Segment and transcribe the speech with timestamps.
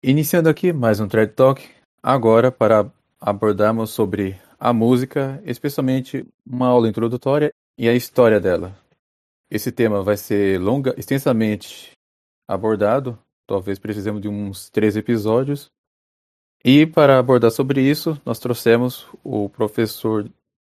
[0.00, 1.68] Iniciando aqui mais um Thread Talk,
[2.00, 2.88] agora para
[3.20, 8.78] abordarmos sobre a música, especialmente uma aula introdutória e a história dela.
[9.50, 11.90] Esse tema vai ser longa, extensamente
[12.46, 15.68] abordado, talvez precisemos de uns três episódios.
[16.64, 20.30] E para abordar sobre isso, nós trouxemos o professor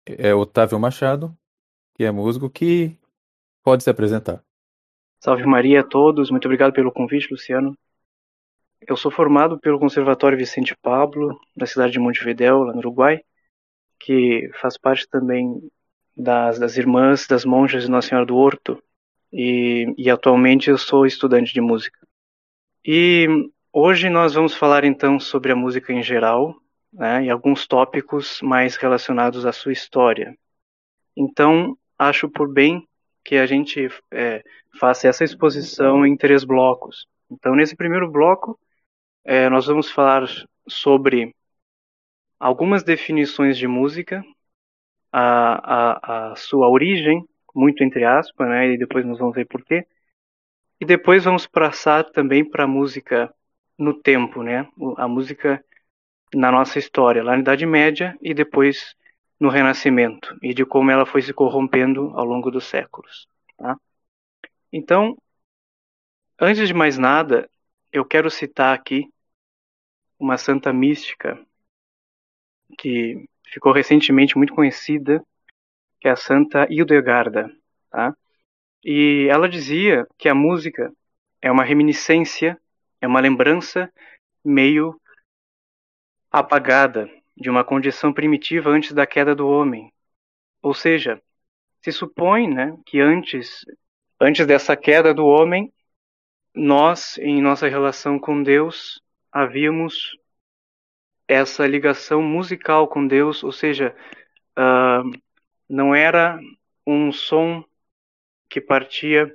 [0.04, 1.32] é, Otávio Machado,
[1.95, 2.98] que é músico, que
[3.62, 4.43] pode se apresentar.
[5.23, 7.79] Salve Maria a todos, muito obrigado pelo convite, Luciano.
[8.89, 13.21] Eu sou formado pelo Conservatório Vicente Pablo, da cidade de Montevidéu, lá no Uruguai,
[14.00, 15.61] que faz parte também
[16.17, 18.82] das, das Irmãs das Monjas de Nossa Senhora do Horto,
[19.32, 21.99] e, e atualmente eu sou estudante de música.
[22.85, 23.26] E
[23.73, 26.54] hoje nós vamos falar então sobre a música em geral,
[26.93, 30.37] né, e alguns tópicos mais relacionados à sua história.
[31.17, 32.87] Então, acho por bem
[33.25, 34.42] que a gente é,
[34.78, 37.06] faça essa exposição em três blocos.
[37.31, 38.59] Então, nesse primeiro bloco,
[39.25, 40.25] é, nós vamos falar
[40.69, 41.34] sobre
[42.39, 44.25] algumas definições de música,
[45.12, 49.87] a, a, a sua origem, muito entre aspas, né, e depois nós vamos ver porquê.
[50.81, 53.33] E depois vamos passar também para a música
[53.78, 55.65] no tempo, né, a música
[56.34, 58.97] na nossa história, lá na Idade Média e depois
[59.39, 63.27] no Renascimento, e de como ela foi se corrompendo ao longo dos séculos.
[63.56, 63.77] Tá?
[64.73, 65.17] Então,
[66.41, 67.50] antes de mais nada,
[67.93, 69.09] eu quero citar aqui
[70.19, 71.39] uma santa mística
[72.79, 75.23] que ficou recentemente muito conhecida,
[76.01, 77.55] que é a Santa Hildegarda,
[77.91, 78.17] tá?
[78.83, 80.91] E ela dizia que a música
[81.41, 82.59] é uma reminiscência,
[83.01, 83.93] é uma lembrança
[84.45, 84.99] meio
[86.31, 89.93] apagada de uma condição primitiva antes da queda do homem.
[90.62, 91.21] Ou seja,
[91.83, 93.65] se supõe, né, que antes
[94.21, 95.73] antes dessa queda do homem,
[96.55, 100.17] nós, em nossa relação com Deus, havíamos
[101.27, 103.94] essa ligação musical com Deus, ou seja,
[104.59, 105.11] uh,
[105.69, 106.39] não era
[106.86, 107.65] um som
[108.50, 109.34] que partia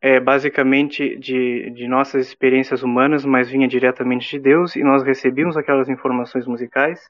[0.00, 5.56] é, basicamente de, de nossas experiências humanas, mas vinha diretamente de Deus e nós recebíamos
[5.56, 7.08] aquelas informações musicais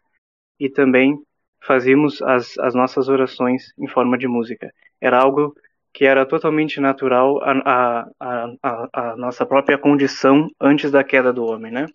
[0.61, 1.19] e também
[1.63, 4.71] fazíamos as, as nossas orações em forma de música.
[5.01, 5.57] Era algo
[5.93, 11.71] que era totalmente natural à, a a nossa própria condição antes da queda do homem,
[11.71, 11.87] né?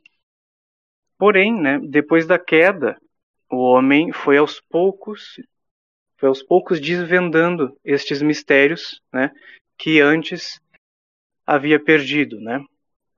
[1.18, 2.96] Porém, né, depois da queda,
[3.50, 5.42] o homem foi aos poucos,
[6.18, 9.32] foi aos poucos desvendando estes mistérios, né,
[9.78, 10.62] que antes
[11.46, 12.64] havia perdido, né?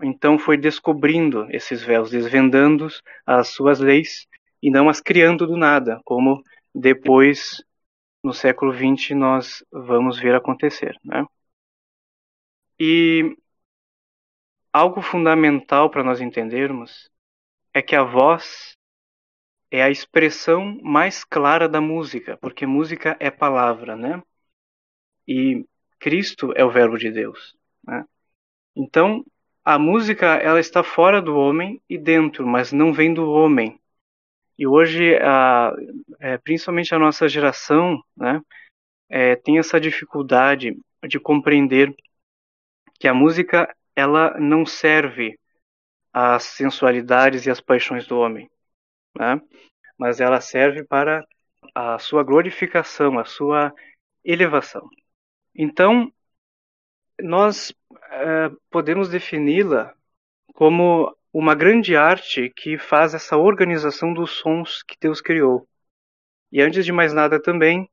[0.01, 2.87] Então foi descobrindo esses véus, desvendando
[3.25, 4.27] as suas leis
[4.63, 6.41] e não as criando do nada, como
[6.73, 7.61] depois
[8.23, 10.97] no século XX nós vamos ver acontecer.
[11.03, 11.25] Né?
[12.79, 13.35] E
[14.71, 17.09] algo fundamental para nós entendermos
[17.73, 18.77] é que a voz
[19.71, 24.21] é a expressão mais clara da música, porque música é palavra, né?
[25.27, 25.65] E
[25.99, 27.55] Cristo é o Verbo de Deus.
[27.83, 28.03] Né?
[28.75, 29.23] Então,
[29.63, 33.79] a música ela está fora do homem e dentro, mas não vem do homem.
[34.59, 35.73] E hoje, a,
[36.19, 38.41] é, principalmente a nossa geração, né,
[39.07, 40.77] é, tem essa dificuldade
[41.07, 41.95] de compreender
[42.99, 45.39] que a música ela não serve
[46.11, 48.51] às sensualidades e às paixões do homem,
[49.17, 49.41] né?
[49.97, 51.25] mas ela serve para
[51.73, 53.73] a sua glorificação, a sua
[54.25, 54.89] elevação.
[55.55, 56.11] Então,
[57.21, 57.73] nós
[58.09, 59.95] é, podemos defini-la
[60.53, 65.67] como uma grande arte que faz essa organização dos sons que Deus criou.
[66.51, 67.87] E antes de mais nada também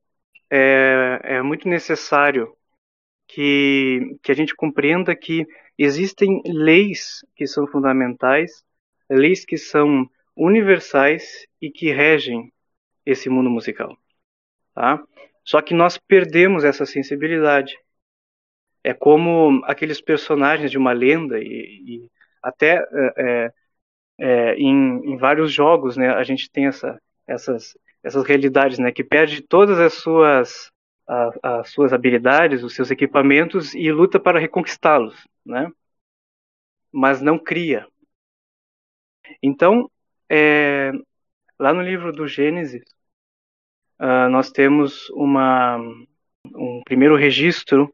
[0.51, 2.57] é, é muito necessário
[3.29, 5.47] que, que a gente compreenda que
[5.77, 8.65] existem leis que são fundamentais,
[9.11, 12.53] leis que são universais e que regem
[13.05, 13.97] esse mundo musical.
[14.75, 15.03] Tá?
[15.45, 17.79] Só que nós perdemos essa sensibilidade.
[18.83, 22.11] É como aqueles personagens de uma lenda e, e
[22.47, 23.53] até é, é,
[24.19, 29.03] é, em, em, vários jogos, né, a gente tem essa, essas, essas realidades, né, que
[29.03, 30.71] perde todas as suas,
[31.43, 35.69] as suas habilidades, os seus equipamentos e luta para reconquistá-los, né,
[36.93, 37.84] mas não cria.
[39.43, 39.91] Então,
[40.31, 40.93] é,
[41.59, 42.84] lá no livro do Gênesis,
[43.98, 45.78] uh, nós temos uma,
[46.54, 47.93] um primeiro registro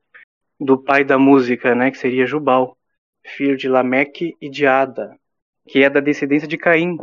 [0.60, 2.76] do pai da música, né, que seria Jubal
[3.24, 5.16] filho de Lameque e de Ada,
[5.68, 6.96] que é da descendência de Caim.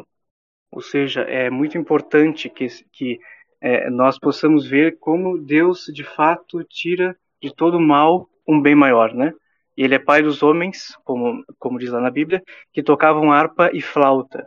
[0.72, 3.20] Ou seja, é muito importante que, que
[3.62, 9.14] é, nós possamos ver como Deus de fato tira de todo mal um bem maior,
[9.14, 9.34] né?
[9.76, 12.44] Ele é pai dos homens, como, como diz lá na Bíblia,
[12.74, 14.46] que tocavam harpa e flauta.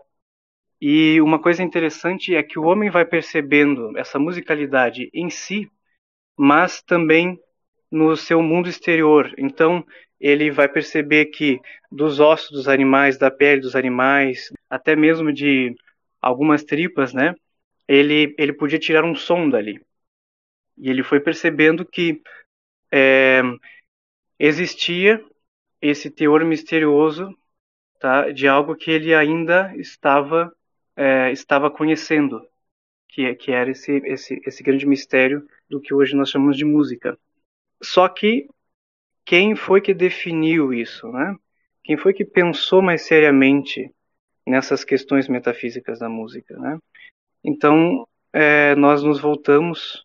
[0.81, 5.71] E uma coisa interessante é que o homem vai percebendo essa musicalidade em si,
[6.37, 7.39] mas também
[7.93, 9.33] no seu mundo exterior.
[9.37, 9.85] Então,
[10.19, 11.61] ele vai perceber que
[11.91, 15.75] dos ossos dos animais, da pele dos animais, até mesmo de
[16.21, 17.35] algumas tripas, né?
[17.87, 19.81] Ele, ele podia tirar um som dali.
[20.79, 22.23] E ele foi percebendo que
[22.91, 23.43] é,
[24.39, 25.23] existia
[25.81, 27.29] esse teor misterioso
[28.01, 30.53] tá, de algo que ele ainda estava
[30.97, 32.41] é, estava conhecendo,
[33.09, 37.19] que, que era esse, esse, esse grande mistério do que hoje nós chamamos de música.
[37.83, 38.49] Só que
[39.25, 41.35] quem foi que definiu isso, né?
[41.85, 43.93] Quem foi que pensou mais seriamente
[44.47, 46.79] nessas questões metafísicas da música, né?
[47.45, 50.05] Então, é, nós nos voltamos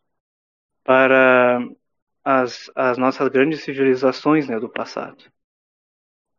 [0.84, 1.60] para
[2.24, 5.24] as, as nossas grandes civilizações né, do passado,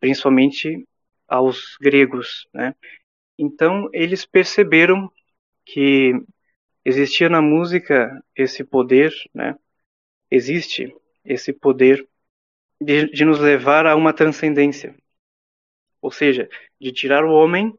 [0.01, 0.87] principalmente
[1.27, 2.75] aos gregos, né?
[3.39, 5.11] Então eles perceberam
[5.65, 6.13] que
[6.85, 9.55] existia na música esse poder, né?
[10.31, 10.95] Existe
[11.29, 12.09] esse poder
[12.81, 14.97] de, de nos levar a uma transcendência,
[16.01, 16.49] ou seja,
[16.81, 17.77] de tirar o homem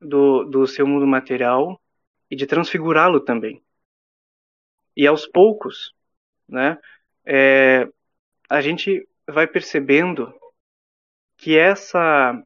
[0.00, 1.80] do, do seu mundo material
[2.30, 3.62] e de transfigurá-lo também.
[4.96, 5.94] E aos poucos,
[6.48, 6.78] né,
[7.24, 7.88] é,
[8.48, 10.32] a gente vai percebendo
[11.36, 12.40] que essa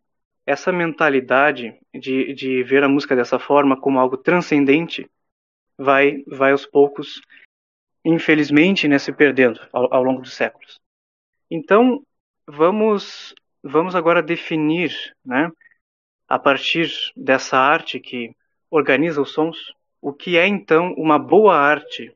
[0.47, 5.11] essa mentalidade de, de ver a música dessa forma como algo transcendente
[5.79, 7.20] vai vai aos poucos
[8.05, 10.81] infelizmente né, se perdendo ao, ao longo dos séculos.
[11.51, 12.03] Então
[12.47, 14.93] vamos vamos agora definir
[15.25, 15.51] né
[16.29, 18.35] a partir dessa arte que
[18.71, 22.15] organiza os sons o que é então uma boa arte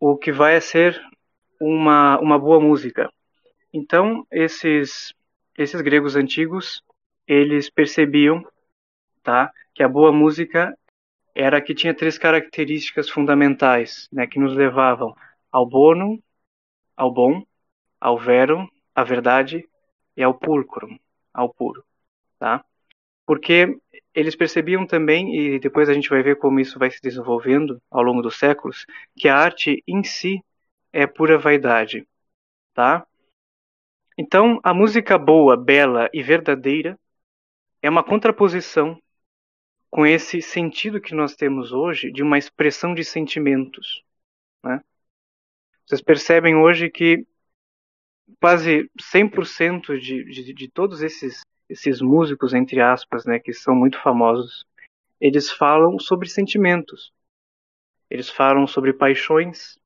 [0.00, 1.00] o que vai ser
[1.60, 3.12] uma uma boa música.
[3.72, 5.14] Então esses
[5.56, 6.82] esses gregos antigos
[7.26, 8.42] eles percebiam,
[9.22, 10.74] tá, que a boa música
[11.38, 15.14] era que tinha três características fundamentais, né, que nos levavam
[15.52, 16.20] ao bono,
[16.96, 17.44] ao bom,
[18.00, 19.64] ao vero, à verdade
[20.16, 20.98] e ao pulcrum,
[21.32, 21.84] ao puro,
[22.40, 22.64] tá?
[23.24, 23.78] Porque
[24.12, 28.02] eles percebiam também, e depois a gente vai ver como isso vai se desenvolvendo ao
[28.02, 28.84] longo dos séculos,
[29.16, 30.42] que a arte em si
[30.92, 32.04] é pura vaidade,
[32.74, 33.06] tá?
[34.18, 36.98] Então, a música boa, bela e verdadeira
[37.80, 39.00] é uma contraposição
[39.90, 44.04] com esse sentido que nós temos hoje de uma expressão de sentimentos.
[44.62, 44.82] Né?
[45.86, 47.26] Vocês percebem hoje que
[48.40, 54.00] quase 100% de, de, de todos esses, esses músicos, entre aspas, né, que são muito
[54.00, 54.66] famosos,
[55.20, 57.12] eles falam sobre sentimentos.
[58.10, 59.78] Eles falam sobre paixões,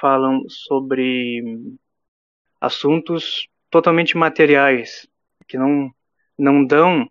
[0.00, 1.42] falam sobre
[2.60, 5.06] assuntos totalmente materiais,
[5.46, 5.90] que não
[6.36, 7.06] não dão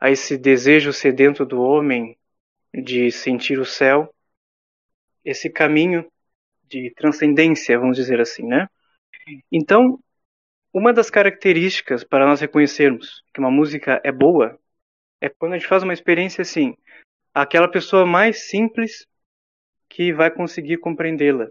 [0.00, 2.16] a esse desejo sedento do homem
[2.72, 4.12] de sentir o céu
[5.26, 6.08] esse caminho
[6.68, 8.68] de transcendência, vamos dizer assim, né?
[9.50, 9.98] Então,
[10.72, 14.56] uma das características para nós reconhecermos que uma música é boa
[15.20, 16.76] é quando a gente faz uma experiência assim,
[17.34, 19.06] aquela pessoa mais simples
[19.88, 21.48] que vai conseguir compreendê-la.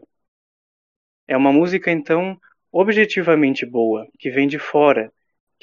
[1.28, 2.40] É uma música então
[2.72, 5.12] objetivamente boa, que vem de fora,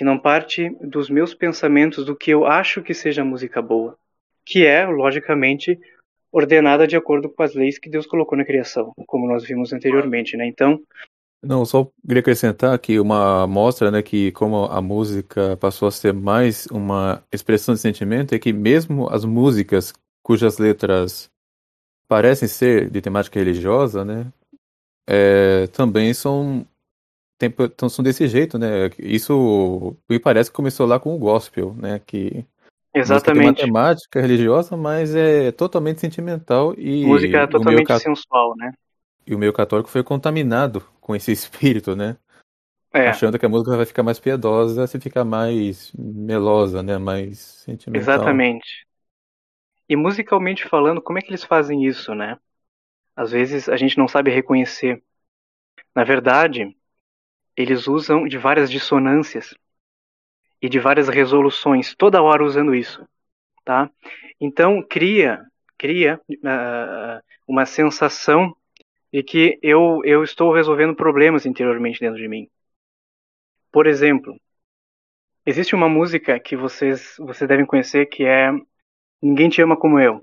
[0.03, 3.97] que não parte dos meus pensamentos do que eu acho que seja música boa,
[4.45, 5.79] que é, logicamente,
[6.33, 10.37] ordenada de acordo com as leis que Deus colocou na criação, como nós vimos anteriormente,
[10.37, 10.45] né?
[10.45, 10.83] Então,
[11.41, 16.13] não, só queria acrescentar que uma mostra, né, que como a música passou a ser
[16.13, 21.31] mais uma expressão de sentimento, é que mesmo as músicas cujas letras
[22.09, 24.27] parecem ser de temática religiosa, né,
[25.09, 26.67] é, também são
[27.47, 28.91] então são desse jeito, né?
[28.99, 32.01] Isso me parece que começou lá com o gospel, né?
[32.05, 32.47] Que
[32.95, 33.57] Exatamente.
[33.57, 38.03] Tem temática religiosa, mas é totalmente sentimental e música é totalmente cat...
[38.03, 38.73] sensual, né?
[39.27, 42.17] E o meio católico foi contaminado com esse espírito, né?
[42.93, 43.09] É.
[43.09, 46.99] Achando que a música vai ficar mais piedosa se ficar mais melosa, né?
[46.99, 48.03] Mais sentimental.
[48.03, 48.87] Exatamente.
[49.89, 52.39] E musicalmente falando, como é que eles fazem isso, né?
[53.17, 55.03] Às vezes a gente não sabe reconhecer.
[55.95, 56.77] Na verdade,
[57.57, 59.55] eles usam de várias dissonâncias
[60.61, 63.07] e de várias resoluções, toda hora usando isso,
[63.65, 63.91] tá?
[64.41, 65.45] Então cria
[65.79, 68.57] cria uh, uma sensação
[69.13, 72.49] de que eu eu estou resolvendo problemas interiormente dentro de mim.
[73.71, 74.37] Por exemplo,
[75.47, 78.53] existe uma música que vocês vocês devem conhecer que é
[79.23, 80.21] Ninguém te ama como eu.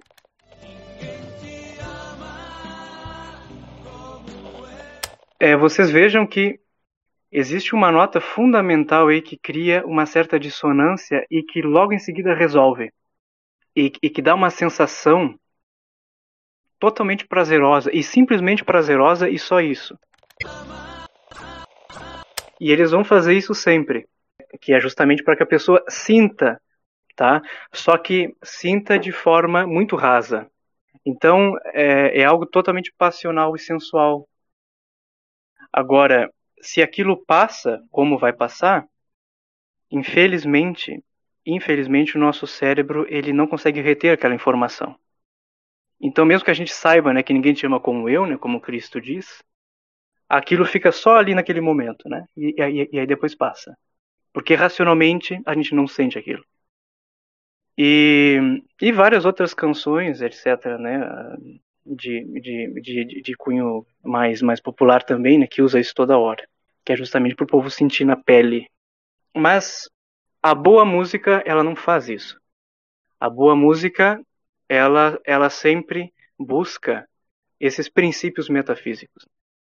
[5.39, 6.59] É, vocês vejam que
[7.31, 12.33] existe uma nota fundamental aí que cria uma certa dissonância e que logo em seguida
[12.33, 12.91] resolve.
[13.75, 15.35] E, e que dá uma sensação
[16.79, 19.97] totalmente prazerosa e simplesmente prazerosa e só isso.
[22.59, 24.07] E eles vão fazer isso sempre,
[24.61, 26.59] que é justamente para que a pessoa sinta,
[27.15, 27.41] tá?
[27.71, 30.49] Só que sinta de forma muito rasa.
[31.05, 34.27] Então é, é algo totalmente passional e sensual.
[35.71, 36.29] Agora,
[36.61, 38.87] se aquilo passa, como vai passar,
[39.91, 41.03] infelizmente,
[41.45, 44.95] infelizmente o nosso cérebro ele não consegue reter aquela informação.
[46.01, 48.61] Então, mesmo que a gente saiba, né, que ninguém te ama como eu, né, como
[48.61, 49.43] Cristo diz,
[50.29, 53.77] aquilo fica só ali naquele momento, né, e, e, e aí depois passa,
[54.31, 56.43] porque racionalmente a gente não sente aquilo.
[57.77, 60.99] E, e várias outras canções, etc., né,
[61.95, 66.47] de, de, de, de cunho mais, mais popular também, né, que usa isso toda hora,
[66.85, 68.67] que é justamente para o povo sentir na pele.
[69.35, 69.89] Mas
[70.41, 72.39] a boa música, ela não faz isso.
[73.19, 74.21] A boa música,
[74.67, 77.07] ela, ela sempre busca
[77.59, 79.25] esses princípios metafísicos.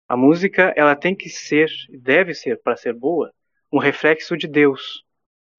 [0.08, 3.32] A música, ela tem que ser, deve ser, para ser boa,
[3.72, 5.04] um reflexo de Deus.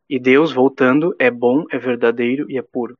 [0.10, 2.98] E Deus, voltando, é bom, é verdadeiro e é puro.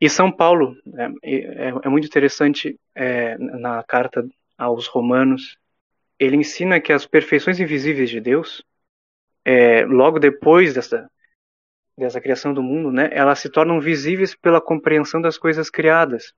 [0.00, 4.26] E São Paulo, né, é, é muito interessante é, na carta
[4.56, 5.56] aos Romanos,
[6.18, 8.62] ele ensina que as perfeições invisíveis de Deus,
[9.44, 11.10] é, logo depois dessa,
[11.96, 16.32] dessa criação do mundo, né, elas se tornam visíveis pela compreensão das coisas criadas.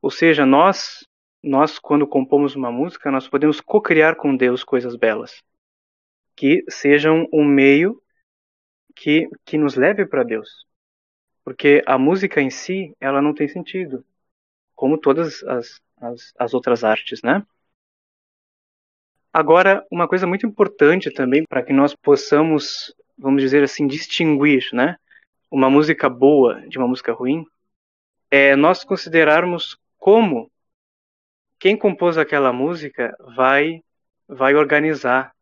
[0.00, 1.06] Ou seja, nós,
[1.42, 5.42] nós quando compomos uma música, nós podemos co-criar com Deus coisas belas,
[6.36, 8.02] que sejam um meio
[8.94, 10.66] que, que nos leve para Deus.
[11.44, 14.04] Porque a música em si, ela não tem sentido,
[14.74, 17.44] como todas as, as, as outras artes, né?
[19.32, 24.96] Agora, uma coisa muito importante também para que nós possamos, vamos dizer assim, distinguir, né,
[25.50, 27.46] uma música boa de uma música ruim,
[28.30, 30.50] é nós considerarmos como
[31.58, 33.82] quem compôs aquela música vai
[34.26, 35.34] vai organizar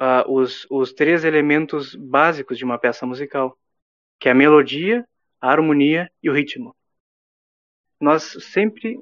[0.00, 3.56] uh, os, os três elementos básicos de uma peça musical,
[4.18, 5.06] que é a melodia,
[5.40, 6.74] a harmonia e o ritmo.
[8.00, 8.98] Nós sempre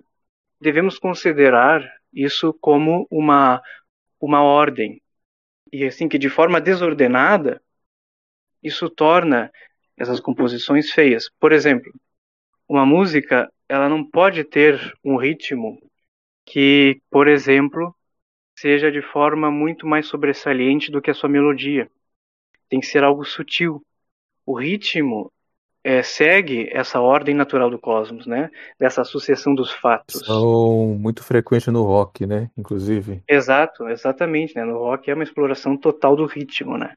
[0.60, 3.62] devemos considerar isso como uma,
[4.20, 5.00] uma ordem.
[5.72, 7.62] E assim que de forma desordenada,
[8.62, 9.52] isso torna
[9.96, 11.28] essas composições feias.
[11.38, 11.92] Por exemplo,
[12.68, 15.80] uma música, ela não pode ter um ritmo
[16.44, 17.94] que, por exemplo,
[18.58, 21.90] seja de forma muito mais sobressaliente do que a sua melodia.
[22.68, 23.84] Tem que ser algo sutil.
[24.44, 25.32] O ritmo
[25.82, 28.50] é, segue essa ordem natural do cosmos, né?
[28.78, 30.20] Dessa sucessão dos fatos.
[30.24, 32.50] São muito frequente no rock, né?
[32.56, 33.22] Inclusive.
[33.28, 34.54] Exato, exatamente.
[34.56, 34.64] Né?
[34.64, 36.94] No rock é uma exploração total do ritmo, né?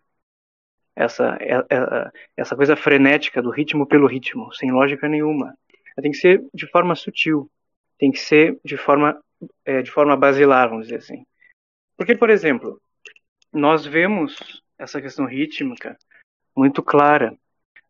[0.96, 5.56] Essa, é, é, essa coisa frenética do ritmo pelo ritmo, sem lógica nenhuma.
[6.02, 7.50] Tem que ser de forma sutil,
[7.98, 9.22] tem que ser de forma,
[9.64, 11.24] é, de forma basilar, vamos dizer assim.
[11.96, 12.82] Porque, por exemplo,
[13.54, 15.98] nós vemos essa questão rítmica
[16.56, 17.38] muito clara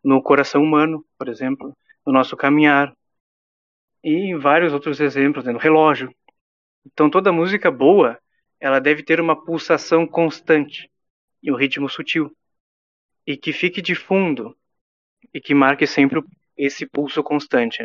[0.03, 2.95] no coração humano, por exemplo, no nosso caminhar,
[4.03, 6.13] e em vários outros exemplos, né, no relógio.
[6.85, 8.19] Então toda música boa,
[8.59, 10.89] ela deve ter uma pulsação constante
[11.41, 12.35] e um ritmo sutil,
[13.25, 14.55] e que fique de fundo
[15.33, 16.23] e que marque sempre
[16.57, 17.83] esse pulso constante.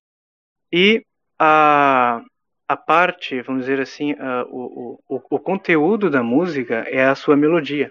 [0.72, 1.04] E
[1.38, 2.22] a,
[2.66, 4.14] a parte, vamos dizer assim,
[4.48, 7.90] o, o, o conteúdo da música é a sua melodia,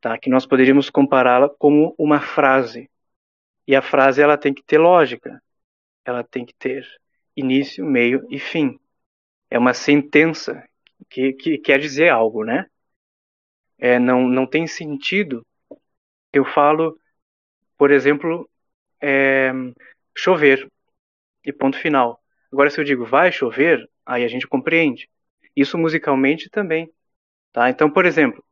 [0.00, 0.18] tá?
[0.18, 2.90] que nós poderíamos compará-la como uma frase.
[3.66, 5.42] E a frase ela tem que ter lógica,
[6.04, 6.86] ela tem que ter
[7.36, 8.78] início, meio e fim.
[9.50, 10.62] É uma sentença
[11.08, 12.66] que, que quer dizer algo, né?
[13.78, 15.46] É, não, não tem sentido.
[16.32, 16.98] Eu falo,
[17.76, 18.48] por exemplo,
[19.00, 19.52] é,
[20.16, 20.68] chover
[21.44, 22.20] e ponto final.
[22.52, 25.08] Agora, se eu digo vai chover, aí a gente compreende.
[25.56, 26.90] Isso musicalmente também.
[27.52, 27.70] Tá?
[27.70, 28.44] Então, por exemplo,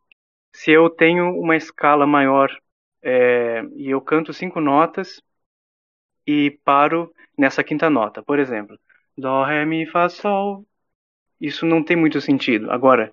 [0.52, 2.50] se eu tenho uma escala maior
[3.02, 5.20] é, e eu canto cinco notas
[6.26, 8.22] e paro nessa quinta nota.
[8.22, 8.78] Por exemplo,
[9.16, 10.64] Dó, Ré, Mi, Fá, Sol.
[11.40, 12.70] Isso não tem muito sentido.
[12.70, 13.12] Agora,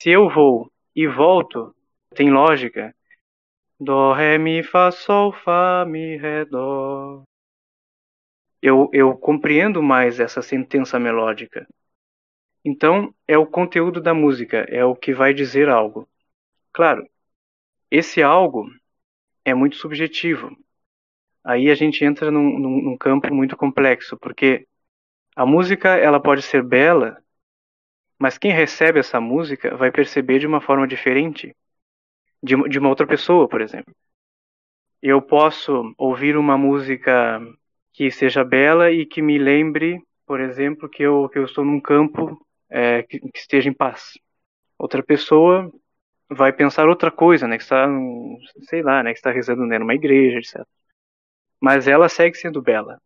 [0.00, 1.74] se eu vou e volto,
[2.14, 2.94] tem lógica.
[3.78, 7.22] Dó, Ré, Mi, Fá, Sol, Fá, Mi, Ré, Dó.
[8.62, 11.66] Eu, eu compreendo mais essa sentença melódica.
[12.64, 16.08] Então, é o conteúdo da música, é o que vai dizer algo.
[16.72, 17.08] Claro,
[17.90, 18.66] esse algo
[19.46, 20.56] é muito subjetivo.
[21.44, 24.66] Aí a gente entra num, num, num campo muito complexo, porque
[25.36, 27.16] a música ela pode ser bela,
[28.18, 31.54] mas quem recebe essa música vai perceber de uma forma diferente
[32.42, 33.94] de, de uma outra pessoa, por exemplo.
[35.00, 37.40] Eu posso ouvir uma música
[37.92, 41.80] que seja bela e que me lembre, por exemplo, que eu, que eu estou num
[41.80, 44.18] campo é, que, que, esteja em paz.
[44.76, 45.70] Outra pessoa
[46.30, 47.86] vai pensar outra coisa, né, que está,
[48.68, 50.66] sei lá, né, que está rezando né, numa igreja, etc.
[51.60, 53.00] Mas ela segue sendo bela,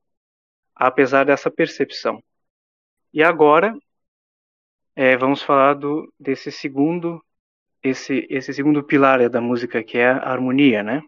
[0.74, 2.22] apesar dessa percepção.
[3.12, 3.76] E agora
[4.94, 7.22] é, vamos falar do, desse segundo
[7.82, 11.02] esse, esse segundo pilar da música, que é a harmonia, né?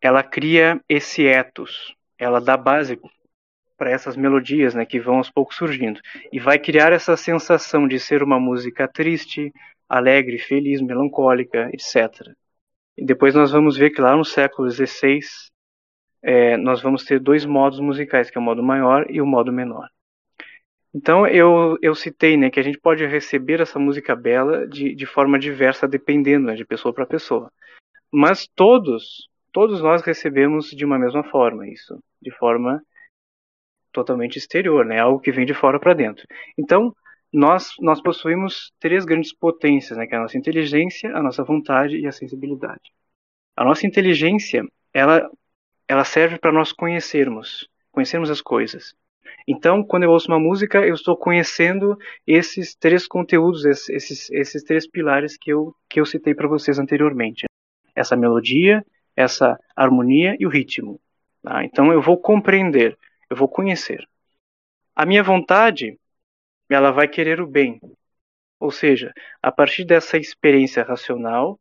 [0.00, 3.00] Ela cria esse ethos, ela dá base
[3.76, 6.00] para essas melodias, né, que vão aos poucos surgindo,
[6.32, 9.52] e vai criar essa sensação de ser uma música triste,
[9.88, 12.32] alegre, feliz, melancólica, etc.
[12.96, 15.20] E depois nós vamos ver que lá no século XVI
[16.22, 19.52] é, nós vamos ter dois modos musicais, que é o modo maior e o modo
[19.52, 19.88] menor.
[20.94, 25.04] Então eu, eu citei né, que a gente pode receber essa música bela de, de
[25.04, 27.52] forma diversa, dependendo né, de pessoa para pessoa.
[28.10, 32.82] Mas todos, todos nós recebemos de uma mesma forma isso, de forma
[33.92, 36.26] totalmente exterior, né, algo que vem de fora para dentro.
[36.56, 36.94] Então
[37.32, 41.98] nós, nós possuímos três grandes potências, né, que é a nossa inteligência, a nossa vontade
[41.98, 42.92] e a sensibilidade.
[43.56, 45.28] A nossa inteligência, ela,
[45.88, 48.94] ela serve para nós conhecermos, conhecermos as coisas.
[49.48, 54.88] Então, quando eu ouço uma música, eu estou conhecendo esses três conteúdos, esses, esses três
[54.88, 57.46] pilares que eu, que eu citei para vocês anteriormente:
[57.94, 61.00] essa melodia, essa harmonia e o ritmo.
[61.42, 61.64] Tá?
[61.64, 62.98] Então, eu vou compreender,
[63.30, 64.04] eu vou conhecer.
[64.94, 65.98] A minha vontade,
[66.74, 67.80] ela vai querer o bem.
[68.58, 71.60] Ou seja, a partir dessa experiência racional,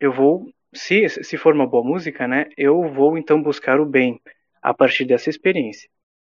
[0.00, 4.20] eu vou, se, se for uma boa música, né, eu vou então buscar o bem
[4.62, 5.88] a partir dessa experiência.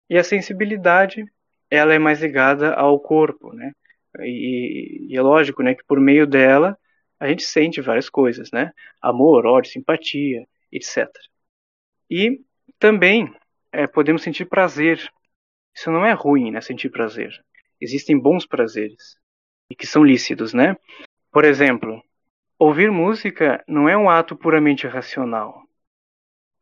[0.09, 1.25] E a sensibilidade,
[1.71, 3.73] ela é mais ligada ao corpo, né?
[4.21, 6.77] E, e, é lógico, né, que por meio dela
[7.19, 8.73] a gente sente várias coisas, né?
[9.01, 11.09] Amor, ódio, simpatia, etc.
[12.11, 12.41] E
[12.79, 13.33] também
[13.73, 14.99] é, podemos sentir prazer.
[15.75, 16.61] Isso não é ruim, né?
[16.61, 17.33] Sentir prazer.
[17.81, 19.19] Existem bons prazeres
[19.71, 20.77] e que são lícitos, né?
[21.33, 22.03] Por exemplo,
[22.59, 25.63] ouvir música não é um ato puramente racional.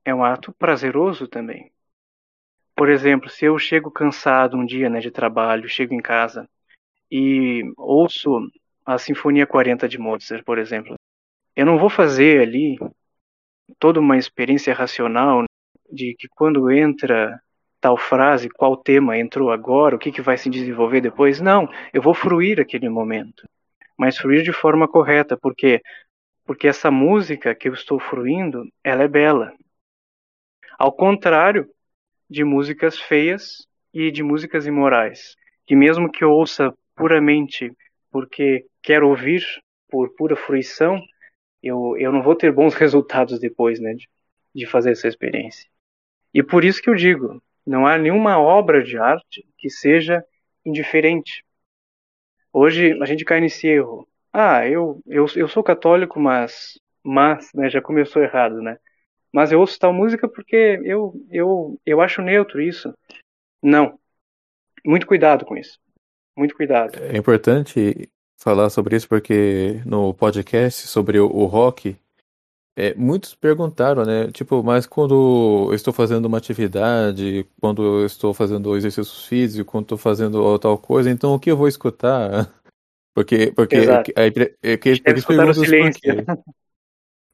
[0.05, 1.73] É um ato prazeroso também.
[2.77, 6.49] Por exemplo, se eu chego cansado um dia né, de trabalho, chego em casa
[7.11, 8.39] e ouço
[8.87, 10.95] a Sinfonia 40 de Mozart, por exemplo,
[11.57, 12.79] eu não vou fazer ali
[13.79, 15.45] toda uma experiência racional
[15.91, 17.43] de que quando entra
[17.81, 21.41] tal frase, qual tema entrou agora, o que, que vai se desenvolver depois.
[21.41, 23.49] Não, eu vou fruir aquele momento,
[23.97, 25.81] mas fruir de forma correta, porque
[26.45, 29.53] porque essa música que eu estou fruindo, ela é bela.
[30.79, 31.69] Ao contrário
[32.29, 35.37] de músicas feias e de músicas imorais,
[35.67, 37.71] que mesmo que eu ouça puramente
[38.11, 39.45] porque quero ouvir
[39.91, 40.99] por pura fruição,
[41.63, 44.09] eu, eu não vou ter bons resultados depois, né, de,
[44.55, 45.69] de fazer essa experiência.
[46.33, 50.25] E por isso que eu digo, não há nenhuma obra de arte que seja
[50.65, 51.45] indiferente.
[52.53, 54.09] Hoje a gente cai nesse erro.
[54.33, 58.79] Ah, eu, eu, eu sou católico, mas, mas né, já começou errado, né?
[59.33, 62.93] mas eu ouço tal música porque eu, eu, eu acho neutro isso.
[63.63, 63.99] Não.
[64.85, 65.79] Muito cuidado com isso.
[66.37, 66.99] Muito cuidado.
[67.03, 68.09] É importante
[68.41, 71.97] falar sobre isso porque no podcast sobre o, o rock,
[72.81, 74.31] é, muitos perguntaram, né?
[74.31, 79.87] Tipo, mas quando eu estou fazendo uma atividade, quando eu estou fazendo exercícios físicos, quando
[79.87, 82.49] estou fazendo tal coisa, então o que eu vou escutar?
[83.13, 84.13] Porque, porque, Exato.
[84.15, 86.01] aí, porque, porque, porque escutar o silêncio.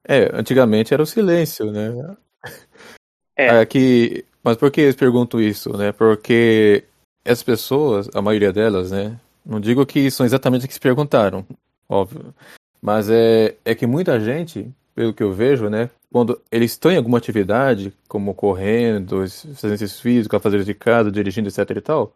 [0.08, 2.16] É, antigamente era o silêncio, né?
[3.36, 3.50] É.
[3.58, 5.90] Aqui, mas por que eles perguntam isso, né?
[5.90, 6.84] Porque
[7.22, 9.18] as pessoas, a maioria delas, né?
[9.44, 11.44] Não digo que são exatamente o que se perguntaram,
[11.88, 12.32] óbvio.
[12.80, 15.90] Mas é, é que muita gente, pelo que eu vejo, né?
[16.12, 21.48] Quando eles estão em alguma atividade, como correndo, fazendo exercício físico, fazer de casa, dirigindo,
[21.48, 22.14] etc e tal,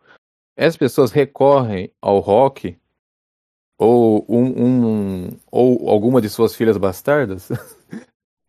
[0.56, 2.76] as pessoas recorrem ao rock
[3.78, 7.48] ou um, um, ou alguma de suas filhas bastardas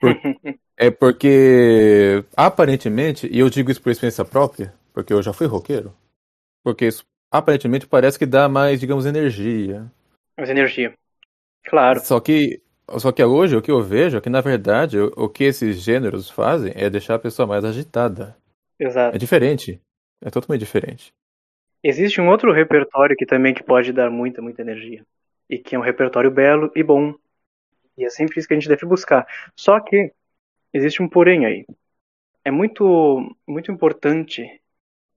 [0.78, 5.94] é porque, aparentemente, e eu digo isso por experiência própria, porque eu já fui roqueiro,
[6.64, 9.86] porque isso aparentemente parece que dá mais, digamos, energia.
[10.38, 10.94] Mais energia.
[11.66, 12.00] Claro.
[12.00, 12.62] Só que,
[12.98, 15.82] só que hoje o que eu vejo é que, na verdade, o, o que esses
[15.82, 18.36] gêneros fazem é deixar a pessoa mais agitada.
[18.80, 19.16] Exato.
[19.16, 19.82] É diferente.
[20.22, 21.14] É totalmente diferente.
[21.84, 25.04] Existe um outro repertório que também que pode dar muita, muita energia.
[25.50, 27.14] E que é um repertório belo e bom,
[28.00, 29.28] e é sempre isso que a gente deve buscar.
[29.56, 30.14] Só que
[30.74, 31.66] existe um porém aí.
[32.46, 34.62] É muito, muito importante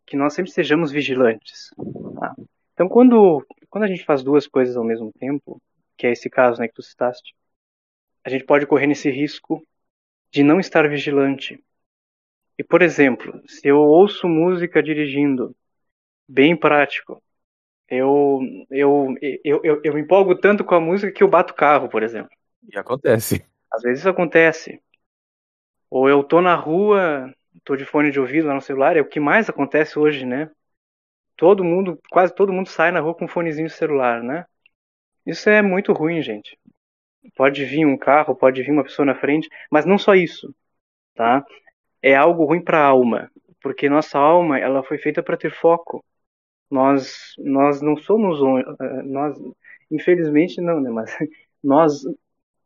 [0.05, 1.71] que nós sempre sejamos vigilantes.
[2.19, 2.35] Tá?
[2.75, 5.63] Então, quando, quando a gente faz duas coisas ao mesmo tempo,
[5.97, 7.33] que é esse caso né, que tu citaste,
[8.25, 9.67] a gente pode correr nesse risco
[10.31, 11.63] de não estar vigilante.
[12.59, 15.55] E, por exemplo, se eu ouço música dirigindo,
[16.29, 17.23] bem prático,
[17.89, 21.57] eu, eu, eu, eu, eu me empolgo tanto com a música que eu bato o
[21.57, 22.31] carro, por exemplo.
[22.73, 23.45] E acontece.
[23.71, 24.81] Às vezes isso acontece.
[25.91, 29.09] Ou eu tô na rua, tô de fone de ouvido lá no celular, é o
[29.09, 30.51] que mais acontece hoje, né?
[31.37, 34.47] Todo mundo, quase todo mundo sai na rua com um fonezinho de celular, né?
[35.27, 36.59] Isso é muito ruim, gente.
[37.37, 40.55] Pode vir um carro, pode vir uma pessoa na frente, mas não só isso,
[41.15, 41.45] tá?
[42.03, 43.31] É algo ruim para a alma,
[43.63, 46.05] porque nossa alma, ela foi feita para ter foco.
[46.71, 48.39] Nós nós não somos
[48.81, 49.39] eh, nós
[49.91, 51.11] infelizmente não, né, mas
[51.63, 52.03] nós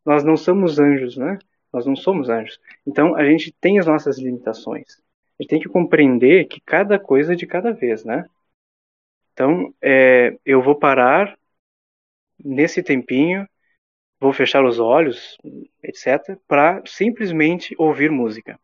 [0.05, 1.37] nós não somos anjos, né?
[1.71, 2.59] Nós não somos anjos.
[2.85, 4.97] Então a gente tem as nossas limitações.
[5.39, 8.25] A gente tem que compreender que cada coisa é de cada vez, né?
[9.33, 11.37] Então é, eu vou parar
[12.43, 13.47] nesse tempinho,
[14.19, 15.37] vou fechar os olhos,
[15.83, 18.59] etc, para simplesmente ouvir música.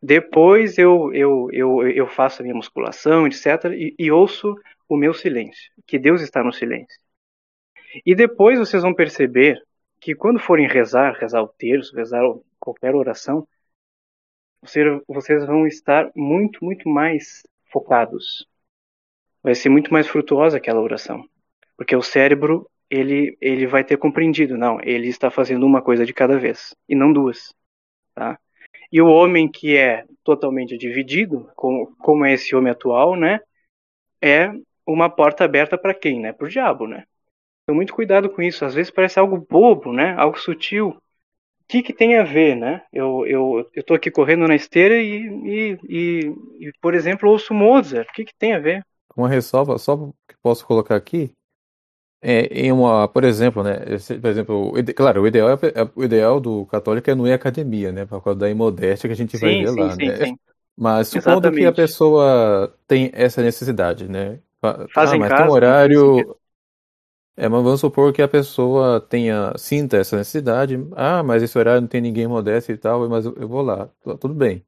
[0.00, 4.54] Depois eu, eu, eu, eu faço a minha musculação, etc, e, e ouço
[4.88, 6.98] o meu silêncio, que Deus está no silêncio.
[8.04, 9.60] E depois vocês vão perceber
[10.00, 12.22] que quando forem rezar, rezar o terço, rezar
[12.60, 13.46] qualquer oração,
[15.06, 18.46] vocês vão estar muito, muito mais focados.
[19.42, 21.24] Vai ser muito mais frutuosa aquela oração.
[21.76, 26.12] Porque o cérebro, ele, ele vai ter compreendido, não, ele está fazendo uma coisa de
[26.12, 27.54] cada vez, e não duas.
[28.14, 28.38] Tá?
[28.90, 33.40] E o homem que é totalmente dividido, como, como é esse homem atual, né,
[34.22, 34.50] é
[34.86, 36.20] uma porta aberta para quem?
[36.20, 36.32] Né?
[36.32, 37.04] Para o diabo, né?
[37.68, 38.64] Então, muito cuidado com isso.
[38.64, 40.14] Às vezes parece algo bobo, né?
[40.16, 40.88] Algo sutil.
[40.88, 41.00] O
[41.68, 42.82] que, que tem a ver, né?
[42.90, 48.08] Eu, eu, eu aqui correndo na esteira e, e, e, e por exemplo, ouço Mozart.
[48.08, 48.82] O que, que tem a ver?
[49.14, 49.96] Uma ressalva, só
[50.26, 51.30] que posso colocar aqui,
[52.20, 53.78] é, em uma, por exemplo, né?
[54.20, 57.36] Por exemplo, claro, o ideal, é, é, o ideal do católico é não ir à
[57.36, 58.04] academia, né?
[58.06, 60.26] Por causa da imodéstia que a gente sim, vai ver sim, lá, sim, né?
[60.26, 60.38] Sim.
[60.76, 61.60] Mas supondo Exatamente.
[61.60, 64.38] que a pessoa tem essa necessidade, né?
[64.60, 66.36] Faz ah, mas casa, tem um horário.
[67.36, 70.76] É, mas vamos supor que a pessoa tenha, sinta essa necessidade.
[70.96, 73.88] Ah, mas esse horário não tem ninguém modesto e tal, mas eu vou lá.
[74.20, 74.64] Tudo bem.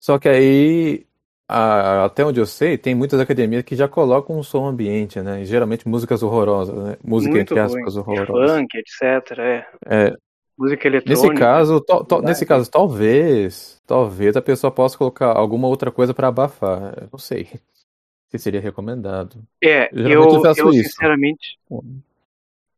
[0.00, 1.06] Só que aí,
[1.48, 5.42] a, até onde eu sei, tem muitas academias que já colocam um som ambiente, né?
[5.42, 6.96] E geralmente músicas horrorosas, né?
[7.04, 8.18] Música Muito entre aspas ruim.
[8.18, 8.58] horrorosas.
[8.58, 9.38] Funk, etc.
[9.38, 9.66] É.
[9.86, 10.16] É,
[10.56, 11.28] Música eletrônica.
[11.28, 16.14] Nesse caso, to, to, nesse caso, talvez, talvez a pessoa possa colocar alguma outra coisa
[16.14, 16.94] para abafar.
[16.96, 17.48] Eu não sei
[18.30, 19.42] se seria recomendado.
[19.62, 21.58] É, eu, eu, eu sinceramente,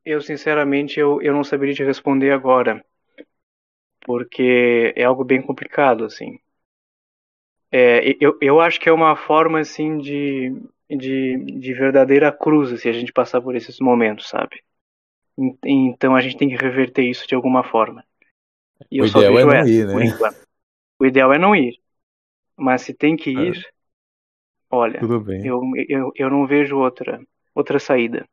[0.04, 2.82] eu sinceramente eu, eu não saberia te responder agora,
[4.00, 6.40] porque é algo bem complicado assim.
[7.78, 10.50] É, eu, eu acho que é uma forma assim de,
[10.88, 14.62] de, de verdadeira cruz se a gente passar por esses momentos, sabe?
[15.62, 18.02] Então a gente tem que reverter isso de alguma forma.
[18.90, 19.94] E o ideal é não essa, ir, né?
[20.98, 21.78] O ideal é não ir.
[22.56, 23.70] Mas se tem que ir, é.
[24.70, 24.98] olha,
[25.44, 27.20] Eu, eu, eu não vejo outra,
[27.54, 28.26] outra saída.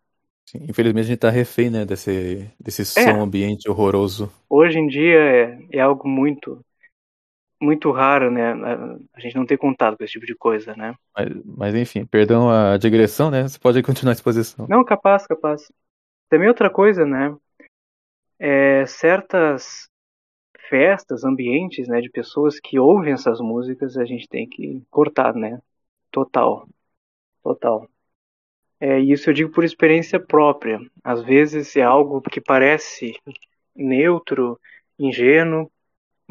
[0.45, 2.85] Sim, infelizmente a gente tá refém, né, desse, desse é.
[2.85, 4.31] som ambiente horroroso.
[4.49, 6.63] Hoje em dia é, é algo muito
[7.63, 8.53] muito raro, né,
[9.13, 10.93] a gente não ter contato com esse tipo de coisa, né.
[11.15, 14.67] Mas, mas enfim, perdão a digressão, né, você pode continuar a exposição.
[14.69, 15.71] Não, capaz, capaz.
[16.29, 17.35] Também outra coisa, né?
[18.37, 19.87] É, certas
[20.69, 25.59] festas, ambientes, né, de pessoas que ouvem essas músicas, a gente tem que cortar, né?
[26.11, 26.67] Total.
[27.41, 27.87] Total.
[28.79, 30.79] É, isso eu digo por experiência própria.
[31.03, 33.15] Às vezes é algo que parece
[33.75, 34.59] neutro,
[34.99, 35.71] ingênuo,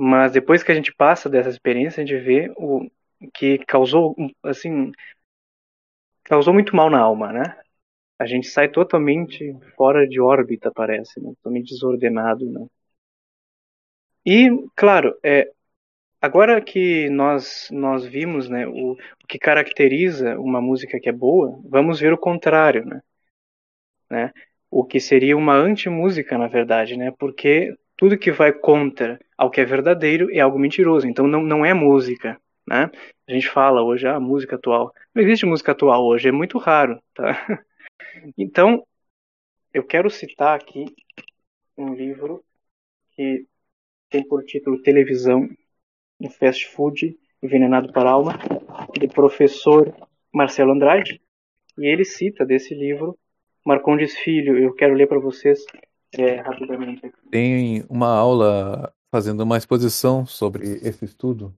[0.02, 2.88] mas depois que a gente passa dessa experiência, a gente vê o
[3.34, 4.92] que causou, assim,
[6.24, 7.62] causou muito mal na alma, né?
[8.22, 11.30] a gente sai totalmente fora de órbita, parece, né?
[11.36, 12.46] totalmente desordenado.
[12.46, 12.66] Né?
[14.24, 15.50] E, claro, é,
[16.20, 21.60] agora que nós, nós vimos né, o, o que caracteriza uma música que é boa,
[21.64, 22.84] vamos ver o contrário.
[22.86, 23.02] Né?
[24.08, 24.32] né?
[24.70, 27.12] O que seria uma anti-música, na verdade, né?
[27.18, 31.64] porque tudo que vai contra ao que é verdadeiro é algo mentiroso, então não, não
[31.64, 32.36] é música.
[32.66, 32.90] Né?
[33.28, 34.92] A gente fala hoje, a ah, música atual.
[35.14, 37.00] Não existe música atual hoje, é muito raro.
[37.14, 37.30] Tá?
[38.36, 38.84] Então,
[39.72, 40.84] eu quero citar aqui
[41.78, 42.44] um livro
[43.12, 43.46] que
[44.10, 45.48] tem por título Televisão,
[46.20, 48.32] um fast food envenenado para a alma,
[48.98, 49.94] do professor
[50.34, 51.22] Marcelo Andrade,
[51.78, 53.16] e ele cita desse livro
[53.64, 54.58] Marcondes Filho.
[54.58, 55.64] Eu quero ler para vocês
[56.14, 57.12] é, rapidamente.
[57.30, 61.54] Tem uma aula fazendo uma exposição sobre esse estudo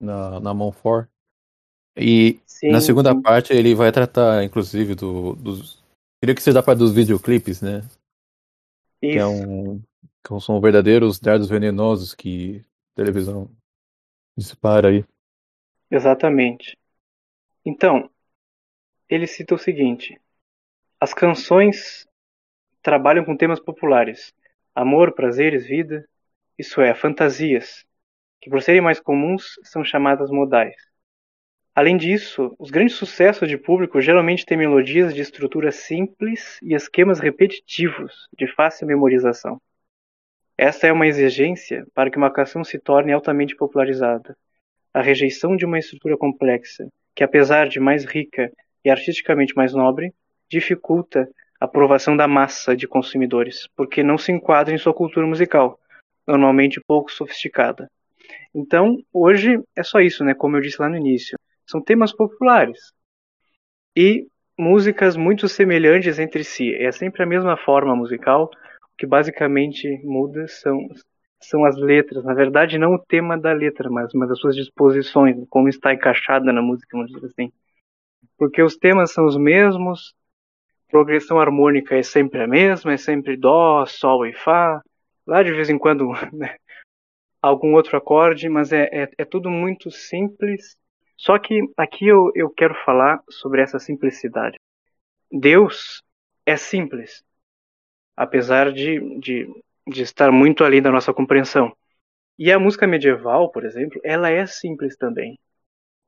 [0.00, 1.08] na, na Monfort.
[1.96, 3.22] E sim, na segunda sim.
[3.22, 5.82] parte ele vai tratar, inclusive, do, dos
[6.20, 7.78] Queria que seja da parte dos videoclipes, né?
[9.00, 9.12] Isso.
[9.12, 9.80] Que é um,
[10.20, 13.48] Então são verdadeiros dardos venenosos que a televisão
[14.36, 15.04] dispara aí.
[15.88, 16.76] Exatamente.
[17.64, 18.10] Então,
[19.08, 20.20] ele cita o seguinte:
[21.00, 22.07] as canções
[22.82, 24.32] trabalham com temas populares,
[24.74, 26.06] amor, prazeres, vida,
[26.58, 27.84] isso é, fantasias,
[28.40, 30.74] que por serem mais comuns são chamadas modais.
[31.74, 37.20] Além disso, os grandes sucessos de público geralmente têm melodias de estrutura simples e esquemas
[37.20, 39.60] repetitivos, de fácil memorização.
[40.56, 44.36] Esta é uma exigência para que uma canção se torne altamente popularizada.
[44.92, 48.50] A rejeição de uma estrutura complexa, que apesar de mais rica
[48.84, 50.12] e artisticamente mais nobre,
[50.50, 51.28] dificulta
[51.60, 55.78] aprovação da massa de consumidores, porque não se enquadra em sua cultura musical,
[56.26, 57.90] normalmente pouco sofisticada.
[58.54, 60.34] Então, hoje é só isso, né?
[60.34, 62.78] Como eu disse lá no início, são temas populares
[63.96, 64.26] e
[64.58, 66.74] músicas muito semelhantes entre si.
[66.74, 68.50] É sempre a mesma forma musical,
[68.96, 70.78] que basicamente muda são,
[71.40, 72.24] são as letras.
[72.24, 76.52] Na verdade, não o tema da letra, mas uma das suas disposições, como está encaixada
[76.52, 77.52] na música, vamos dizer assim.
[78.36, 80.14] Porque os temas são os mesmos,
[80.88, 84.82] progressão harmônica é sempre a mesma, é sempre Dó, Sol e Fá.
[85.26, 86.56] Lá de vez em quando né,
[87.40, 90.76] algum outro acorde, mas é, é, é, tudo muito simples.
[91.16, 94.56] Só que aqui eu, eu quero falar sobre essa simplicidade.
[95.30, 96.02] Deus
[96.46, 97.22] é simples,
[98.16, 99.46] apesar de, de,
[99.86, 101.76] de estar muito além da nossa compreensão.
[102.38, 105.38] E a música medieval, por exemplo, ela é simples também.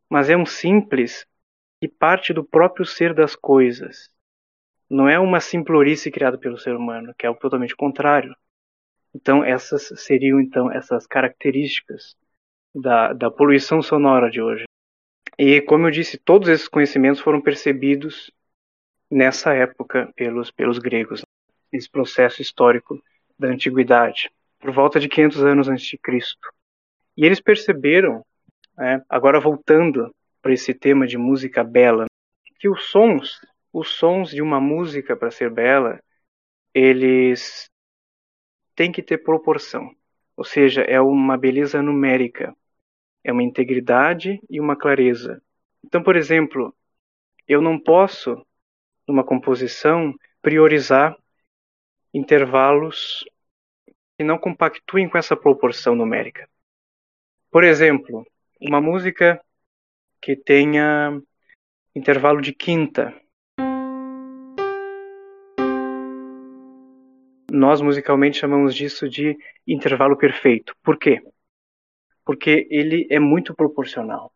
[0.09, 1.27] Mas é um simples
[1.81, 4.09] que parte do próprio ser das coisas.
[4.91, 8.35] Não é uma simplorice criada pelo ser humano, que é o totalmente contrário.
[9.15, 12.17] Então essas seriam então essas características
[12.75, 14.65] da, da poluição sonora de hoje.
[15.39, 18.31] E como eu disse, todos esses conhecimentos foram percebidos
[19.11, 21.23] nessa época pelos pelos gregos
[21.73, 23.03] esse processo histórico
[23.39, 26.49] da antiguidade, por volta de 500 anos antes de Cristo.
[27.17, 28.25] E eles perceberam,
[28.77, 32.07] né, agora voltando para esse tema de música bela,
[32.59, 33.41] que os sons,
[33.73, 36.01] os sons de uma música para ser bela,
[36.75, 37.71] eles
[38.75, 39.95] têm que ter proporção.
[40.37, 42.57] Ou seja, é uma beleza numérica,
[43.23, 45.43] é uma integridade e uma clareza.
[45.85, 46.75] Então, por exemplo,
[47.47, 48.45] eu não posso,
[49.07, 51.17] numa composição, priorizar
[52.13, 53.25] intervalos
[54.17, 56.49] que não compactuem com essa proporção numérica.
[57.51, 58.27] Por exemplo,
[58.61, 59.43] uma música
[60.21, 61.21] que tenha
[61.95, 63.19] intervalo de quinta.
[67.51, 69.37] Nós musicalmente chamamos disso de
[69.67, 70.75] intervalo perfeito.
[70.83, 71.23] Por quê?
[72.25, 74.33] Porque ele é muito proporcional.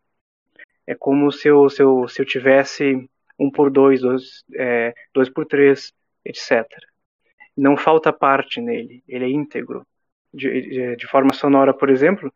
[0.86, 5.28] É como se eu, se eu, se eu tivesse um por dois, dois, é, dois
[5.30, 5.92] por três,
[6.24, 6.68] etc
[7.56, 9.86] não falta parte nele, ele é íntegro.
[10.32, 12.32] De, de, de, forma sonora, por exemplo,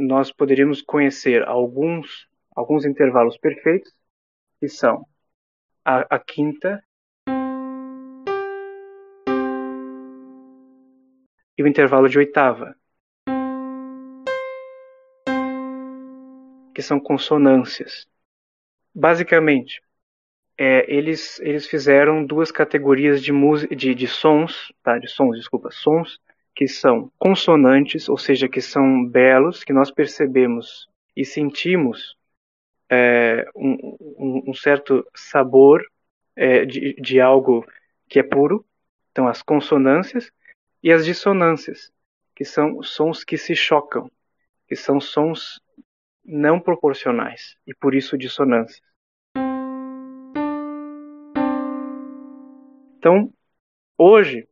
[0.00, 3.92] nós poderíamos conhecer alguns, alguns intervalos perfeitos,
[4.60, 5.04] que são
[5.84, 6.82] a, a quinta
[11.58, 12.76] e o intervalo de oitava,
[16.72, 18.06] que são consonâncias.
[18.94, 19.82] Basicamente,
[20.56, 23.32] é, eles, eles fizeram duas categorias de,
[23.74, 24.98] de, de sons, tá?
[24.98, 26.20] de sons, desculpa, sons
[26.54, 32.16] que são consonantes, ou seja, que são belos, que nós percebemos e sentimos
[32.90, 35.84] é, um, um, um, certo sabor
[36.34, 37.64] é, de, de algo
[38.08, 38.64] que é puro,
[39.12, 40.32] então as consonâncias,
[40.82, 41.92] e as dissonâncias,
[42.34, 44.10] que são sons que se chocam,
[44.66, 45.60] que são sons
[46.24, 48.82] não proporcionais, e por isso dissonâncias.
[52.98, 53.32] Então,
[53.96, 54.46] hoje,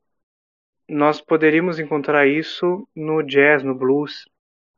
[0.88, 4.24] nós poderíamos encontrar isso no jazz, no blues.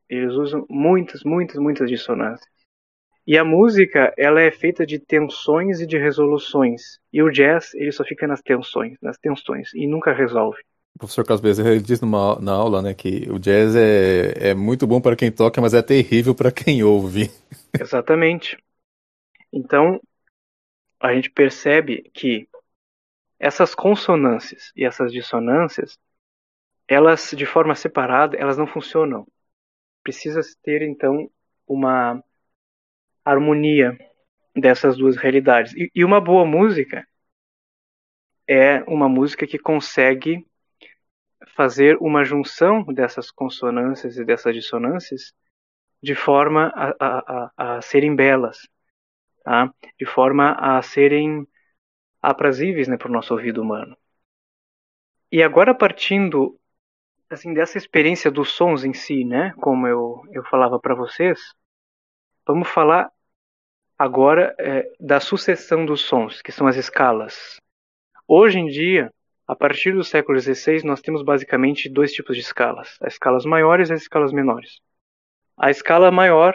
[0.08, 2.48] Eles usam muitas, muitas, muitas dissonâncias.
[3.26, 6.98] E a música, ela é feita de tensões e de resoluções.
[7.12, 10.62] E o jazz, ele só fica nas tensões, nas tensões, e nunca resolve.
[10.98, 14.52] O professor Carlos Bezerra ele diz numa, na aula né, que o jazz é, é
[14.52, 17.30] muito bom para quem toca, mas é terrível para quem ouve.
[17.80, 18.60] Exatamente.
[19.52, 20.00] Então,
[20.98, 22.48] a gente percebe que
[23.38, 25.96] essas consonâncias e essas dissonâncias,
[26.88, 29.24] elas de forma separada, elas não funcionam.
[30.02, 31.30] Precisa ter então
[31.64, 32.20] uma
[33.24, 33.96] harmonia
[34.52, 35.72] dessas duas realidades.
[35.76, 37.06] E, e uma boa música
[38.48, 40.44] é uma música que consegue
[41.54, 45.32] fazer uma junção dessas consonâncias e dessas dissonâncias
[46.02, 48.68] de forma a, a, a, a serem belas,
[49.42, 49.72] tá?
[49.98, 51.46] de forma a serem
[52.22, 53.96] aprazíveis né, para o nosso ouvido humano.
[55.30, 56.58] E agora, partindo
[57.28, 59.52] assim dessa experiência dos sons em si, né?
[59.60, 61.38] Como eu, eu falava para vocês,
[62.46, 63.10] vamos falar
[63.98, 67.60] agora é, da sucessão dos sons, que são as escalas.
[68.26, 69.12] Hoje em dia,
[69.48, 73.88] a partir do século XVI, nós temos basicamente dois tipos de escalas: as escalas maiores
[73.88, 74.78] e as escalas menores.
[75.56, 76.54] A escala maior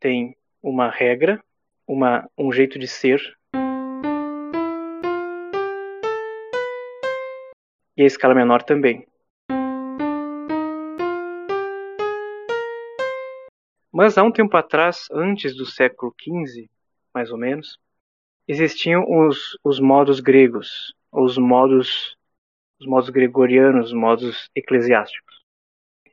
[0.00, 1.40] tem uma regra,
[1.86, 3.20] uma, um jeito de ser.
[7.96, 9.06] E a escala menor também.
[13.92, 16.68] Mas há um tempo atrás, antes do século XV,
[17.14, 17.78] mais ou menos,
[18.48, 22.16] existiam os, os modos gregos, os modos,
[22.82, 25.42] os modos gregorianos, os modos eclesiásticos.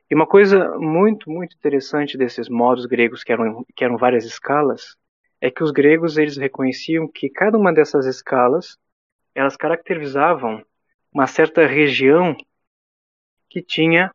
[0.08, 4.96] E uma coisa muito, muito interessante desses modos gregos, que eram, que eram várias escalas,
[5.40, 8.78] é que os gregos eles reconheciam que cada uma dessas escalas
[9.34, 10.64] elas caracterizavam
[11.12, 12.36] uma certa região
[13.48, 14.12] que tinha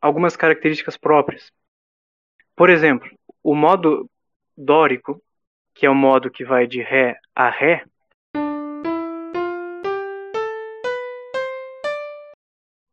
[0.00, 1.52] algumas características próprias.
[2.56, 3.08] Por exemplo,
[3.42, 4.10] o modo
[4.56, 5.22] dórico,
[5.74, 7.84] que é o modo que vai de Ré a Ré,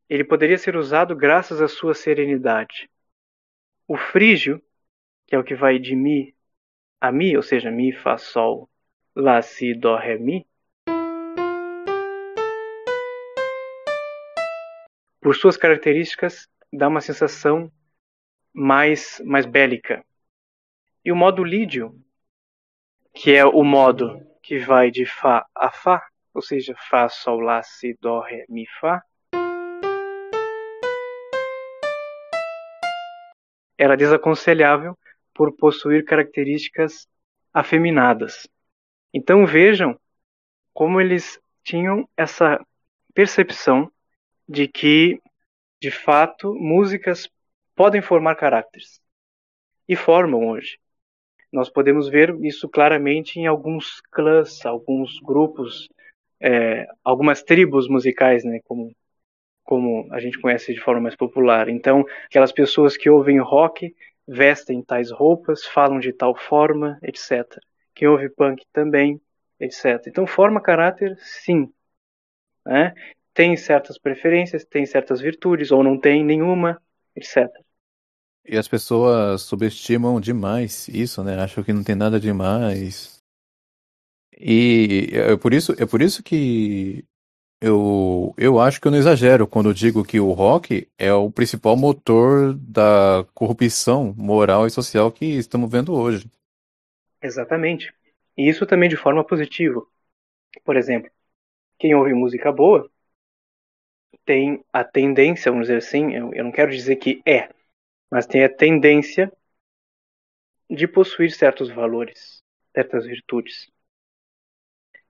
[0.10, 2.90] ele poderia ser usado graças à sua serenidade.
[3.88, 4.62] O frígio,
[5.28, 6.36] que é o que vai de Mi
[7.00, 8.70] a Mi, ou seja, Mi, Fá, Sol,
[9.16, 10.46] Lá, Si, Dó, Ré, Mi,
[15.22, 17.72] por suas características, dá uma sensação
[18.54, 20.06] mais, mais bélica.
[21.04, 22.00] E o modo lídio,
[23.14, 27.62] que é o modo que vai de Fá a Fá, ou seja, Fá, Sol, Lá,
[27.64, 29.04] Si, Dó, Ré, Mi, Fá,
[33.78, 34.98] era desaconselhável
[35.34, 37.08] por possuir características
[37.54, 38.48] afeminadas.
[39.14, 40.00] Então vejam
[40.74, 42.60] como eles tinham essa
[43.14, 43.92] percepção
[44.48, 45.20] de que,
[45.82, 47.30] de fato, músicas
[47.76, 49.02] podem formar caracteres.
[49.88, 50.78] E formam hoje.
[51.52, 55.88] Nós podemos ver isso claramente em alguns clãs, alguns grupos,
[56.42, 58.92] é, algumas tribos musicais, né, como,
[59.66, 61.68] como a gente conhece de forma mais popular.
[61.68, 63.94] Então, aquelas pessoas que ouvem rock
[64.28, 67.44] vestem tais roupas, falam de tal forma, etc.
[67.94, 69.20] Quem ouve punk também,
[69.60, 70.08] etc.
[70.08, 71.72] Então, forma caráter, sim.
[72.66, 72.94] Né?
[73.34, 76.82] Tem certas preferências, tem certas virtudes, ou não tem nenhuma,
[77.16, 77.48] etc.
[78.48, 81.40] E as pessoas subestimam demais isso, né?
[81.40, 83.20] Acham que não tem nada demais.
[84.38, 87.04] E é por isso, é por isso que
[87.62, 91.76] eu, eu acho que eu não exagero quando digo que o rock é o principal
[91.76, 96.30] motor da corrupção moral e social que estamos vendo hoje.
[97.22, 97.94] Exatamente.
[98.38, 99.82] E isso também de forma positiva.
[100.64, 101.10] Por exemplo,
[101.80, 102.90] quem ouve música boa
[104.26, 107.50] tem a tendência, vamos dizer assim, eu, eu não quero dizer que é,
[108.10, 109.32] mas tem a tendência
[110.70, 113.70] de possuir certos valores, certas virtudes.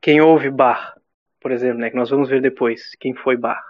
[0.01, 0.95] Quem ouve Bach,
[1.45, 3.61] por exemplo, né, que nós vamos ver depois, quem foi Bach,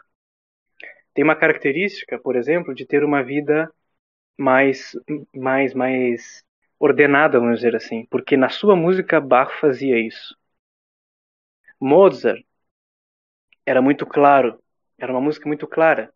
[1.14, 3.70] tem uma característica, por exemplo, de ter uma vida
[4.38, 4.94] mais,
[5.36, 6.42] mais, mais
[6.80, 10.38] ordenada, vamos dizer assim, porque na sua música Bach fazia isso.
[11.80, 12.46] Mozart
[13.66, 14.58] era muito claro,
[14.98, 16.14] era uma música muito clara.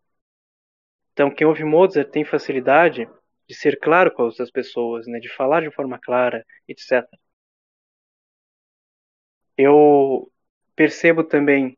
[1.12, 3.06] Então, quem ouve Mozart tem facilidade
[3.46, 5.20] de ser claro com as outras pessoas, né?
[5.20, 7.06] de falar de forma clara, etc.
[9.56, 10.30] Eu
[10.80, 11.76] percebo também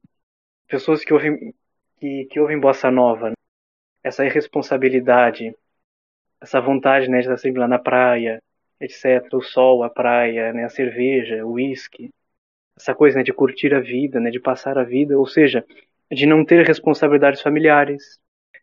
[0.69, 1.53] pessoas que ouvem,
[1.99, 3.35] que, que ouvem bossa nova, né?
[4.01, 5.53] essa irresponsabilidade,
[6.41, 8.41] essa vontade né, de estar sempre lá na praia,
[8.81, 9.27] etc.
[9.35, 12.11] O sol, a praia, né, a cerveja, o uísque,
[12.77, 15.67] essa coisa né, de curtir a vida, né, de passar a vida, ou seja,
[16.09, 18.21] de não ter responsabilidades familiares,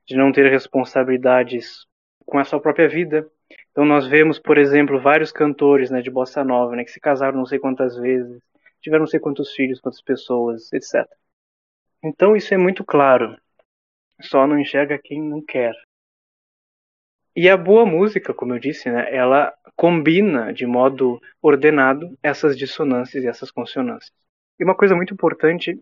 [0.07, 1.85] de não ter responsabilidades
[2.25, 3.29] com a sua própria vida.
[3.71, 7.37] Então nós vemos, por exemplo, vários cantores né, de bossa nova né, que se casaram
[7.37, 8.39] não sei quantas vezes,
[8.81, 11.07] tiveram não sei quantos filhos, quantas pessoas, etc.
[12.03, 13.37] Então isso é muito claro.
[14.21, 15.73] Só não enxerga quem não quer.
[17.35, 23.23] E a boa música, como eu disse, né, ela combina de modo ordenado essas dissonâncias
[23.23, 24.11] e essas consonâncias.
[24.59, 25.79] E uma coisa muito importante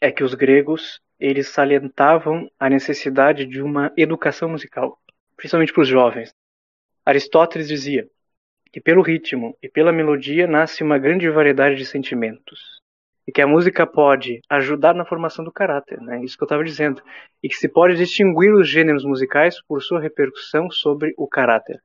[0.00, 5.00] é que os gregos eles salientavam a necessidade de uma educação musical,
[5.36, 6.34] principalmente para os jovens.
[7.04, 8.08] Aristóteles dizia
[8.76, 12.78] que pelo ritmo e pela melodia nasce uma grande variedade de sentimentos
[13.26, 16.22] e que a música pode ajudar na formação do caráter, né?
[16.22, 17.02] Isso que eu estava dizendo,
[17.42, 21.82] e que se pode distinguir os gêneros musicais por sua repercussão sobre o caráter.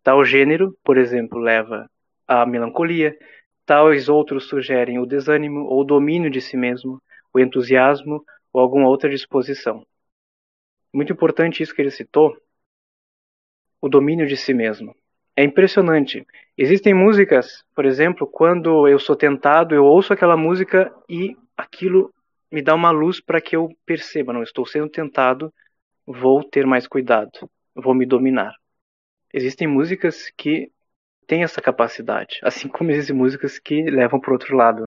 [0.00, 1.90] Tal gênero, por exemplo, leva
[2.24, 3.18] à melancolia,
[3.66, 7.02] tais outros sugerem o desânimo ou o domínio de si mesmo,
[7.34, 8.22] o entusiasmo
[8.52, 9.84] ou alguma outra disposição.
[10.94, 12.32] muito importante isso que ele citou,
[13.80, 14.94] o domínio de si mesmo.
[15.38, 16.26] É impressionante.
[16.56, 22.12] Existem músicas, por exemplo, quando eu sou tentado, eu ouço aquela música e aquilo
[22.50, 25.54] me dá uma luz para que eu perceba, não estou sendo tentado,
[26.04, 28.52] vou ter mais cuidado, vou me dominar.
[29.32, 30.72] Existem músicas que
[31.24, 34.82] têm essa capacidade, assim como existem músicas que levam para outro lado.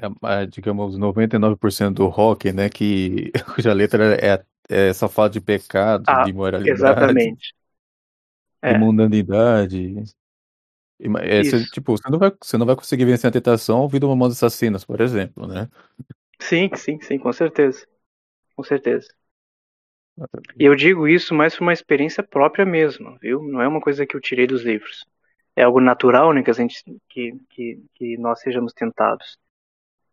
[0.00, 6.04] É, digamos, 99% do rock, né, que cuja letra é, é só fala de pecado,
[6.06, 6.70] ah, de moralidade.
[6.70, 7.58] Exatamente.
[8.62, 8.76] É.
[8.76, 9.94] mundanidade.
[11.22, 14.36] É, você, tipo, você não, vai, você não vai conseguir vencer a tentação ouvindo Mamonas
[14.36, 15.68] Assassinas, por exemplo, né?
[16.40, 17.86] Sim, sim, sim, com certeza.
[18.56, 19.08] Com certeza.
[20.58, 23.42] E eu digo isso mais por uma experiência própria mesmo, viu?
[23.42, 25.04] Não é uma coisa que eu tirei dos livros.
[25.54, 29.38] É algo natural, né, que, a gente, que, que, que nós sejamos tentados.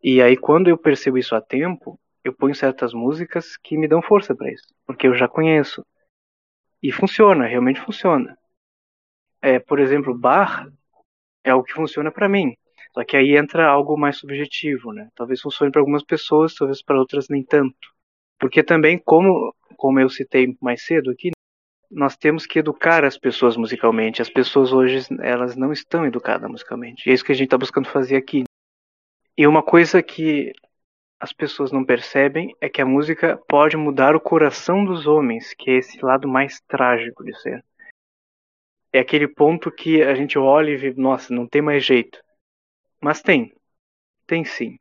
[0.02, 4.02] E aí, quando eu percebo isso a tempo, eu ponho certas músicas que me dão
[4.02, 5.84] força para isso, porque eu já conheço.
[6.82, 8.36] E funciona, realmente funciona.
[9.40, 10.68] É, por exemplo, bar
[11.44, 12.56] é o que funciona para mim.
[12.92, 15.08] Só que aí entra algo mais subjetivo, né?
[15.14, 17.76] Talvez funcione para algumas pessoas, talvez para outras nem tanto.
[18.38, 21.30] Porque também, como, como eu citei mais cedo aqui,
[21.90, 24.22] nós temos que educar as pessoas musicalmente.
[24.22, 27.06] As pessoas hoje elas não estão educadas musicalmente.
[27.06, 28.44] E é isso que a gente está buscando fazer aqui.
[29.36, 30.52] E uma coisa que
[31.18, 35.70] as pessoas não percebem é que a música pode mudar o coração dos homens, que
[35.70, 37.64] é esse lado mais trágico de ser.
[38.92, 42.22] É aquele ponto que a gente olha e vê, nossa, não tem mais jeito.
[43.00, 43.52] Mas tem.
[44.26, 44.78] Tem sim.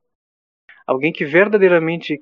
[0.85, 2.21] Alguém que verdadeiramente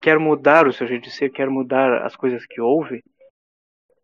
[0.00, 3.02] quer mudar o seu jeito de ser, quer mudar as coisas que ouve,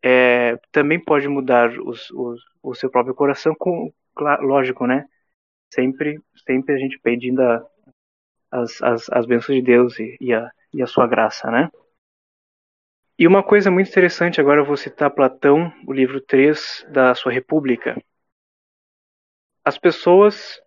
[0.03, 3.93] é, também pode mudar os, os, o seu próprio coração, com,
[4.40, 5.07] lógico, né?
[5.72, 7.64] Sempre, sempre a gente pedindo a,
[8.53, 11.70] as, as, as bênçãos de Deus e, e, a, e a sua graça, né?
[13.18, 17.32] E uma coisa muito interessante, agora eu vou citar Platão, o livro 3 da sua
[17.32, 18.03] República.
[19.64, 20.61] As pessoas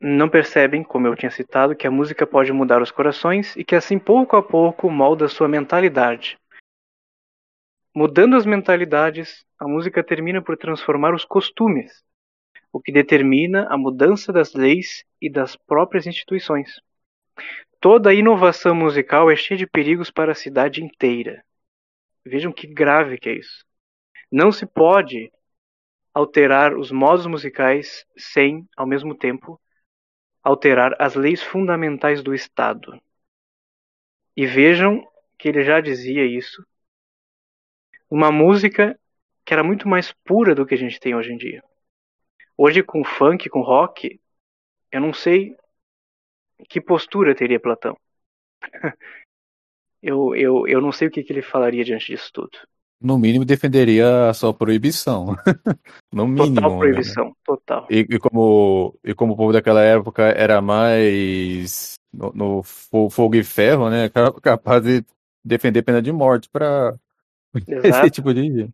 [0.00, 3.74] não percebem, como eu tinha citado, que a música pode mudar os corações e que
[3.74, 6.38] assim pouco a pouco molda sua mentalidade.
[7.94, 12.02] Mudando as mentalidades, a música termina por transformar os costumes,
[12.72, 16.80] o que determina a mudança das leis e das próprias instituições.
[17.80, 21.44] Toda inovação musical é cheia de perigos para a cidade inteira.
[22.24, 23.64] Vejam que grave que é isso.
[24.30, 25.32] Não se pode
[26.14, 29.60] alterar os modos musicais sem, ao mesmo tempo,
[30.42, 33.00] alterar as leis fundamentais do Estado.
[34.36, 35.06] E vejam
[35.38, 36.64] que ele já dizia isso.
[38.08, 38.98] Uma música
[39.44, 41.62] que era muito mais pura do que a gente tem hoje em dia.
[42.56, 44.20] Hoje, com funk, com rock,
[44.90, 45.56] eu não sei
[46.68, 47.96] que postura teria Platão.
[50.02, 52.58] eu, eu, eu não sei o que, que ele falaria diante disso tudo.
[53.00, 55.34] No mínimo, defenderia a sua proibição.
[56.12, 56.54] no mínimo.
[56.54, 56.78] Total né?
[56.78, 57.32] proibição, né?
[57.44, 57.86] total.
[57.90, 63.42] E, e, como, e como o povo daquela época era mais no, no fogo e
[63.42, 64.08] ferro, né?
[64.40, 65.04] Capaz de
[65.44, 66.96] defender pena de morte para
[67.66, 68.68] esse tipo de.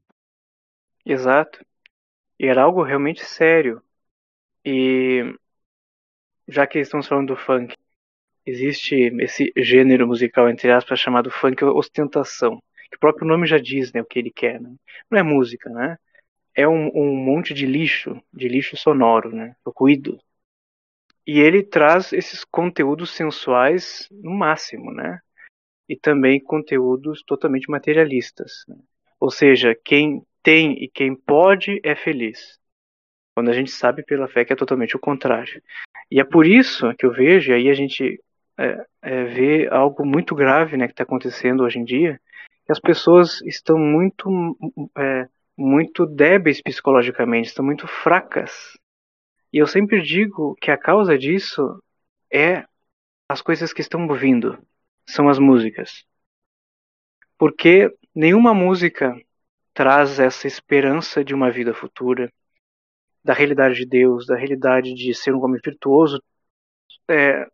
[1.06, 1.64] Exato.
[2.38, 3.82] E era algo realmente sério.
[4.62, 5.34] E
[6.48, 7.74] já que estamos falando do funk,
[8.46, 13.92] existe esse gênero musical, entre aspas, chamado funk ostentação que o próprio nome já diz
[13.92, 14.60] né, o que ele quer.
[14.60, 14.74] Né?
[15.10, 15.98] Não é música, né?
[16.54, 19.54] É um, um monte de lixo, de lixo sonoro, né?
[19.66, 20.18] ruído.
[21.26, 25.20] E ele traz esses conteúdos sensuais no máximo, né?
[25.88, 28.64] E também conteúdos totalmente materialistas.
[28.66, 28.76] Né?
[29.20, 32.58] Ou seja, quem tem e quem pode é feliz.
[33.34, 35.62] Quando a gente sabe pela fé que é totalmente o contrário.
[36.10, 38.20] E é por isso que eu vejo, e aí a gente
[38.58, 42.20] é, é, vê algo muito grave né, que está acontecendo hoje em dia,
[42.64, 44.28] que as pessoas estão muito,
[44.96, 48.76] é, muito débeis psicologicamente, estão muito fracas.
[49.52, 51.82] E eu sempre digo que a causa disso
[52.32, 52.64] é
[53.28, 54.58] as coisas que estão ouvindo,
[55.06, 56.04] são as músicas.
[57.38, 59.14] Porque nenhuma música
[59.72, 62.32] traz essa esperança de uma vida futura,
[63.24, 66.22] da realidade de Deus, da realidade de ser um homem virtuoso,
[67.10, 67.46] é,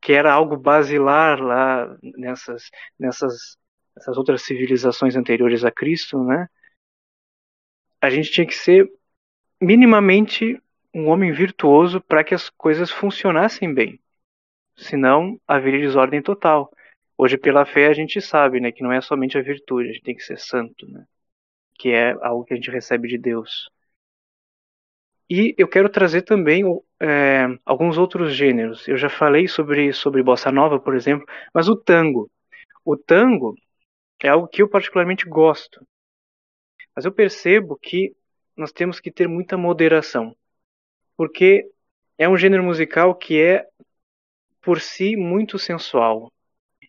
[0.00, 3.56] que era algo basilar lá nessas, nessas
[3.96, 6.48] essas outras civilizações anteriores a Cristo, né?
[8.00, 8.90] A gente tinha que ser
[9.60, 10.60] minimamente
[10.92, 14.00] um homem virtuoso para que as coisas funcionassem bem.
[14.76, 16.70] Senão haveria desordem total.
[17.16, 20.02] Hoje, pela fé, a gente sabe né, que não é somente a virtude, a gente
[20.02, 21.06] tem que ser santo, né?
[21.78, 23.70] que é algo que a gente recebe de Deus.
[25.28, 26.62] E eu quero trazer também
[27.00, 28.86] é, alguns outros gêneros.
[28.86, 32.30] Eu já falei sobre, sobre bossa nova, por exemplo, mas o tango.
[32.84, 33.56] O tango
[34.22, 35.86] é algo que eu particularmente gosto.
[36.94, 38.14] Mas eu percebo que
[38.56, 40.36] nós temos que ter muita moderação,
[41.16, 41.68] porque
[42.16, 43.66] é um gênero musical que é
[44.62, 46.32] por si muito sensual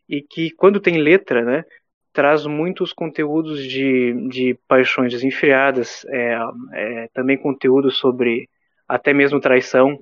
[0.07, 1.65] e que quando tem letra, né,
[2.15, 6.37] traz muitos conteúdos de, de paixões desenfreadas, é,
[6.73, 8.49] é, também conteúdo sobre
[8.87, 9.99] até mesmo traição.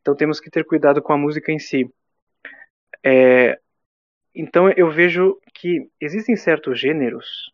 [0.00, 1.90] Então temos que ter cuidado com a música em si.
[3.04, 3.58] É,
[4.32, 7.52] então eu vejo que existem certos gêneros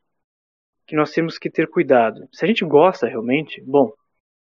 [0.86, 2.28] que nós temos que ter cuidado.
[2.32, 3.90] Se a gente gosta realmente, bom,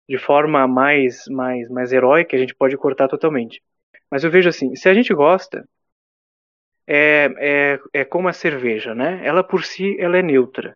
[0.07, 3.61] de forma mais mais mais heróica a gente pode cortar totalmente.
[4.09, 5.67] Mas eu vejo assim, se a gente gosta,
[6.91, 9.23] é, é, é como a cerveja, né?
[9.23, 10.75] Ela por si ela é neutra.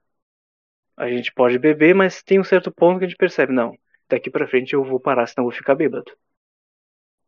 [0.96, 3.76] A gente pode beber, mas tem um certo ponto que a gente percebe, não,
[4.08, 6.12] daqui para frente eu vou parar, senão eu vou ficar bêbado.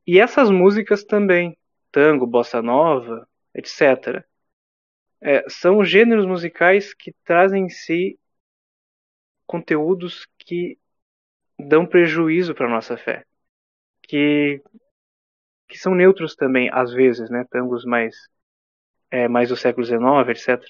[0.06, 1.58] E essas músicas também,
[1.92, 4.24] tango, bossa nova, etc.
[5.20, 8.20] É, são gêneros musicais que trazem em si
[9.48, 10.78] conteúdos que
[11.58, 13.26] dão prejuízo para nossa fé,
[14.04, 14.62] que
[15.68, 17.44] que são neutros também às vezes, né?
[17.50, 18.16] Tangos mais
[19.12, 20.64] é, mais do século XIX, etc.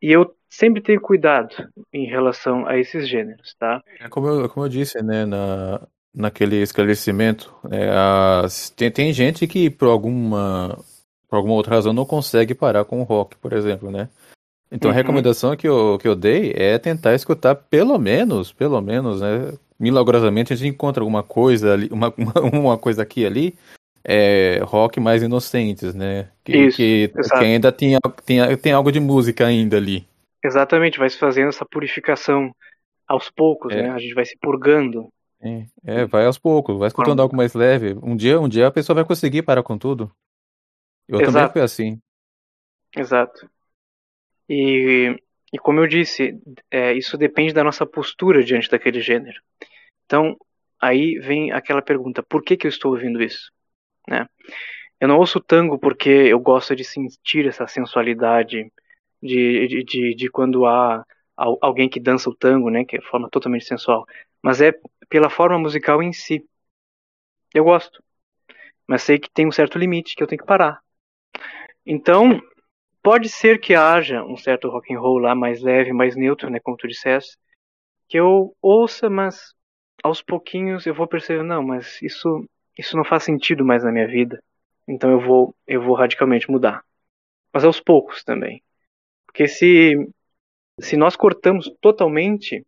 [0.00, 1.54] E eu sempre tenho cuidado
[1.92, 3.82] em relação a esses gêneros, tá?
[4.00, 9.46] É como eu, como eu disse, né, na, naquele esclarecimento, é, as, tem, tem gente
[9.46, 10.78] que por alguma,
[11.28, 14.08] por alguma outra razão não consegue parar com o rock, por exemplo, né?
[14.70, 14.94] Então uhum.
[14.94, 19.52] a recomendação que eu, que eu dei é tentar escutar pelo menos, pelo menos, né?
[19.78, 23.58] Milagrosamente a gente encontra alguma coisa ali, uma, uma, uma coisa aqui e ali,
[24.08, 26.30] é, rock mais inocentes, né?
[26.44, 30.06] Que, Isso, que, que ainda tem, tem, tem algo de música ainda ali.
[30.44, 32.54] Exatamente, vai se fazendo essa purificação
[33.06, 33.82] aos poucos, é.
[33.82, 33.90] né?
[33.90, 35.08] A gente vai se purgando.
[35.42, 37.98] É, é, vai aos poucos, vai escutando algo mais leve.
[38.00, 40.10] Um dia, um dia a pessoa vai conseguir parar com tudo.
[41.08, 41.32] Eu Exato.
[41.32, 42.00] também fui assim.
[42.96, 43.50] Exato.
[44.48, 45.16] E,
[45.52, 46.40] e como eu disse,
[46.70, 49.40] é, isso depende da nossa postura diante daquele gênero.
[50.04, 50.36] Então,
[50.80, 53.50] aí vem aquela pergunta: por que, que eu estou ouvindo isso?
[54.08, 54.26] Né?
[55.00, 58.72] Eu não ouço tango porque eu gosto de sentir essa sensualidade
[59.22, 61.04] de, de, de, de quando há
[61.36, 64.06] alguém que dança o tango, né, que é forma totalmente sensual,
[64.42, 64.72] mas é
[65.08, 66.44] pela forma musical em si.
[67.54, 68.02] Eu gosto,
[68.86, 70.80] mas sei que tem um certo limite que eu tenho que parar.
[71.84, 72.40] Então,
[73.02, 76.58] pode ser que haja um certo rock and roll lá mais leve, mais neutro, né,
[76.60, 77.36] como tu disseste,
[78.08, 79.54] que eu ouça, mas
[80.02, 84.06] aos pouquinhos eu vou perceber, não, mas isso isso não faz sentido mais na minha
[84.06, 84.42] vida.
[84.86, 86.84] Então eu vou eu vou radicalmente mudar.
[87.52, 88.62] Mas aos poucos também.
[89.26, 89.94] Porque se
[90.80, 92.64] se nós cortamos totalmente,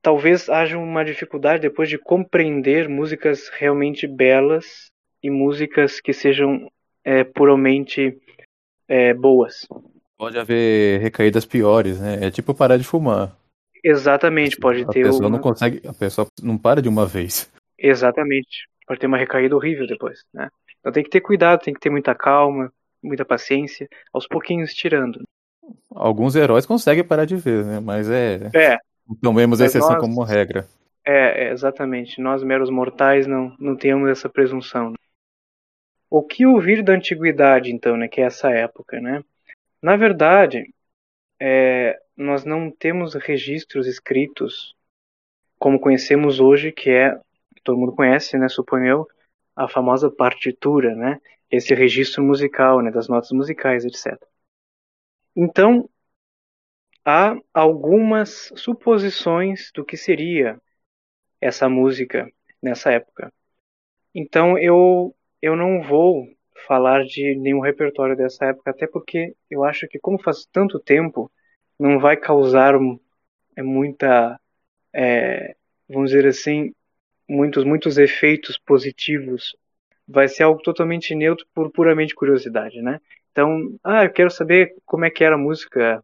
[0.00, 4.90] talvez haja uma dificuldade depois de compreender músicas realmente belas
[5.22, 6.70] e músicas que sejam
[7.04, 8.18] é, puramente
[8.88, 9.66] é, boas.
[10.16, 12.26] Pode haver recaídas piores, né?
[12.26, 13.36] É tipo parar de fumar.
[13.84, 15.02] Exatamente, pode a ter.
[15.02, 15.30] A pessoa uma...
[15.30, 17.50] não consegue, a pessoa não para de uma vez.
[17.78, 18.68] Exatamente.
[18.86, 20.48] Pode ter uma recaída horrível depois, né?
[20.80, 22.72] Então tem que ter cuidado, tem que ter muita calma,
[23.02, 25.22] muita paciência, aos pouquinhos tirando.
[25.90, 27.80] Alguns heróis conseguem parar de ver, né?
[27.80, 28.50] Mas é.
[28.54, 28.78] É.
[29.22, 30.00] Tomemos a exceção nós...
[30.00, 30.66] como regra.
[31.04, 32.20] É, é, exatamente.
[32.20, 34.94] Nós, meros mortais, não, não temos essa presunção.
[36.10, 38.08] O que ouvir da antiguidade, então, né?
[38.08, 39.22] Que é essa época, né?
[39.82, 40.72] Na verdade,
[41.40, 44.74] é, nós não temos registros escritos
[45.58, 47.18] como conhecemos hoje, que é
[47.66, 49.08] todo mundo conhece, né, suponho eu,
[49.56, 54.18] a famosa partitura, né, esse registro musical, né, das notas musicais, etc.
[55.36, 55.88] Então,
[57.04, 60.60] há algumas suposições do que seria
[61.40, 62.28] essa música
[62.62, 63.32] nessa época.
[64.14, 66.26] Então, eu eu não vou
[66.66, 71.30] falar de nenhum repertório dessa época, até porque eu acho que como faz tanto tempo,
[71.78, 72.74] não vai causar
[73.56, 74.40] é, muita,
[74.94, 75.56] é,
[75.88, 76.74] vamos dizer assim,
[77.28, 79.56] muitos, muitos efeitos positivos.
[80.08, 83.00] Vai ser algo totalmente neutro por puramente curiosidade, né?
[83.32, 86.02] Então, ah, eu quero saber como é que era a música,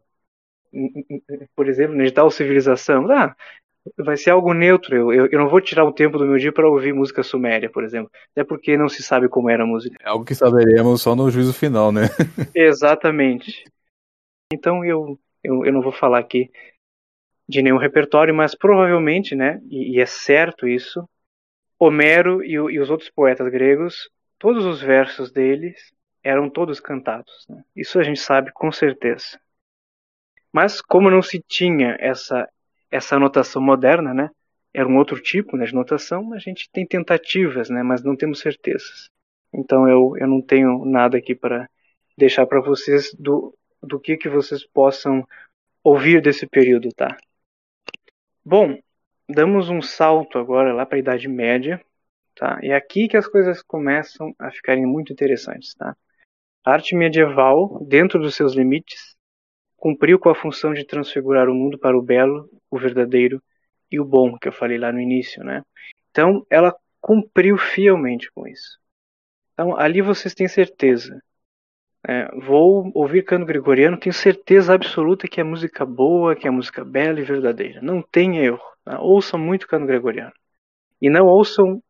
[1.55, 3.09] por exemplo, de tal civilização.
[3.11, 3.35] Ah,
[3.97, 4.95] vai ser algo neutro.
[4.95, 7.69] Eu, eu, eu, não vou tirar um tempo do meu dia para ouvir música suméria,
[7.69, 8.11] por exemplo.
[8.31, 9.97] Até porque não se sabe como era a música.
[10.01, 12.03] É algo que saberemos só no juízo final, né?
[12.53, 13.63] Exatamente.
[14.51, 16.51] Então eu, eu, eu não vou falar aqui
[17.47, 21.07] de nenhum repertório, mas provavelmente, né, e, e é certo isso,
[21.79, 25.93] Homero e, e, os outros poetas gregos, todos os versos deles
[26.23, 27.45] eram todos cantados.
[27.49, 27.63] Né?
[27.75, 29.39] Isso a gente sabe com certeza.
[30.51, 32.47] Mas como não se tinha essa
[32.93, 34.29] essa notação moderna, né?
[34.71, 37.81] Era um outro tipo né, de notação, a gente tem tentativas, né?
[37.81, 39.09] Mas não temos certezas.
[39.51, 41.67] Então eu, eu não tenho nada aqui para
[42.15, 45.27] deixar para vocês do, do que que vocês possam
[45.83, 47.17] ouvir desse período, tá?
[48.45, 48.77] Bom,
[49.29, 51.83] damos um salto agora lá para a Idade Média,
[52.35, 52.59] tá?
[52.61, 55.95] E é aqui que as coisas começam a ficarem muito interessantes, tá?
[56.65, 59.15] A arte medieval, dentro dos seus limites,
[59.75, 63.41] cumpriu com a função de transfigurar o mundo para o belo, o verdadeiro
[63.91, 65.61] e o bom, que eu falei lá no início, né?
[66.09, 68.79] Então, ela cumpriu fielmente com isso.
[69.53, 71.21] Então, ali vocês têm certeza.
[72.05, 76.83] É, vou ouvir canto gregoriano, tenho certeza absoluta que é música boa, que é música
[76.83, 77.81] bela e verdadeira.
[77.81, 78.61] Não tem erro.
[78.83, 78.99] Tá?
[78.99, 80.33] Ouçam muito canto gregoriano.
[81.01, 81.81] E não ouçam,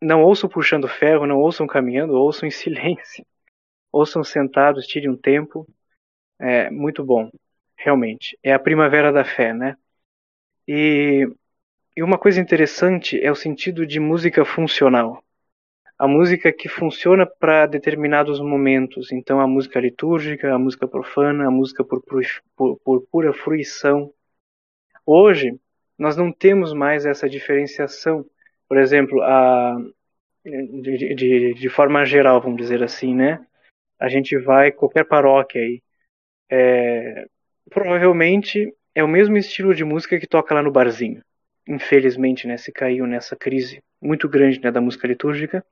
[0.00, 3.24] não ouçam puxando ferro, não ouçam caminhando, ouçam em silêncio.
[3.92, 5.66] Ouçam sentados, tirem um tempo.
[6.40, 7.30] É muito bom,
[7.76, 8.38] realmente.
[8.42, 9.76] É a primavera da fé, né?
[10.66, 11.28] E,
[11.96, 15.22] e uma coisa interessante é o sentido de música funcional
[16.02, 19.12] a música que funciona para determinados momentos.
[19.12, 22.02] Então, a música litúrgica, a música profana, a música por,
[22.56, 24.12] por, por pura fruição.
[25.06, 25.56] Hoje,
[25.96, 28.26] nós não temos mais essa diferenciação.
[28.68, 29.76] Por exemplo, a,
[30.44, 33.38] de, de, de forma geral, vamos dizer assim, né?
[33.96, 35.80] A gente vai qualquer paróquia aí.
[36.50, 37.26] É,
[37.70, 41.22] provavelmente é o mesmo estilo de música que toca lá no barzinho.
[41.68, 45.64] Infelizmente, né, se caiu nessa crise muito grande né, da música litúrgica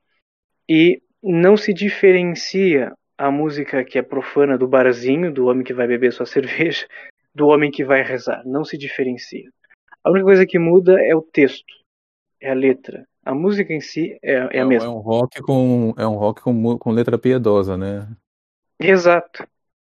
[0.73, 5.85] e não se diferencia a música que é profana do barzinho, do homem que vai
[5.85, 6.87] beber sua cerveja,
[7.35, 8.41] do homem que vai rezar.
[8.45, 9.49] Não se diferencia.
[10.01, 11.73] A única coisa que muda é o texto,
[12.39, 13.05] é a letra.
[13.25, 14.87] A música em si é, é a é mesma.
[14.87, 18.07] É um rock com é um rock com, com letra piedosa, né?
[18.79, 19.45] Exato.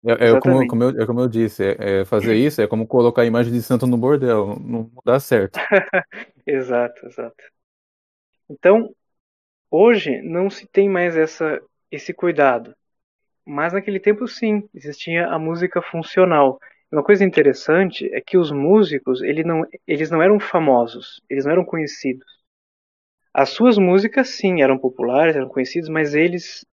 [0.05, 2.87] É, é como, como, eu, é como eu disse, é, é, fazer isso é como
[2.87, 5.59] colocar a imagem de santo no bordel, não, não dá certo.
[6.47, 7.43] exato, exato.
[8.49, 8.95] Então,
[9.71, 11.61] Hoje não se tem mais essa,
[11.91, 12.75] esse cuidado,
[13.45, 16.59] mas naquele tempo sim, existia a música funcional.
[16.91, 21.53] Uma coisa interessante é que os músicos ele não, eles não eram famosos, eles não
[21.53, 22.27] eram conhecidos.
[23.35, 26.65] As suas músicas sim eram populares, eram conhecidas, mas eles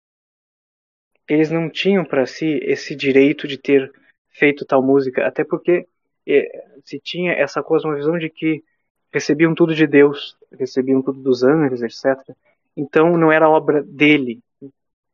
[1.28, 3.92] eles não tinham para si esse direito de ter
[4.30, 5.88] feito tal música, até porque
[6.28, 7.64] é, se tinha essa
[7.96, 8.64] visão de que
[9.12, 12.36] recebiam tudo de Deus, recebiam tudo dos anjos, etc.
[12.76, 14.42] Então não era obra dele,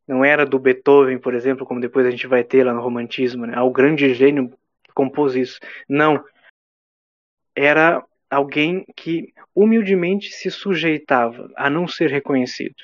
[0.07, 3.45] não era do Beethoven, por exemplo, como depois a gente vai ter lá no romantismo,
[3.45, 3.53] né?
[3.55, 4.51] Ah, o grande gênio
[4.95, 5.60] compôs isso.
[5.88, 6.24] Não.
[7.55, 12.76] Era alguém que humildemente se sujeitava a não ser reconhecido,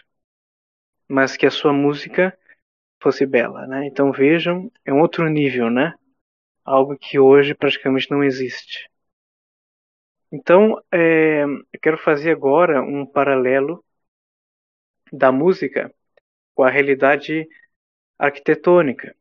[1.07, 2.37] mas que a sua música
[3.01, 3.85] fosse bela, né?
[3.87, 5.93] Então vejam, é um outro nível, né?
[6.63, 8.89] Algo que hoje praticamente não existe.
[10.31, 13.83] Então, é, eu quero fazer agora um paralelo
[15.11, 15.93] da música
[16.53, 17.47] com a realidade
[18.17, 19.15] arquitetônica.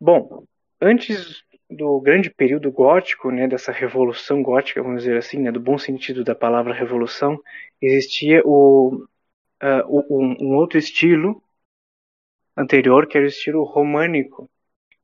[0.00, 0.44] Bom,
[0.80, 5.76] antes do grande período gótico, né, dessa revolução gótica, vamos dizer assim, né, do bom
[5.76, 7.40] sentido da palavra revolução,
[7.80, 9.04] existia o,
[9.62, 11.42] uh, um, um outro estilo
[12.56, 14.48] anterior, que era o estilo românico,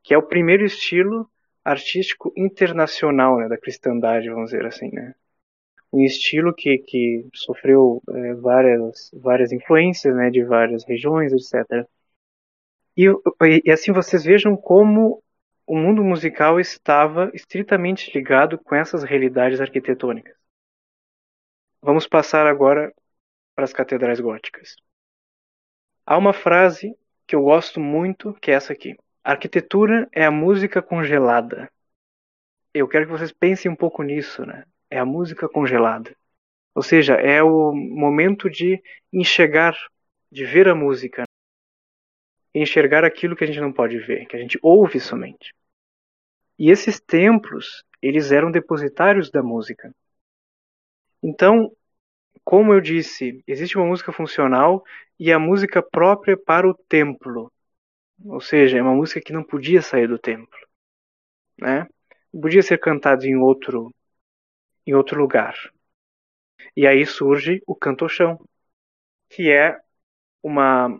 [0.03, 1.29] que é o primeiro estilo
[1.65, 5.15] artístico internacional né, da cristandade, vamos dizer assim, né?
[5.93, 11.87] Um estilo que, que sofreu é, várias, várias influências né, de várias regiões, etc.
[12.97, 13.07] E,
[13.65, 15.23] e, assim vocês vejam como
[15.67, 20.37] o mundo musical estava estritamente ligado com essas realidades arquitetônicas.
[21.81, 22.93] Vamos passar agora
[23.55, 24.77] para as catedrais góticas.
[26.07, 28.97] Há uma frase que eu gosto muito, que é essa aqui.
[29.25, 31.71] A arquitetura é a música congelada.
[32.75, 34.65] Eu quero que vocês pensem um pouco nisso, né?
[34.93, 36.15] É a música congelada.
[36.75, 38.81] Ou seja, é o momento de
[39.11, 39.75] enxergar,
[40.31, 41.25] de ver a música,
[42.55, 45.55] e enxergar aquilo que a gente não pode ver, que a gente ouve somente.
[46.59, 49.91] E esses templos, eles eram depositários da música.
[51.23, 51.75] Então,
[52.45, 54.85] como eu disse, existe uma música funcional
[55.19, 57.51] e a música própria para o templo.
[58.27, 60.59] Ou seja, é uma música que não podia sair do templo,
[61.59, 61.87] né?
[62.31, 63.91] Podia ser cantada em outro
[64.87, 65.55] em outro lugar.
[66.77, 68.39] E aí surge o cantochão,
[69.29, 69.79] que é
[70.43, 70.99] uma,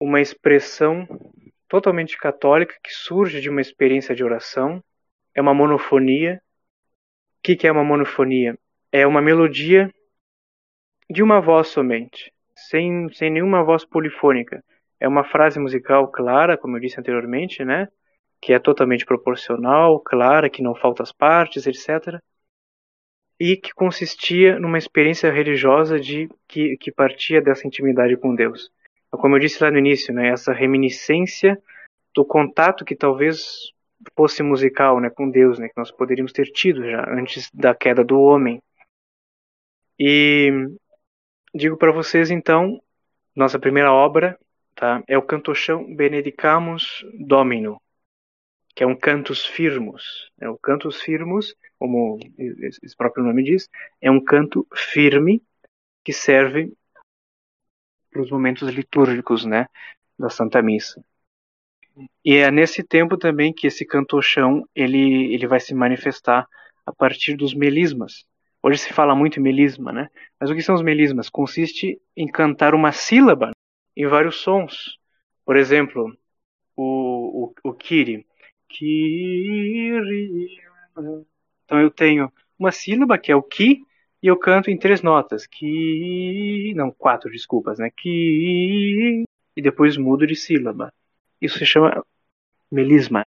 [0.00, 1.06] uma expressão
[1.68, 4.82] totalmente católica que surge de uma experiência de oração,
[5.34, 6.40] é uma monofonia.
[7.38, 8.58] O que, que é uma monofonia?
[8.90, 9.92] É uma melodia
[11.10, 14.62] de uma voz somente, sem, sem nenhuma voz polifônica.
[15.00, 17.88] É uma frase musical clara, como eu disse anteriormente, né?
[18.40, 22.20] que é totalmente proporcional, clara, que não falta as partes, etc
[23.40, 28.70] e que consistia numa experiência religiosa de que, que partia dessa intimidade com Deus.
[29.10, 31.60] Como eu disse lá no início, né, essa reminiscência
[32.14, 33.72] do contato que talvez
[34.16, 38.04] fosse musical, né, com Deus, né, que nós poderíamos ter tido já antes da queda
[38.04, 38.60] do homem.
[39.98, 40.50] E
[41.54, 42.80] digo para vocês então,
[43.34, 44.38] nossa primeira obra,
[44.74, 47.80] tá, é o cantochão Benedicamus Domino,
[48.78, 50.30] que é um cantus firmus.
[50.40, 53.68] É o cantus firmus, como esse próprio nome diz,
[54.00, 55.42] é um canto firme
[56.04, 56.72] que serve
[58.08, 59.66] para os momentos litúrgicos, né,
[60.16, 61.04] da Santa Missa.
[62.24, 66.46] E é nesse tempo também que esse cantochão ele ele vai se manifestar
[66.86, 68.24] a partir dos melismas.
[68.62, 70.08] Hoje se fala muito em melisma, né?
[70.38, 71.28] Mas o que são os melismas?
[71.28, 73.50] Consiste em cantar uma sílaba
[73.96, 75.00] em vários sons.
[75.44, 76.16] Por exemplo,
[76.76, 78.27] o, o, o Kiri.
[81.64, 83.82] Então eu tenho uma sílaba que é o Ki
[84.22, 85.46] e eu canto em três notas.
[85.46, 86.72] Ki.
[86.74, 87.90] Não, quatro, desculpas, né?
[87.90, 89.24] Ki.
[89.56, 90.92] E depois mudo de sílaba.
[91.40, 92.04] Isso se chama
[92.70, 93.24] melisma.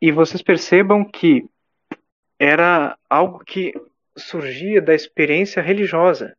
[0.00, 1.48] E vocês percebam que
[2.38, 3.72] era algo que
[4.16, 6.36] surgia da experiência religiosa.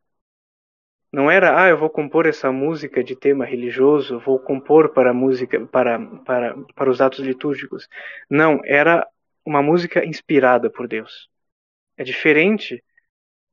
[1.12, 5.66] Não era, ah, eu vou compor essa música de tema religioso, vou compor para música,
[5.66, 7.88] para, para, para os atos litúrgicos.
[8.28, 9.06] Não, era
[9.44, 11.30] uma música inspirada por Deus.
[11.96, 12.84] É diferente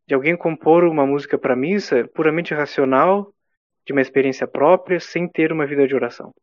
[0.06, 3.34] de alguém compor uma música para missa puramente racional,
[3.86, 6.34] de uma experiência própria, sem ter uma vida de oração.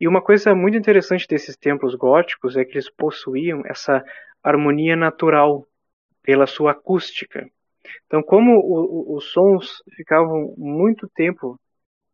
[0.00, 4.04] E uma coisa muito interessante desses templos góticos é que eles possuíam essa
[4.42, 5.66] harmonia natural
[6.22, 7.48] pela sua acústica.
[8.06, 11.58] Então, como o, o, os sons ficavam muito tempo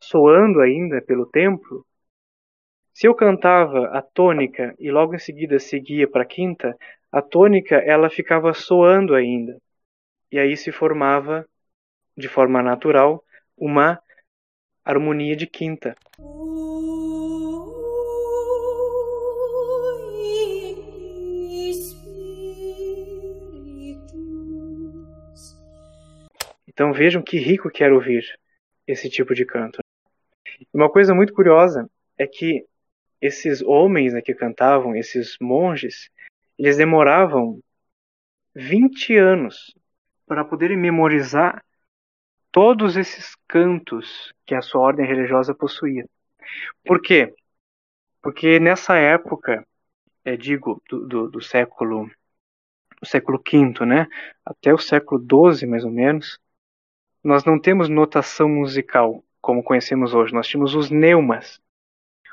[0.00, 1.84] soando ainda pelo templo,
[2.92, 6.76] se eu cantava a tônica e logo em seguida seguia para a quinta,
[7.10, 9.58] a tônica ela ficava soando ainda.
[10.30, 11.46] E aí se formava,
[12.16, 13.22] de forma natural,
[13.56, 13.98] uma
[14.84, 15.94] harmonia de quinta.
[26.72, 28.24] Então vejam que rico que era ouvir
[28.86, 29.78] esse tipo de canto.
[30.72, 32.66] Uma coisa muito curiosa é que
[33.20, 36.10] esses homens né, que cantavam, esses monges,
[36.58, 37.60] eles demoravam
[38.54, 39.74] 20 anos
[40.26, 41.62] para poderem memorizar
[42.50, 46.06] todos esses cantos que a sua ordem religiosa possuía.
[46.84, 47.34] Por quê?
[48.20, 49.66] Porque nessa época,
[50.24, 52.10] é, digo, do, do, do século
[53.00, 54.06] do século V, né,
[54.44, 56.38] até o século XII, mais ou menos,
[57.22, 60.32] nós não temos notação musical como conhecemos hoje.
[60.32, 61.60] Nós tínhamos os neumas.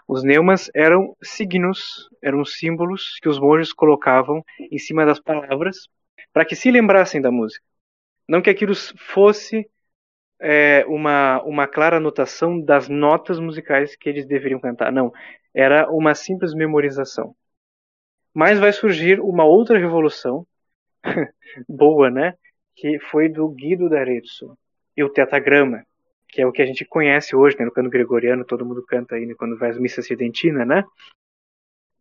[0.07, 5.87] Os neumas eram signos, eram símbolos que os monges colocavam em cima das palavras
[6.33, 7.63] para que se lembrassem da música.
[8.27, 9.69] Não que aquilo fosse
[10.39, 14.91] é, uma, uma clara notação das notas musicais que eles deveriam cantar.
[14.91, 15.11] Não,
[15.53, 17.35] era uma simples memorização.
[18.33, 20.47] Mas vai surgir uma outra revolução,
[21.67, 22.35] boa, né?
[22.75, 24.57] Que foi do Guido d'Arezzo
[24.95, 25.85] e o tetagrama,
[26.27, 29.15] que é o que a gente conhece hoje, né, no canto gregoriano, todo mundo canta
[29.15, 30.83] aí né, quando vai às missas sidentina, né?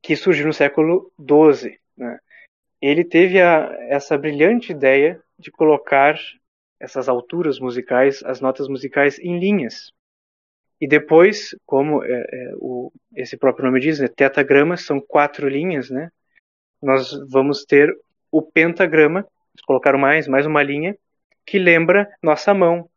[0.02, 1.78] Que surgiu no século XII.
[1.96, 2.18] Né?
[2.80, 6.18] Ele teve a, essa brilhante ideia de colocar
[6.80, 9.92] essas alturas musicais, as notas musicais em linhas.
[10.80, 14.08] E depois, como é, é, o, esse próprio nome diz, né,
[14.76, 16.10] são quatro linhas, né?
[16.80, 17.92] Nós vamos ter
[18.30, 19.26] o pentagrama,
[19.66, 20.96] colocaram mais, mais uma linha,
[21.48, 22.90] que lembra nossa mão.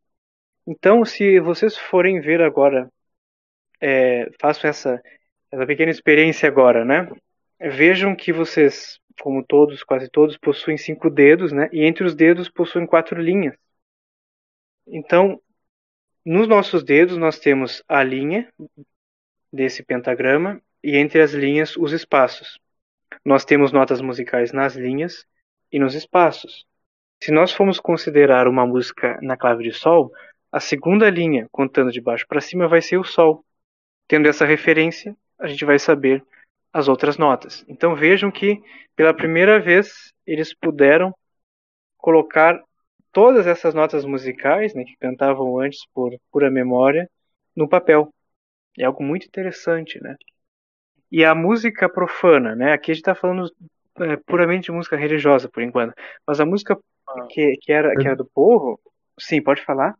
[0.67, 2.91] Então, se vocês forem ver agora,
[3.79, 5.01] é, faço essa,
[5.49, 7.09] essa pequena experiência agora, né?
[7.59, 11.69] Vejam que vocês, como todos, quase todos, possuem cinco dedos, né?
[11.71, 13.55] E entre os dedos possuem quatro linhas.
[14.85, 15.41] Então,
[16.25, 18.51] nos nossos dedos nós temos a linha
[19.51, 22.59] desse pentagrama e entre as linhas os espaços.
[23.23, 25.25] Nós temos notas musicais nas linhas
[25.71, 26.65] e nos espaços.
[27.23, 30.11] Se nós formos considerar uma música na clave de Sol,
[30.51, 33.45] a segunda linha, contando de baixo para cima, vai ser o Sol.
[34.07, 36.23] Tendo essa referência, a gente vai saber
[36.73, 37.63] as outras notas.
[37.67, 38.59] Então vejam que,
[38.95, 41.13] pela primeira vez, eles puderam
[41.95, 42.59] colocar
[43.11, 47.07] todas essas notas musicais, né, que cantavam antes por pura memória,
[47.55, 48.11] no papel.
[48.79, 50.15] É algo muito interessante, né?
[51.11, 52.71] E a música profana, né?
[52.73, 53.51] Aqui a gente está falando
[53.99, 55.93] é, puramente de música religiosa, por enquanto.
[56.25, 56.77] Mas a música
[57.29, 58.79] que, que, era, que era do povo,
[59.19, 59.95] sim, pode falar.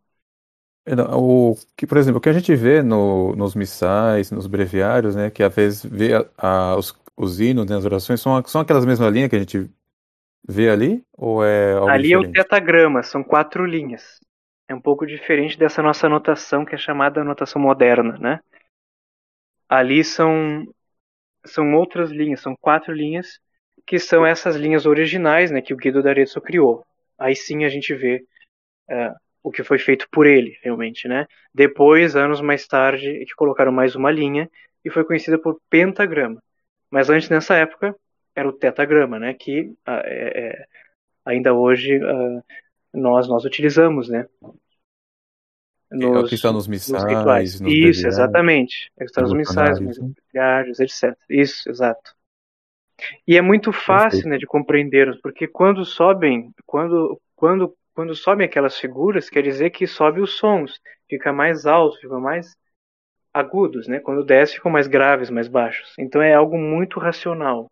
[0.86, 5.16] É, o que, por exemplo, o que a gente vê no, nos missais, nos breviários,
[5.16, 8.62] né, que às vezes vê a, a, os, os hinos, né, as orações, são, são
[8.62, 9.70] aquelas mesmas linhas que a gente
[10.47, 11.03] vê ali?
[11.14, 12.26] Ou é ali diferente?
[12.26, 14.20] é o tetagrama, são quatro linhas.
[14.68, 18.39] É um pouco diferente dessa nossa anotação que é chamada anotação moderna, né?
[19.70, 20.66] Ali são
[21.45, 23.39] são outras linhas, são quatro linhas,
[23.86, 26.86] que são essas linhas originais né, que o Guido d'Arezzo criou.
[27.22, 28.26] Aí sim a gente vê
[28.89, 29.13] uh,
[29.43, 31.07] o que foi feito por ele, realmente.
[31.07, 31.28] Né?
[31.53, 34.49] Depois, anos mais tarde, que colocaram mais uma linha
[34.84, 36.41] e foi conhecida por pentagrama.
[36.89, 37.95] Mas antes, nessa época,
[38.36, 40.65] era o tetagrama, né, que uh, é,
[41.24, 42.43] ainda hoje uh,
[42.91, 44.09] nós, nós utilizamos.
[44.09, 44.26] Né?
[45.91, 47.61] Nos, é o que está nos missais.
[47.61, 48.91] Nos Isso, exatamente.
[48.97, 51.15] É o que está nos missais, nos etc.
[51.30, 52.15] Isso, exato.
[53.28, 58.78] E é muito fácil né, de compreender, porque quando sobem, quando, quando, quando sobem aquelas
[58.78, 60.80] figuras, quer dizer que sobe os sons,
[61.10, 62.56] fica mais alto, fica mais
[63.34, 63.99] agudos, né?
[63.99, 65.93] Quando desce, ficam mais graves, mais baixos.
[65.97, 67.72] Então é algo muito racional.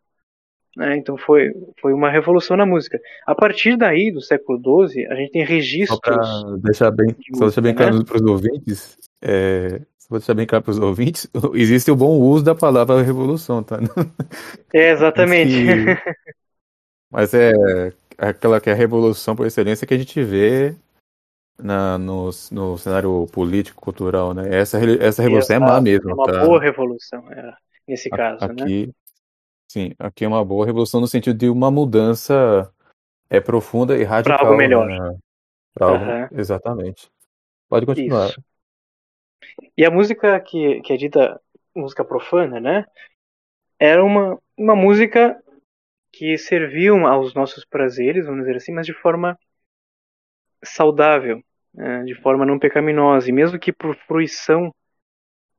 [0.75, 0.95] Né?
[0.97, 1.51] Então foi,
[1.81, 2.99] foi uma revolução na música.
[3.25, 5.99] A partir daí, do século XII, a gente tem registros.
[6.03, 8.03] Só para deixar bem, só deixar bem claro né?
[8.05, 12.43] para os ouvintes, é, só deixar bem claro para os ouvintes, existe o bom uso
[12.43, 13.77] da palavra revolução, tá?
[14.73, 15.53] É, exatamente.
[17.11, 17.51] Mas, é
[18.17, 20.75] aquela que é a revolução por excelência que a gente vê
[21.57, 24.55] na, no, no cenário político, cultural, né?
[24.55, 26.11] Essa, essa revolução é má mesmo.
[26.11, 26.45] É uma tá?
[26.45, 27.53] boa revolução, é,
[27.87, 28.63] nesse caso, né?
[28.63, 28.93] aqui, né?
[29.71, 32.71] Sim, aqui é uma boa revolução no sentido de uma mudança
[33.29, 34.37] é profunda e radical.
[34.37, 34.87] Para algo melhor.
[34.87, 35.17] Né?
[35.73, 36.27] Pra algo, uhum.
[36.31, 37.11] Exatamente.
[37.69, 38.29] Pode continuar.
[38.29, 38.43] Isso.
[39.77, 41.39] E a música que, que é dita
[41.75, 42.85] música profana, né?
[43.79, 45.41] Era uma, uma música
[46.11, 49.37] que serviam aos nossos prazeres, vamos dizer assim, mas de forma
[50.63, 51.41] saudável,
[51.73, 52.03] né?
[52.03, 53.29] de forma não pecaminosa.
[53.29, 54.73] E mesmo que por fruição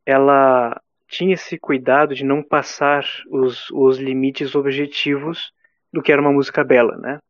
[0.05, 5.53] ela tinha esse cuidado de não passar os, os limites objetivos
[5.93, 7.21] do que era uma música bela, né?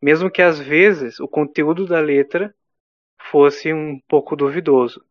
[0.00, 2.54] Mesmo que às vezes o conteúdo da letra
[3.30, 5.04] fosse um pouco duvidoso.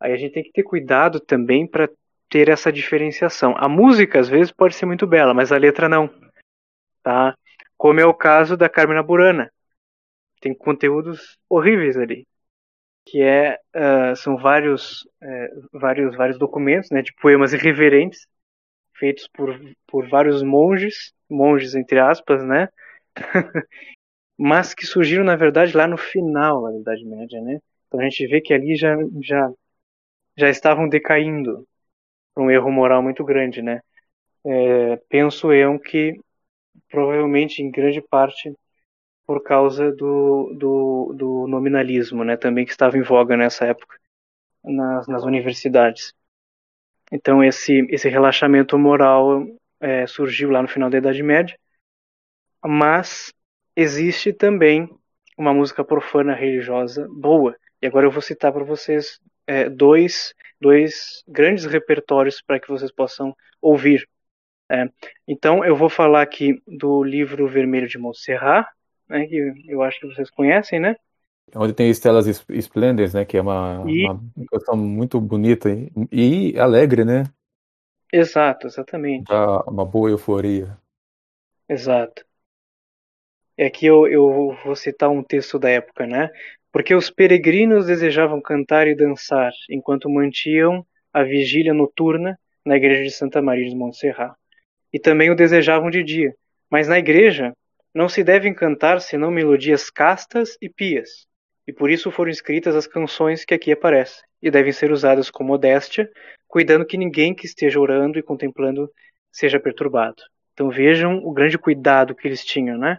[0.00, 1.88] Aí a gente tem que ter cuidado também para
[2.28, 3.54] ter essa diferenciação.
[3.56, 6.10] A música às vezes pode ser muito bela, mas a letra não,
[7.02, 7.36] tá?
[7.76, 9.50] Como é o caso da Carmina Burana.
[10.40, 12.26] Tem conteúdos horríveis ali
[13.06, 18.26] que é uh, são vários uh, vários vários documentos né de poemas irreverentes
[18.94, 22.68] feitos por por vários monges monges entre aspas né
[24.36, 28.26] mas que surgiram na verdade lá no final da Idade Média né então a gente
[28.26, 29.50] vê que ali já já
[30.36, 31.66] já estavam decaindo
[32.36, 33.80] um erro moral muito grande né
[34.44, 36.20] é, penso eu que
[36.88, 38.54] provavelmente em grande parte
[39.26, 43.98] por causa do, do, do, nominalismo, né, também que estava em voga nessa época
[44.62, 46.14] nas, nas universidades.
[47.10, 49.44] Então esse, esse relaxamento moral
[49.80, 51.58] é, surgiu lá no final da Idade Média,
[52.64, 53.32] mas
[53.74, 54.88] existe também
[55.36, 57.56] uma música profana religiosa boa.
[57.82, 62.92] E agora eu vou citar para vocês é, dois, dois grandes repertórios para que vocês
[62.92, 64.08] possam ouvir.
[64.70, 64.88] É,
[65.28, 68.66] então eu vou falar aqui do livro Vermelho de Montserrat,
[69.08, 70.96] né, que eu acho que vocês conhecem, né?
[71.54, 73.24] Onde tem Estelas Esplêndidas, né?
[73.24, 74.04] Que é uma, e...
[74.04, 74.20] uma
[74.50, 77.22] canção muito bonita e, e, alegre, né?
[78.12, 79.28] Exato, exatamente.
[79.28, 80.76] Dá uma boa euforia.
[81.68, 82.24] Exato.
[83.56, 86.30] É que eu, eu vou citar um texto da época, né?
[86.76, 93.10] Porque os peregrinos desejavam cantar e dançar enquanto mantinham a vigília noturna na igreja de
[93.12, 94.34] Santa Maria de Montserrat.
[94.92, 96.34] E também o desejavam de dia.
[96.70, 97.54] Mas na igreja
[97.94, 101.26] não se devem cantar senão melodias castas e pias,
[101.66, 105.42] e por isso foram escritas as canções que aqui aparecem, e devem ser usadas com
[105.42, 106.10] modéstia,
[106.46, 108.86] cuidando que ninguém que esteja orando e contemplando
[109.32, 110.22] seja perturbado.
[110.52, 112.98] Então vejam o grande cuidado que eles tinham, né?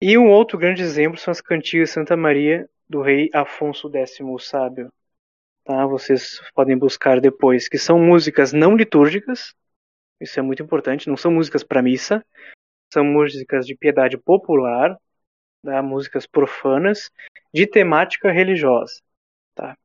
[0.00, 4.38] E um outro grande exemplo são as cantigas Santa Maria do rei Afonso X o
[4.38, 4.92] Sábio.
[5.64, 5.86] Tá?
[5.86, 9.54] Vocês podem buscar depois, que são músicas não litúrgicas,
[10.20, 12.24] isso é muito importante, não são músicas para missa,
[12.92, 14.96] são músicas de piedade popular,
[15.62, 15.82] tá?
[15.82, 17.10] músicas profanas,
[17.52, 19.00] de temática religiosa,
[19.54, 19.76] tá?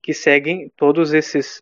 [0.00, 1.60] que seguem todos esses,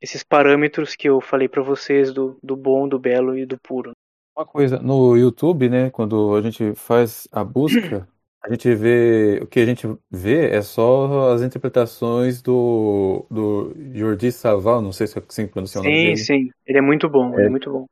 [0.00, 3.92] esses parâmetros que eu falei para vocês do, do bom, do belo e do puro.
[4.36, 8.08] Uma coisa, no YouTube, né, quando a gente faz a busca,
[8.42, 14.32] a gente vê, o que a gente vê é só as interpretações do, do Jordi
[14.32, 16.16] Saval, não sei se é assim que pronuncia o nome dele.
[16.16, 17.86] Sim, sim, ele é muito bom, é, é muito bom.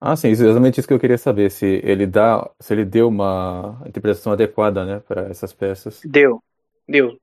[0.00, 3.82] Ah, sim, exatamente isso que eu queria saber, se ele dá, se ele deu uma
[3.86, 6.00] interpretação adequada, né, para essas peças.
[6.04, 6.42] Deu,
[6.86, 7.18] deu,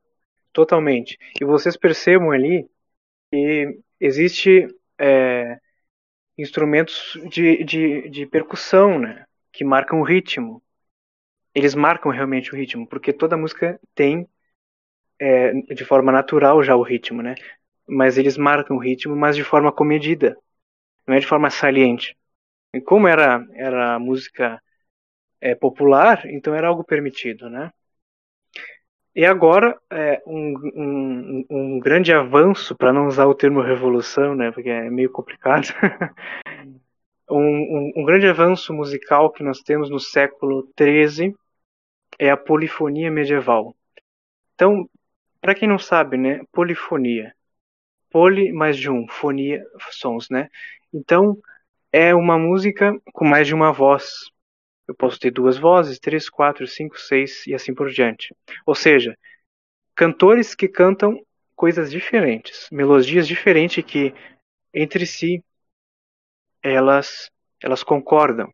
[0.52, 1.18] totalmente.
[1.40, 2.68] E vocês percebam ali
[3.32, 4.68] que existe
[5.00, 5.60] é,
[6.38, 10.62] instrumentos de, de, de percussão, né, que marcam o ritmo.
[11.54, 14.28] Eles marcam realmente o ritmo, porque toda música tem
[15.20, 17.36] é, de forma natural já o ritmo, né?
[17.88, 20.38] Mas eles marcam o ritmo, mas de forma comedida.
[21.08, 22.18] não é de forma saliente.
[22.74, 24.62] E como era, era música
[25.42, 27.72] é, popular, então era algo permitido, né?
[29.16, 34.52] E agora, é, um, um, um grande avanço, para não usar o termo revolução, né,
[34.52, 35.68] porque é meio complicado,
[37.32, 41.34] um, um, grande avanço musical que nós temos no século XIII
[42.20, 43.74] é a polifonia medieval.
[44.54, 44.90] Então,
[45.40, 47.34] para quem não sabe, né, polifonia,
[48.10, 50.50] poli mais de um, fonia, sons, né?
[50.94, 51.38] Então,
[51.92, 54.30] é uma música com mais de uma voz.
[54.88, 58.36] Eu posso ter duas vozes, três, quatro, cinco, seis e assim por diante.
[58.66, 59.18] Ou seja,
[59.96, 61.20] cantores que cantam
[61.56, 64.14] coisas diferentes, melodias diferentes que
[64.74, 65.44] entre si
[66.62, 67.32] elas
[67.62, 68.52] elas concordam,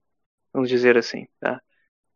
[0.53, 1.61] vamos dizer assim, tá?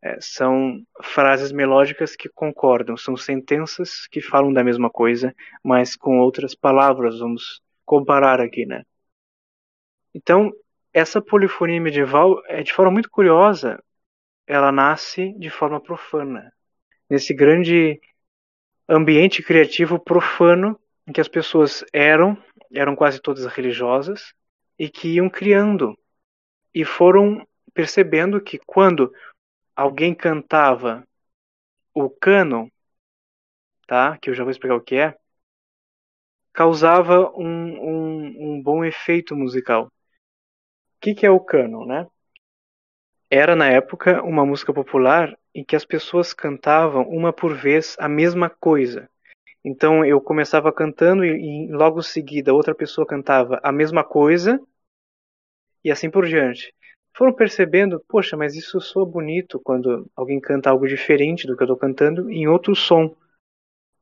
[0.03, 6.19] É, são frases melódicas que concordam, são sentenças que falam da mesma coisa, mas com
[6.19, 8.83] outras palavras, vamos comparar aqui, né?
[10.13, 10.51] Então,
[10.93, 13.83] essa polifonia medieval é de forma muito curiosa,
[14.47, 16.53] ela nasce de forma profana.
[17.09, 17.99] Nesse grande
[18.87, 22.37] ambiente criativo profano em que as pessoas eram,
[22.73, 24.33] eram quase todas religiosas,
[24.77, 25.97] e que iam criando.
[26.73, 29.13] E foram percebendo que quando
[29.75, 31.07] alguém cantava
[31.93, 32.71] o cano,
[33.87, 34.17] tá?
[34.17, 35.17] que eu já vou explicar o que é,
[36.51, 39.89] causava um, um, um bom efeito musical
[41.05, 42.07] que, que é o cano, né?
[43.37, 48.07] Era na época uma música popular em que as pessoas cantavam uma por vez a
[48.07, 49.09] mesma coisa.
[49.61, 54.57] Então eu começava cantando e, e logo em seguida outra pessoa cantava a mesma coisa
[55.83, 56.73] e assim por diante.
[57.13, 61.65] Foram percebendo, poxa, mas isso soa bonito quando alguém canta algo diferente do que eu
[61.65, 63.13] estou cantando em outro som.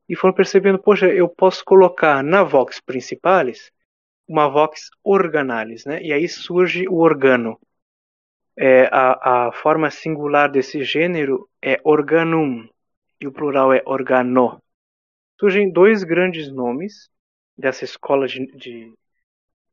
[0.08, 3.72] E foram percebendo, poxa, eu posso colocar na vox principales
[4.28, 6.00] uma vox organalis, né?
[6.00, 7.58] E aí surge o organo.
[8.56, 12.68] É, a, a forma singular desse gênero é organum
[13.20, 14.62] e o plural é organo.
[15.38, 17.10] Surgem dois grandes nomes
[17.56, 18.92] dessa escola de, de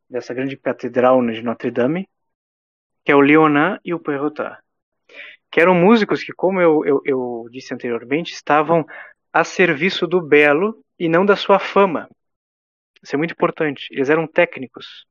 [0.09, 2.07] dessa grande catedral né, de Notre Dame,
[3.05, 4.55] que é o Leonin e o Perrotin,
[5.49, 8.85] que eram músicos que, como eu, eu, eu disse anteriormente, estavam
[9.31, 12.09] a serviço do belo e não da sua fama.
[13.01, 13.87] Isso é muito importante.
[13.91, 15.05] Eles eram técnicos.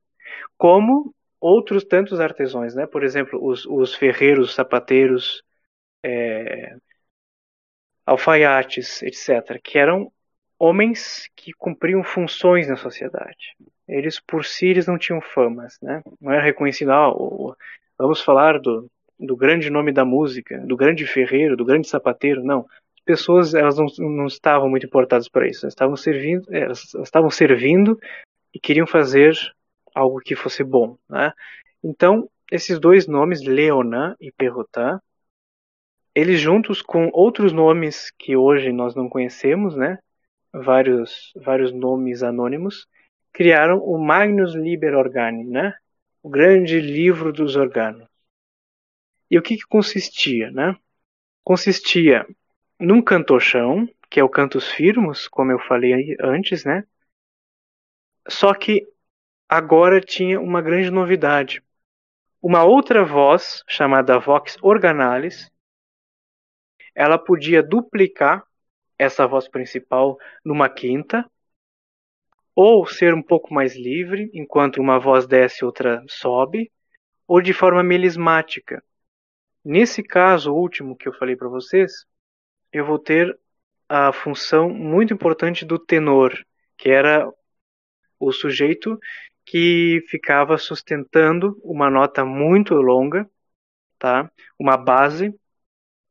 [0.57, 2.85] Como outros tantos artesãos, né?
[2.85, 5.43] Por exemplo, os, os ferreiros, sapateiros,
[6.03, 6.75] é,
[8.05, 10.11] alfaiates, etc., que eram
[10.59, 13.55] homens que cumpriam funções na sociedade.
[13.87, 16.03] Eles por si eles não tinham famas, né?
[16.21, 16.91] Não era reconhecido.
[16.91, 17.11] Ah,
[17.97, 18.87] vamos falar do,
[19.19, 22.43] do grande nome da música, do grande ferreiro, do grande sapateiro.
[22.43, 22.65] Não,
[23.03, 25.65] pessoas elas não, não estavam muito importadas para isso.
[25.65, 27.99] Elas estavam servindo, elas estavam servindo
[28.53, 29.35] e queriam fazer
[29.93, 31.33] algo que fosse bom, né?
[31.83, 34.99] Então esses dois nomes, Leonin e Perrotin,
[36.13, 39.97] eles juntos com outros nomes que hoje nós não conhecemos, né?
[40.53, 42.87] Vários vários nomes anônimos,
[43.31, 45.73] criaram o Magnus Liber Organi, né?
[46.21, 48.05] O grande livro dos organos.
[49.29, 50.75] E o que, que consistia, né?
[51.41, 52.27] Consistia
[52.77, 56.83] num cantochão, que é o cantos firmos, como eu falei antes, né?
[58.27, 58.85] Só que
[59.51, 61.61] agora tinha uma grande novidade.
[62.41, 65.51] Uma outra voz, chamada vox organalis,
[66.95, 68.45] ela podia duplicar
[68.97, 71.29] essa voz principal numa quinta,
[72.55, 76.71] ou ser um pouco mais livre, enquanto uma voz desce outra sobe,
[77.27, 78.81] ou de forma melismática.
[79.65, 82.05] Nesse caso último que eu falei para vocês,
[82.71, 83.37] eu vou ter
[83.89, 86.33] a função muito importante do tenor,
[86.77, 87.29] que era
[88.17, 88.97] o sujeito
[89.45, 93.29] que ficava sustentando uma nota muito longa,
[93.99, 94.31] tá?
[94.59, 95.33] Uma base,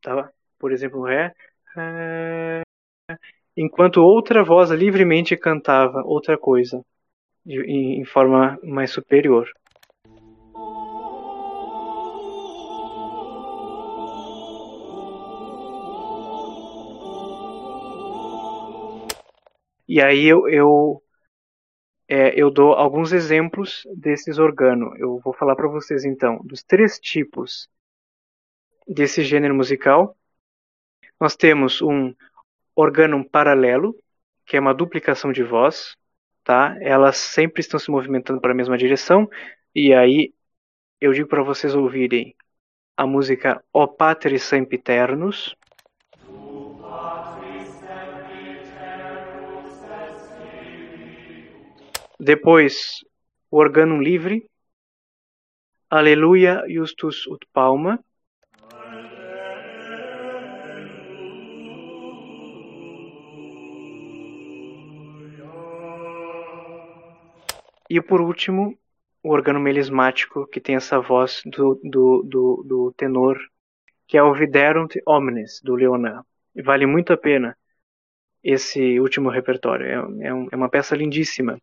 [0.02, 0.30] tá?
[0.58, 1.34] Por exemplo, ré,
[1.74, 2.62] ré
[3.56, 6.84] enquanto outra voz livremente cantava outra coisa
[7.46, 9.48] em forma mais superior.
[19.92, 21.02] E aí eu, eu,
[22.12, 24.98] é, eu dou alguns exemplos desses organos.
[24.98, 27.68] Eu vou falar para vocês então dos três tipos
[28.84, 30.16] desse gênero musical.
[31.20, 32.12] Nós temos um
[32.74, 33.96] organum paralelo,
[34.44, 35.96] que é uma duplicação de voz,
[36.42, 36.76] tá?
[36.80, 39.30] Elas sempre estão se movimentando para a mesma direção,
[39.72, 40.34] e aí
[41.00, 42.34] eu digo para vocês ouvirem
[42.96, 45.54] a música O Patri Sempiternus,
[52.22, 53.02] Depois,
[53.50, 54.46] o organo livre,
[55.88, 57.98] Aleluia justus ut palma.
[67.88, 68.78] E por último,
[69.22, 73.38] o órgão melismático, que tem essa voz do, do, do, do tenor,
[74.06, 76.22] que é o Viderunt Omnes, do Leonan.
[76.54, 77.56] Vale muito a pena
[78.44, 79.86] esse último repertório.
[79.86, 81.58] É, é, um, é uma peça lindíssima.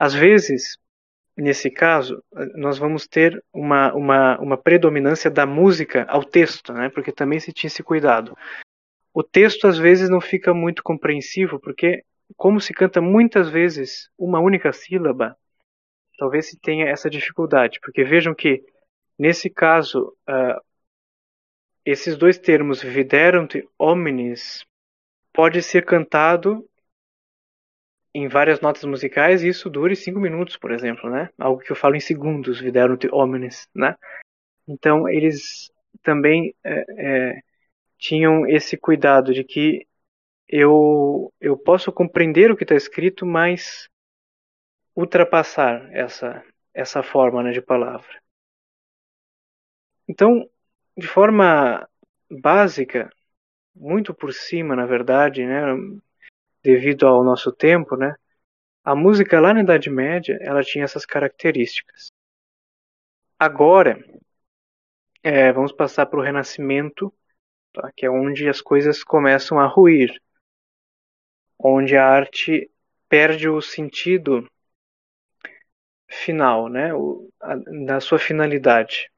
[0.00, 0.78] Às vezes,
[1.36, 2.24] nesse caso,
[2.54, 6.88] nós vamos ter uma, uma, uma predominância da música ao texto, né?
[6.88, 8.34] porque também se tinha esse cuidado.
[9.12, 12.02] O texto às vezes não fica muito compreensivo, porque
[12.34, 15.36] como se canta muitas vezes uma única sílaba,
[16.20, 18.62] talvez se tenha essa dificuldade, porque vejam que
[19.18, 20.60] nesse caso uh,
[21.82, 24.62] esses dois termos viderunt omnes
[25.32, 26.62] pode ser cantado
[28.12, 31.30] em várias notas musicais e isso dure cinco minutos, por exemplo, né?
[31.38, 33.96] Algo que eu falo em segundos, viderunt omnes, né?
[34.68, 37.40] Então eles também é, é,
[37.96, 39.86] tinham esse cuidado de que
[40.46, 43.88] eu eu posso compreender o que está escrito, mas
[45.00, 48.20] ultrapassar essa essa forma né, de palavra.
[50.08, 50.48] Então,
[50.96, 51.88] de forma
[52.30, 53.10] básica,
[53.74, 55.62] muito por cima, na verdade, né?
[56.62, 58.14] devido ao nosso tempo, né?
[58.84, 62.12] A música lá na Idade Média, ela tinha essas características.
[63.38, 64.02] Agora,
[65.22, 67.12] é, vamos passar para o Renascimento,
[67.72, 67.90] tá?
[67.96, 70.20] que é onde as coisas começam a ruir,
[71.58, 72.70] onde a arte
[73.08, 74.48] perde o sentido
[76.10, 76.92] final, né?
[76.92, 77.54] O, a,
[77.86, 79.10] da sua finalidade,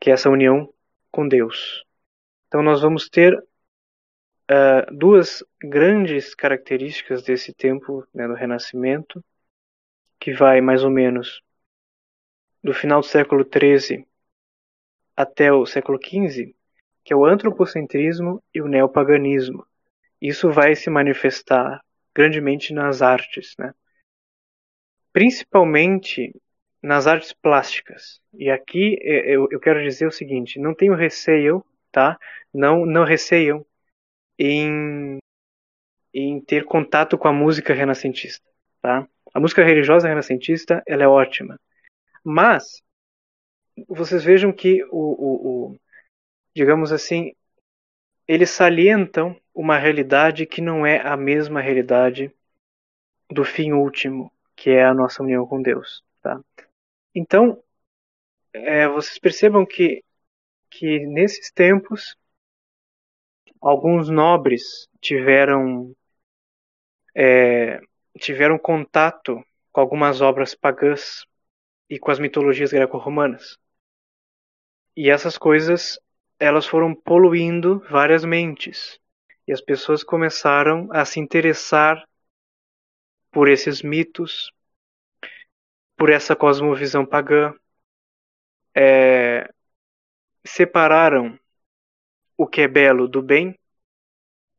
[0.00, 0.72] que é essa união
[1.10, 1.84] com Deus.
[2.48, 9.22] Então nós vamos ter uh, duas grandes características desse tempo né, do Renascimento,
[10.18, 11.42] que vai mais ou menos
[12.62, 14.06] do final do século XIII
[15.16, 16.54] até o século XV,
[17.04, 19.66] que é o antropocentrismo e o neopaganismo.
[20.20, 21.80] Isso vai se manifestar
[22.14, 23.72] grandemente nas artes, né?
[25.12, 26.34] Principalmente
[26.82, 28.20] nas artes plásticas.
[28.34, 32.18] E aqui é, eu, eu quero dizer o seguinte: não tenho receio, tá?
[32.52, 33.64] Não, não receiam
[34.38, 35.18] em,
[36.12, 38.44] em ter contato com a música renascentista.
[38.80, 39.06] Tá?
[39.34, 41.60] A música religiosa renascentista ela é ótima,
[42.24, 42.82] mas
[43.86, 45.76] vocês vejam que o, o, o
[46.54, 47.32] digamos assim,
[48.26, 52.32] eles salientam uma realidade que não é a mesma realidade
[53.30, 56.04] do fim último, que é a nossa união com Deus.
[56.20, 56.38] Tá?
[57.14, 57.62] Então,
[58.52, 60.04] é, vocês percebam que,
[60.68, 62.14] que nesses tempos
[63.58, 65.96] alguns nobres tiveram
[67.16, 67.80] é,
[68.18, 69.42] tiveram contato
[69.72, 71.24] com algumas obras pagãs
[71.88, 73.56] e com as mitologias greco-romanas.
[74.94, 75.98] E essas coisas
[76.38, 78.98] elas foram poluindo várias mentes.
[79.48, 82.06] E as pessoas começaram a se interessar
[83.30, 84.52] por esses mitos,
[85.96, 87.54] por essa cosmovisão pagã.
[88.74, 89.48] É,
[90.44, 91.38] separaram
[92.36, 93.58] o que é belo do bem,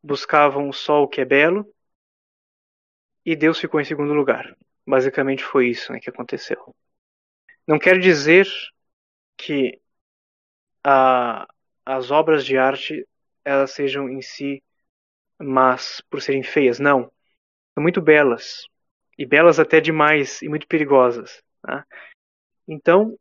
[0.04, 1.66] buscavam só o que é belo,
[3.26, 4.56] e Deus ficou em segundo lugar.
[4.86, 6.76] Basicamente foi isso né, que aconteceu.
[7.68, 8.48] Não quer dizer
[9.38, 9.80] que
[10.84, 11.48] a,
[11.86, 13.08] as obras de arte
[13.44, 14.64] elas sejam em si
[15.40, 17.12] mas por serem feias, não.
[17.74, 18.68] São muito belas
[19.18, 21.42] e belas até demais e muito perigosas.
[21.62, 21.86] Tá?
[22.68, 23.18] Então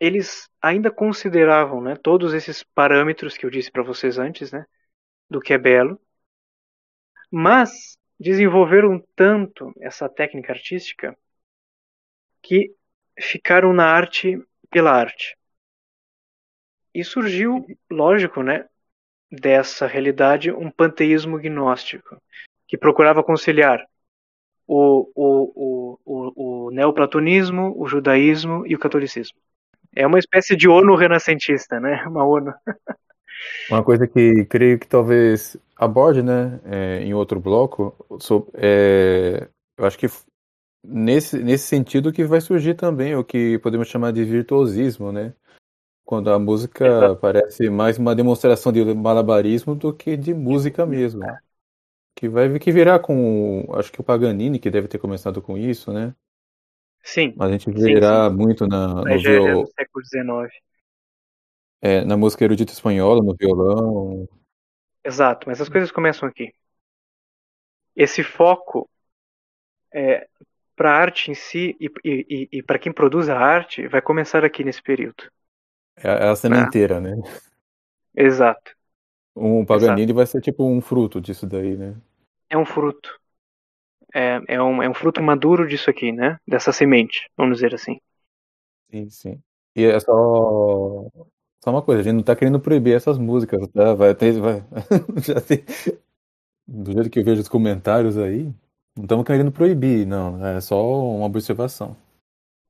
[0.00, 4.64] eles ainda consideravam né, todos esses parâmetros que eu disse para vocês antes, né,
[5.28, 6.00] do que é belo,
[7.30, 11.16] mas desenvolveram tanto essa técnica artística
[12.42, 12.74] que
[13.18, 15.36] ficaram na arte pela arte.
[16.94, 18.68] E surgiu, lógico, né,
[19.30, 22.20] dessa realidade um panteísmo gnóstico,
[22.66, 23.84] que procurava conciliar
[24.66, 29.38] o, o, o, o, neoplatonismo, o judaísmo e o catolicismo.
[29.94, 32.04] É uma espécie de ONU renascentista, né?
[32.06, 32.52] Uma ONU.
[33.70, 39.84] Uma coisa que creio que talvez aborde, né, é, em outro bloco, sobre, é, eu
[39.84, 40.06] acho que
[40.82, 45.34] nesse, nesse sentido que vai surgir também o que podemos chamar de virtuosismo, né?
[46.04, 47.16] Quando a música Exato.
[47.16, 51.22] parece mais uma demonstração de malabarismo do que de música mesmo.
[52.16, 55.92] Que vai que virar com, acho que o Paganini que deve ter começado com isso,
[55.92, 56.14] né?
[57.02, 57.34] Sim.
[57.36, 58.42] Mas a gente verá sim, sim.
[58.42, 59.62] muito na, no, viol...
[59.62, 60.64] no século XIX.
[61.82, 64.26] É, na música erudita espanhola, no violão.
[65.04, 66.54] Exato, mas as coisas começam aqui.
[67.94, 68.88] Esse foco
[69.92, 70.26] é,
[70.74, 74.44] para a arte em si e, e, e para quem produz a arte vai começar
[74.44, 75.30] aqui nesse período.
[75.96, 77.14] É, é a sementeira, né?
[78.16, 78.74] Exato.
[79.36, 80.14] Um Paganini Exato.
[80.14, 81.94] vai ser tipo um fruto disso daí, né?
[82.48, 83.20] É um fruto.
[84.14, 86.38] É, é, um, é um fruto maduro disso aqui, né?
[86.46, 88.00] Dessa semente, vamos dizer assim.
[88.90, 89.42] Sim, sim.
[89.74, 91.08] E é só,
[91.62, 93.92] só uma coisa, a gente não tá querendo proibir essas músicas, tá?
[93.94, 94.38] Vai ter.
[94.38, 94.64] Vai...
[95.18, 95.64] Já tem...
[96.66, 98.54] Do jeito que eu vejo os comentários aí,
[98.96, 100.46] não estamos querendo proibir, não.
[100.46, 101.96] É só uma observação.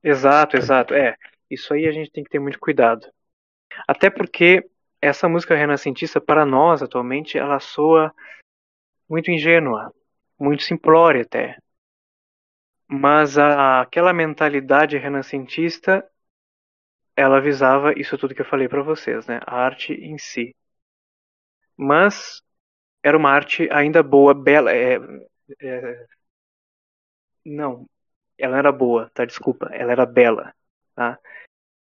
[0.03, 0.93] Exato, exato.
[0.95, 1.15] É.
[1.49, 3.07] Isso aí a gente tem que ter muito cuidado.
[3.87, 4.67] Até porque
[5.05, 8.13] essa música renascentista, para nós atualmente, ela soa
[9.07, 9.93] muito ingênua,
[10.39, 11.57] muito simplória até.
[12.87, 16.07] Mas a, aquela mentalidade renascentista,
[17.15, 19.39] ela visava isso tudo que eu falei para vocês, né?
[19.45, 20.55] A arte em si.
[21.77, 22.41] Mas
[23.03, 24.71] era uma arte ainda boa, bela.
[24.73, 24.95] É,
[25.61, 26.07] é,
[27.45, 27.87] não,
[28.37, 29.25] ela era boa, tá?
[29.25, 30.53] Desculpa, ela era bela,
[30.95, 31.19] tá?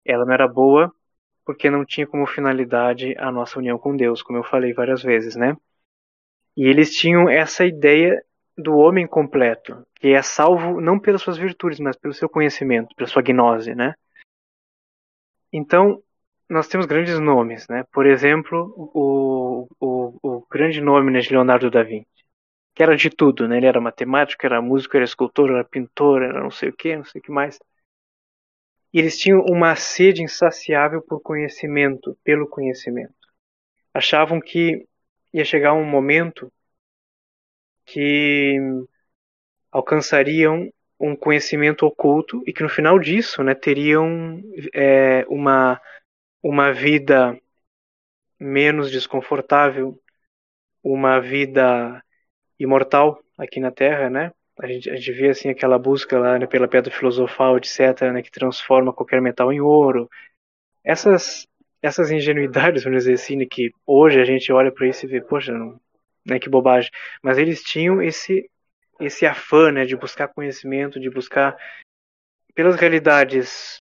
[0.04, 0.94] Ela não era boa
[1.44, 5.36] porque não tinha como finalidade a nossa união com Deus, como eu falei várias vezes,
[5.36, 5.56] né?
[6.56, 8.22] E eles tinham essa ideia
[8.56, 13.08] do homem completo, que é salvo não pelas suas virtudes, mas pelo seu conhecimento, pela
[13.08, 13.94] sua gnose, né?
[15.52, 16.02] Então,
[16.48, 17.84] nós temos grandes nomes, né?
[17.92, 22.06] Por exemplo, o, o, o grande nome né, de Leonardo da Vinci,
[22.74, 23.56] que era de tudo, né?
[23.56, 27.04] Ele era matemático, era músico, era escultor, era pintor, era não sei o que, não
[27.04, 27.58] sei o que mais.
[28.94, 33.12] E eles tinham uma sede insaciável por conhecimento, pelo conhecimento.
[33.92, 34.86] Achavam que
[35.32, 36.52] ia chegar um momento
[37.84, 38.56] que
[39.72, 44.40] alcançariam um conhecimento oculto e que no final disso né, teriam
[44.72, 45.80] é, uma,
[46.40, 47.36] uma vida
[48.38, 50.00] menos desconfortável,
[50.84, 52.00] uma vida
[52.60, 54.32] imortal aqui na Terra, né?
[54.60, 58.22] A gente, a gente vê assim aquela busca lá né, pela pedra filosofal, etc., né,
[58.22, 60.08] que transforma qualquer metal em ouro.
[60.84, 61.46] Essas
[61.82, 65.20] essas ingenuidades, vamos dizer assim, né, que hoje a gente olha para isso e vê,
[65.20, 65.78] poxa, não,
[66.24, 66.90] né, que bobagem.
[67.22, 68.48] Mas eles tinham esse
[69.00, 71.56] esse afã, né, de buscar conhecimento, de buscar
[72.54, 73.78] pelas realidades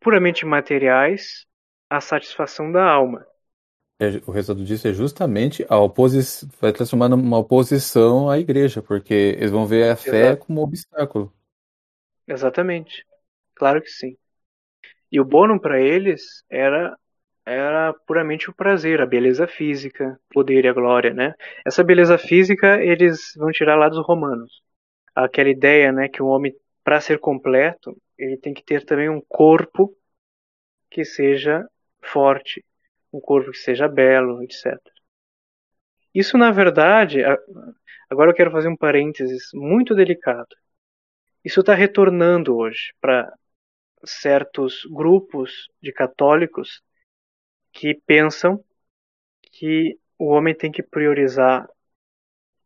[0.00, 1.46] puramente materiais
[1.88, 3.24] a satisfação da alma.
[4.02, 9.36] É, o resultado disso é justamente a oposição, vai transformar numa oposição à igreja, porque
[9.38, 10.44] eles vão ver a fé Exato.
[10.44, 11.32] como obstáculo.
[12.26, 13.06] Exatamente.
[13.54, 14.16] Claro que sim.
[15.10, 16.98] E o bônus para eles era
[17.44, 21.34] era puramente o prazer, a beleza física, poder e a glória, né?
[21.64, 24.62] Essa beleza física eles vão tirar lá dos romanos.
[25.14, 26.52] Aquela ideia, né, que o homem
[26.82, 29.92] para ser completo, ele tem que ter também um corpo
[30.90, 31.64] que seja
[32.00, 32.64] forte,
[33.12, 34.78] um corpo que seja belo, etc.
[36.14, 37.20] Isso, na verdade,
[38.10, 40.54] agora eu quero fazer um parênteses muito delicado.
[41.44, 43.32] Isso está retornando hoje para
[44.04, 46.82] certos grupos de católicos
[47.72, 48.62] que pensam
[49.52, 51.68] que o homem tem que priorizar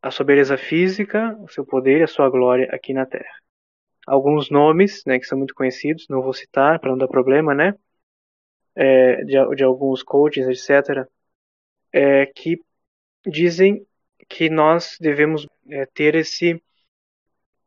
[0.02, 3.40] a sua beleza física, o seu poder e a sua glória aqui na Terra.
[4.06, 7.74] Alguns nomes, né, que são muito conhecidos, não vou citar para não dar problema, né,
[8.76, 11.08] é, de, de, alguns coaches, etc.,
[11.92, 12.62] é, que
[13.26, 13.86] dizem
[14.28, 16.62] que nós devemos é, ter esse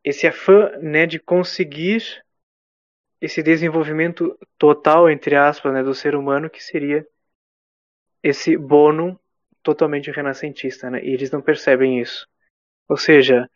[0.04, 2.24] esse afã né, de conseguir
[3.20, 7.06] esse desenvolvimento total, entre aspas, né, do ser humano, que seria
[8.24, 9.20] esse bono
[9.62, 11.04] totalmente renascentista, né?
[11.04, 12.26] E eles não percebem isso.
[12.88, 13.50] Ou seja,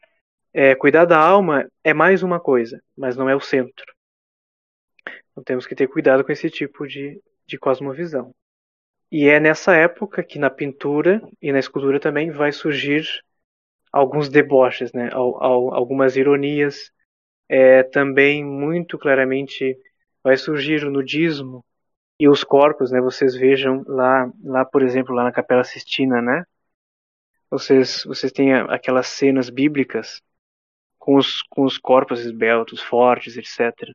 [0.53, 3.85] é, cuidar da alma é mais uma coisa, mas não é o centro.
[5.31, 8.34] Então temos que ter cuidado com esse tipo de, de cosmovisão.
[9.11, 13.06] E é nessa época que na pintura e na escultura também vai surgir
[13.91, 15.10] alguns deboches, né?
[15.14, 16.91] algumas ironias.
[17.48, 19.78] É, também muito claramente
[20.24, 21.64] vai surgir o nudismo,
[22.20, 23.02] e os corpos, né?
[23.02, 26.45] Vocês vejam lá, lá por exemplo, lá na Capela Sistina, né?
[27.49, 30.22] Vocês, vocês têm aquelas cenas bíblicas
[30.98, 33.94] com os, com os corpos esbeltos, fortes, etc.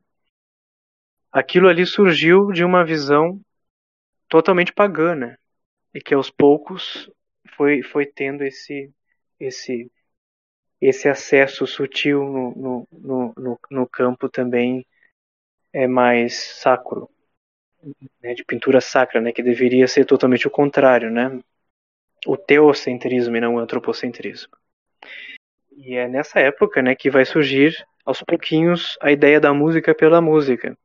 [1.32, 3.40] Aquilo ali surgiu de uma visão
[4.28, 5.38] totalmente pagana
[5.94, 7.10] e que aos poucos
[7.56, 8.90] foi, foi tendo esse,
[9.38, 9.90] esse,
[10.80, 14.86] esse acesso sutil no, no, no, no, no campo também
[15.72, 17.10] é mais sacro
[18.22, 21.40] né, de pintura sacra, né, que deveria ser totalmente o contrário, né,
[22.26, 24.52] o teocentrismo e não o antropocentrismo.
[25.76, 27.74] E é nessa época, né, que vai surgir
[28.04, 30.76] aos pouquinhos a ideia da música pela música,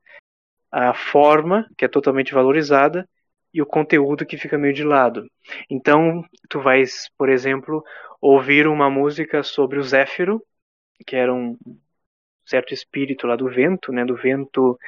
[0.74, 3.08] a forma que é totalmente valorizada
[3.54, 5.30] e o conteúdo que fica meio de lado.
[5.70, 7.86] Então, tu vais, por exemplo,
[8.20, 10.44] ouvir uma música sobre o Zéfiro,
[11.06, 11.56] que era um
[12.44, 14.80] certo espírito lá do vento, né, do vento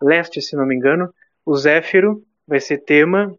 [0.00, 1.12] leste, se não me engano.
[1.44, 3.36] O Zéfiro vai ser tema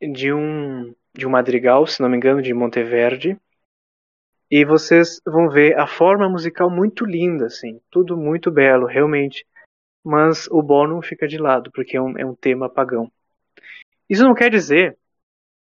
[0.00, 3.36] de um de um madrigal, se não me engano, de Monteverde.
[4.48, 9.44] E vocês vão ver a forma musical muito linda, assim, tudo muito belo, realmente.
[10.04, 13.10] Mas o Bono fica de lado, porque é um, é um tema pagão.
[14.08, 14.96] Isso não quer dizer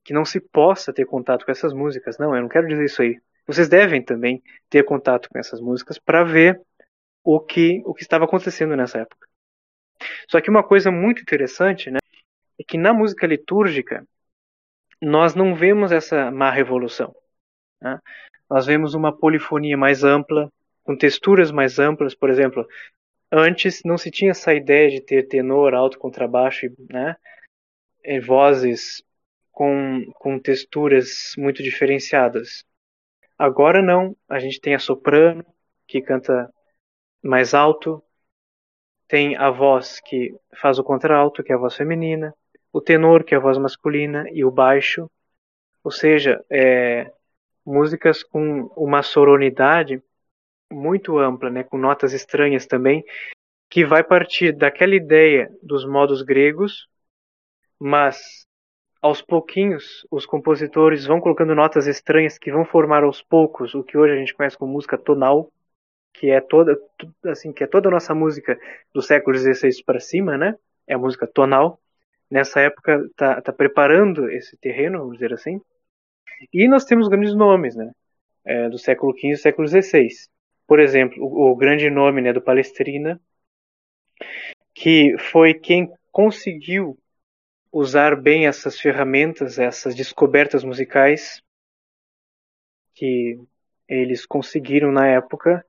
[0.04, 2.18] que não se possa ter contato com essas músicas.
[2.18, 3.20] Não, eu não quero dizer isso aí.
[3.46, 6.62] Vocês devem também ter contato com essas músicas para ver
[7.24, 9.28] o que, o que estava acontecendo nessa época.
[10.30, 12.00] Só que uma coisa muito interessante né,
[12.60, 14.08] é que na música litúrgica
[15.02, 17.14] nós não vemos essa má revolução.
[17.82, 18.00] Né?
[18.50, 20.52] Nós vemos uma polifonia mais ampla,
[20.84, 22.66] com texturas mais amplas, por exemplo,
[23.32, 27.16] antes não se tinha essa ideia de ter tenor, alto, contrabaixo, né?
[28.04, 29.04] É, vozes
[29.52, 32.64] com, com texturas muito diferenciadas.
[33.38, 35.46] Agora não, a gente tem a soprano,
[35.88, 36.52] que canta
[37.24, 38.04] mais alto,
[39.08, 42.34] tem a voz que faz o contralto, que é a voz feminina,
[42.72, 45.10] o tenor, que é a voz masculina, e o baixo,
[45.84, 47.12] ou seja, é,
[47.66, 50.02] músicas com uma sonoridade
[50.72, 53.04] muito ampla, né, com notas estranhas também,
[53.70, 56.88] que vai partir daquela ideia dos modos gregos
[57.80, 58.46] mas
[59.02, 63.98] aos pouquinhos os compositores vão colocando notas estranhas que vão formar aos poucos o que
[63.98, 65.52] hoje a gente conhece como música tonal,
[66.14, 66.78] que é toda
[67.26, 68.60] assim que é toda a nossa música
[68.94, 70.56] do século XVI para cima, né?
[70.88, 71.80] É a música tonal.
[72.30, 75.62] Nessa época tá, tá preparando esse terreno, vamos dizer assim.
[76.54, 77.92] E nós temos grandes nomes, né?
[78.44, 80.08] É, do século XV século XVI.
[80.68, 83.20] Por exemplo, o, o grande nome né, do Palestrina,
[84.74, 86.98] que foi quem conseguiu
[87.72, 91.42] usar bem essas ferramentas, essas descobertas musicais
[92.94, 93.40] que
[93.88, 95.66] eles conseguiram na época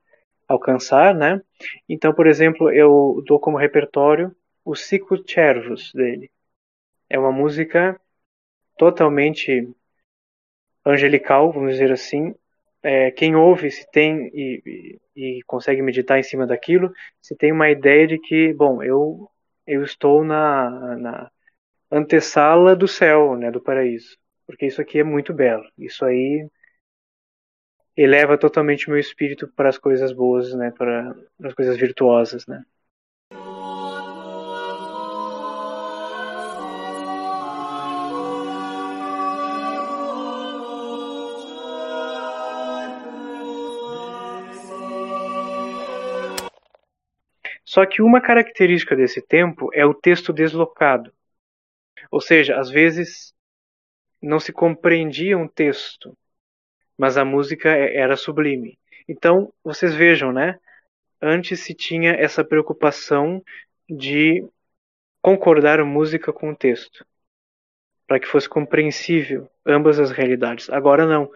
[0.47, 1.41] alcançar, né?
[1.87, 4.35] Então, por exemplo, eu dou como repertório
[4.65, 6.31] o Cico Cervos dele.
[7.09, 7.99] É uma música
[8.77, 9.69] totalmente
[10.85, 12.33] angelical, vamos dizer assim.
[12.81, 17.51] É, quem ouve, se tem e, e, e, consegue meditar em cima daquilo, se tem
[17.51, 19.29] uma ideia de que, bom, eu
[19.67, 21.31] eu estou na, na
[21.91, 24.17] antessala do céu, né, do paraíso.
[24.47, 25.63] Porque isso aqui é muito belo.
[25.77, 26.47] Isso aí
[27.95, 32.63] eleva totalmente o meu espírito para as coisas boas, né, para as coisas virtuosas, né.
[47.79, 51.13] Só que uma característica desse tempo é o texto deslocado.
[52.11, 53.33] Ou seja, às vezes
[54.21, 56.13] não se compreendia um texto,
[56.97, 58.77] mas a música é, era sublime.
[59.07, 60.59] Então, vocês vejam, né?
[61.21, 63.41] Antes se tinha essa preocupação
[63.89, 64.45] de
[65.21, 67.05] concordar música com o texto,
[68.05, 70.69] para que fosse compreensível ambas as realidades.
[70.69, 71.31] Agora não.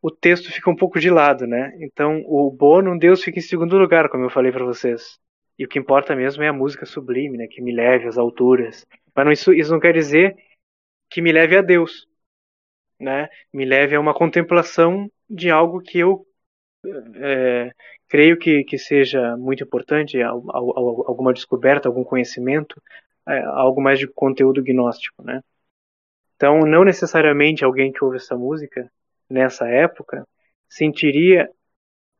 [0.00, 1.76] O texto fica um pouco de lado, né?
[1.78, 5.20] Então, o Bono, Deus fica em segundo lugar, como eu falei para vocês.
[5.58, 7.46] E o que importa mesmo é a música sublime, né?
[7.48, 8.86] Que me leve às alturas.
[9.14, 10.36] Mas não, isso, isso não quer dizer
[11.10, 12.06] que me leve a Deus,
[13.00, 13.28] né?
[13.52, 16.26] Me leve a uma contemplação de algo que eu
[17.16, 17.72] é,
[18.08, 22.80] creio que, que seja muito importante, alguma descoberta, algum conhecimento,
[23.26, 25.42] é, algo mais de conteúdo gnóstico, né?
[26.36, 28.90] Então, não necessariamente alguém que ouve essa música
[29.28, 30.26] nessa época
[30.68, 31.50] sentiria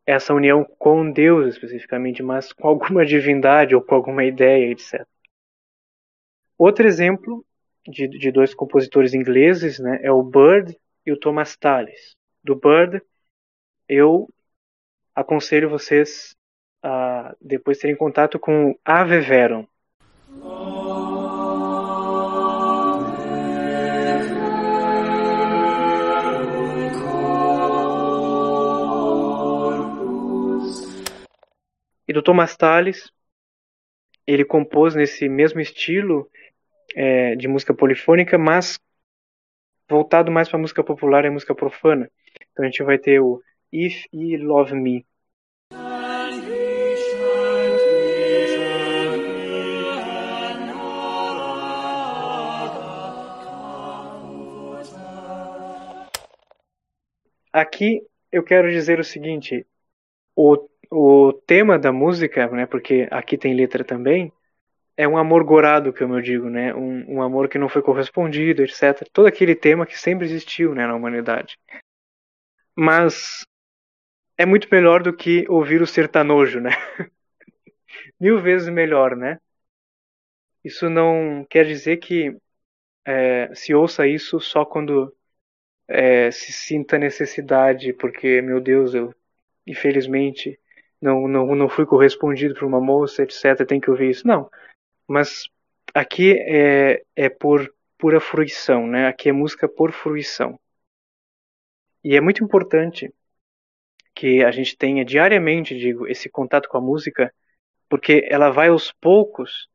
[0.09, 5.07] essa união com Deus especificamente, mas com alguma divindade ou com alguma ideia, etc.
[6.57, 7.45] Outro exemplo
[7.87, 10.75] de, de dois compositores ingleses né, é o Bird
[11.05, 12.17] e o Thomas Tallis.
[12.43, 13.03] Do Bird,
[13.87, 14.27] eu
[15.15, 16.35] aconselho vocês
[16.83, 19.67] a depois terem contato com Ave Verum.
[32.09, 33.13] E do Thomas Tallis,
[34.27, 36.31] ele compôs nesse mesmo estilo
[36.97, 38.81] é, de música polifônica, mas
[39.87, 42.11] voltado mais para música popular e música profana.
[42.51, 45.07] Então a gente vai ter o If You Love Me.
[57.53, 58.01] Aqui
[58.33, 59.67] eu quero dizer o seguinte:
[60.35, 64.33] o o tema da música, né, porque aqui tem letra também,
[64.99, 66.75] é um amor gorado, como eu digo, né?
[66.75, 69.09] Um, um, amor que não foi correspondido, etc.
[69.13, 71.57] Todo aquele tema que sempre existiu né, na humanidade.
[72.75, 73.47] Mas
[74.37, 76.71] é muito melhor do que ouvir o sertanojo, né?
[78.19, 79.39] Mil vezes melhor, né?
[80.65, 82.37] Isso não quer dizer que
[83.05, 85.15] é, se ouça isso só quando
[85.87, 89.15] é, se sinta necessidade, porque, meu Deus, eu
[89.65, 90.59] infelizmente
[91.01, 93.67] não, não, não fui correspondido por uma moça, etc.
[93.67, 94.27] Tem que ouvir isso.
[94.27, 94.51] Não.
[95.07, 95.49] Mas
[95.95, 99.07] aqui é, é por pura fruição, né?
[99.07, 100.59] Aqui é música por fruição.
[102.05, 103.13] E é muito importante
[104.15, 107.33] que a gente tenha diariamente, digo, esse contato com a música,
[107.89, 109.69] porque ela vai aos poucos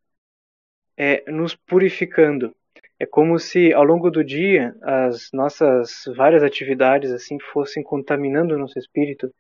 [0.98, 2.56] é, nos purificando.
[3.00, 8.58] É como se ao longo do dia as nossas várias atividades assim fossem contaminando o
[8.58, 9.34] nosso espírito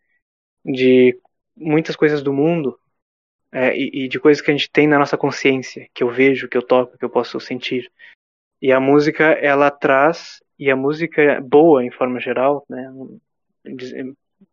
[0.65, 1.17] de
[1.55, 2.79] muitas coisas do mundo
[3.51, 6.47] é, e, e, de coisas que a gente tem na nossa consciência, que eu vejo,
[6.47, 7.91] que eu toco, que eu posso sentir.
[8.61, 12.91] E a música, ela traz, e a música boa, em forma geral, né,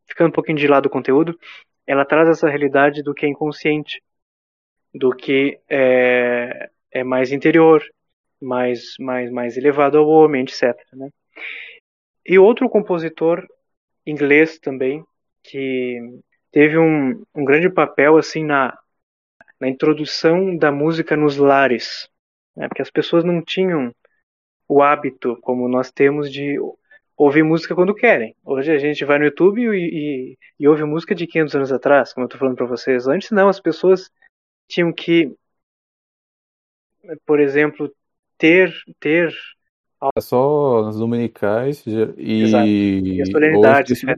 [0.06, 1.39] ficando um pouquinho de lado do conteúdo,
[1.86, 4.02] ela traz essa realidade do que é inconsciente,
[4.94, 7.82] do que é, é mais interior,
[8.40, 10.74] mais, mais, mais elevado ao homem, etc.
[10.93, 11.10] Né?
[12.27, 13.47] E outro compositor
[14.06, 15.05] inglês também,
[15.43, 15.98] que
[16.51, 18.78] teve um, um grande papel assim na,
[19.60, 22.09] na introdução da música nos lares,
[22.56, 22.68] né?
[22.68, 23.94] porque as pessoas não tinham
[24.68, 26.59] o hábito como nós temos de
[27.16, 28.35] ouvir música quando querem.
[28.44, 32.12] Hoje a gente vai no YouTube e, e, e ouve música de 500 anos atrás,
[32.12, 33.06] como eu estou falando para vocês.
[33.06, 34.10] Antes não, as pessoas
[34.66, 35.35] tinham que,
[37.27, 37.93] por exemplo,
[38.39, 39.35] ter ter
[40.16, 42.66] é só nas dominicais e, Exato.
[42.66, 44.14] e a solenidade, né?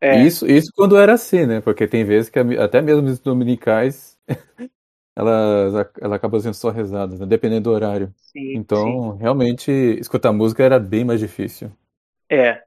[0.00, 0.22] É.
[0.22, 1.60] Isso, isso quando era assim, né?
[1.60, 4.18] Porque tem vezes que até mesmo as dominicais
[5.16, 7.26] ela, ela acaba sendo só rezada, né?
[7.26, 8.14] dependendo do horário.
[8.16, 9.18] Sim, então, sim.
[9.18, 11.72] realmente, escutar música era bem mais difícil.
[12.30, 12.62] É.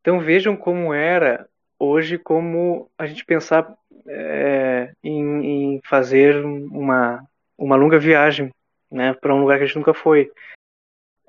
[0.00, 1.46] Então vejam como era
[1.78, 3.76] hoje, como a gente pensar
[4.06, 7.22] é, em, em, fazer uma,
[7.58, 8.50] uma longa viagem
[8.90, 10.32] né, para um lugar que a gente nunca foi.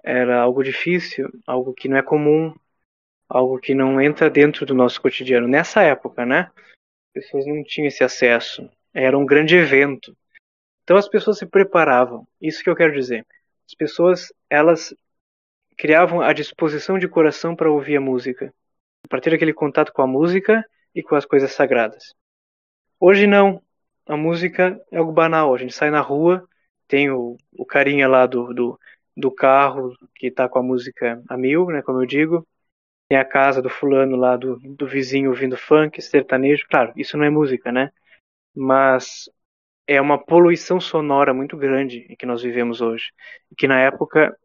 [0.01, 2.55] Era algo difícil, algo que não é comum,
[3.29, 5.47] algo que não entra dentro do nosso cotidiano.
[5.47, 6.51] Nessa época, né?
[7.07, 8.69] As pessoas não tinham esse acesso.
[8.93, 10.17] Era um grande evento.
[10.83, 12.27] Então as pessoas se preparavam.
[12.41, 13.25] Isso que eu quero dizer.
[13.67, 14.93] As pessoas, elas
[15.77, 18.51] criavam a disposição de coração para ouvir a música,
[19.07, 22.15] para ter aquele contato com a música e com as coisas sagradas.
[22.99, 23.61] Hoje não.
[24.07, 25.53] A música é algo banal.
[25.53, 26.47] A gente sai na rua,
[26.87, 28.79] tem o, o carinha lá do, do,
[29.15, 32.47] do carro que está com a música a mil, né, como eu digo,
[33.09, 36.67] tem a casa do fulano lá, do, do vizinho ouvindo funk, sertanejo.
[36.69, 37.91] Claro, isso não é música, né?
[38.55, 39.27] Mas
[39.87, 43.11] é uma poluição sonora muito grande que nós vivemos hoje.
[43.57, 44.37] Que na época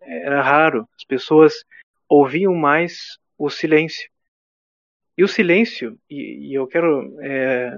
[0.00, 0.88] era raro.
[0.96, 1.64] As pessoas
[2.08, 4.08] ouviam mais o silêncio.
[5.18, 7.72] E o silêncio, e, e eu quero é,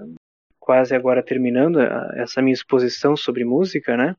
[0.58, 1.80] quase agora terminando
[2.16, 4.14] essa minha exposição sobre música, né?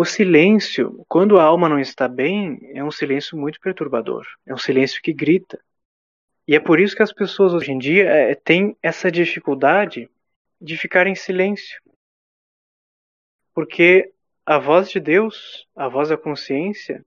[0.00, 4.26] O silêncio, quando a alma não está bem, é um silêncio muito perturbador.
[4.46, 5.62] É um silêncio que grita.
[6.48, 10.08] E é por isso que as pessoas hoje em dia é, têm essa dificuldade
[10.58, 11.78] de ficar em silêncio.
[13.52, 14.10] Porque
[14.46, 17.04] a voz de Deus, a voz da consciência,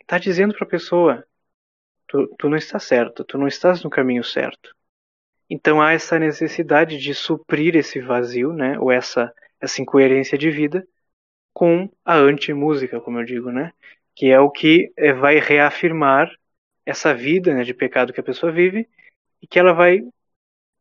[0.00, 1.26] está dizendo para a pessoa:
[2.08, 4.74] tu, tu não está certo, tu não estás no caminho certo.
[5.50, 9.30] Então há essa necessidade de suprir esse vazio, né, ou essa,
[9.60, 10.88] essa incoerência de vida,
[11.52, 13.72] com a anti-música, como eu digo, né?
[14.14, 16.30] Que é o que é, vai reafirmar
[16.84, 18.88] essa vida né, de pecado que a pessoa vive
[19.40, 20.00] e que ela vai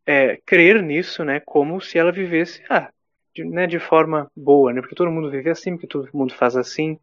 [0.05, 1.39] é, crer nisso, né?
[1.39, 2.91] Como se ela vivesse, ah,
[3.33, 4.81] de, né, de forma boa, né?
[4.81, 6.99] Porque todo mundo vive assim, porque todo mundo faz assim,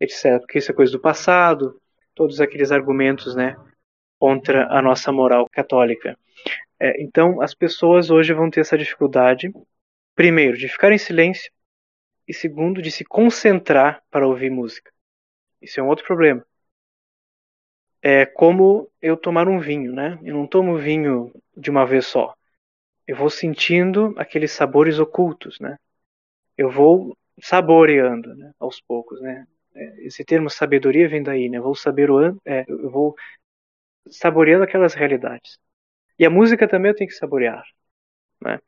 [0.00, 0.40] etc.
[0.40, 1.80] Porque isso é coisa do passado,
[2.14, 3.56] todos aqueles argumentos, né?
[4.18, 6.18] Contra a nossa moral católica.
[6.80, 9.52] É, então, as pessoas hoje vão ter essa dificuldade,
[10.14, 11.50] primeiro, de ficar em silêncio
[12.28, 14.92] e segundo, de se concentrar para ouvir música.
[15.62, 16.44] Isso é um outro problema.
[18.02, 20.18] É como eu tomar um vinho, né?
[20.22, 22.34] Eu não tomo vinho de uma vez só.
[23.06, 25.76] Eu vou sentindo aqueles sabores ocultos, né?
[26.56, 28.52] Eu vou saboreando, né?
[28.60, 29.46] Aos poucos, né?
[29.74, 31.58] É, esse termo sabedoria vem daí, né?
[31.58, 32.08] Eu vou saber
[32.44, 33.16] é, eu vou
[34.10, 35.58] saboreando aquelas realidades.
[36.18, 37.64] E a música também eu tenho que saborear.
[38.40, 38.58] Né?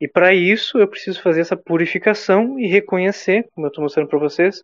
[0.00, 4.18] E para isso eu preciso fazer essa purificação e reconhecer, como eu estou mostrando para
[4.18, 4.62] vocês,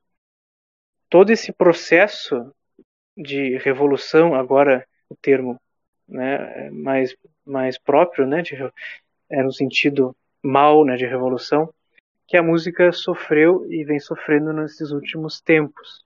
[1.09, 2.55] todo esse processo
[3.16, 5.61] de revolução, agora o termo
[6.09, 8.55] né, mais, mais próprio, né, de,
[9.28, 11.73] é no sentido mal né, de revolução,
[12.27, 16.05] que a música sofreu e vem sofrendo nesses últimos tempos.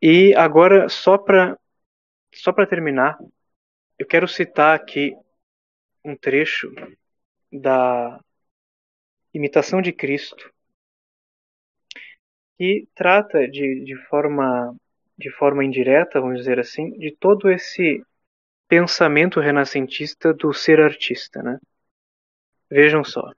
[0.00, 1.58] E agora, só para
[2.34, 3.18] só terminar,
[3.98, 5.16] eu quero citar aqui
[6.04, 6.72] um trecho
[7.52, 8.20] da
[9.32, 10.52] Imitação de Cristo,
[12.56, 14.74] que trata de, de, forma,
[15.16, 18.02] de forma indireta, vamos dizer assim, de todo esse
[18.66, 21.42] pensamento renascentista do ser artista.
[21.42, 21.58] Né?
[22.70, 23.32] Vejam só.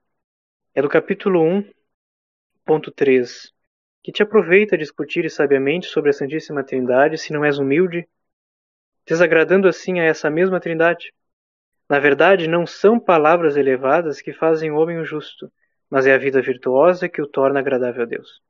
[0.74, 1.70] É do capítulo 1,
[2.64, 3.52] ponto 3.
[4.02, 8.08] Que te aproveita discutir sabiamente sobre a Santíssima Trindade se não és humilde,
[9.06, 11.12] desagradando assim a essa mesma Trindade?
[11.90, 15.50] Na verdade, não são palavras elevadas que fazem o homem o justo,
[15.90, 18.40] mas é a vida virtuosa que o torna agradável a Deus.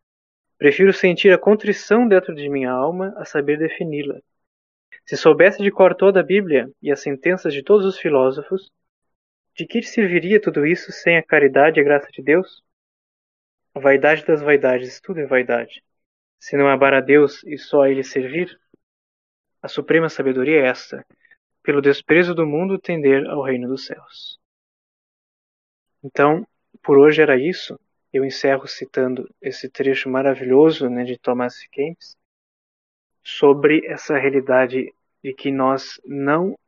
[0.58, 4.20] Prefiro sentir a contrição dentro de minha alma a saber defini-la.
[5.06, 8.70] Se soubesse de cor toda a Bíblia e as sentenças de todos os filósofos,
[9.56, 12.62] de que serviria tudo isso sem a caridade e a graça de Deus?
[13.74, 15.82] A vaidade das vaidades, tudo é vaidade.
[16.38, 18.60] Se não amar a Deus e só a Ele servir,
[19.62, 21.02] a suprema sabedoria é esta:
[21.62, 24.38] pelo desprezo do mundo tender ao reino dos céus.
[26.02, 26.46] Então,
[26.82, 27.78] por hoje era isso.
[28.12, 32.16] Eu encerro citando esse trecho maravilhoso né, de Thomas Kempis
[33.22, 34.92] sobre essa realidade
[35.22, 36.58] de que nós não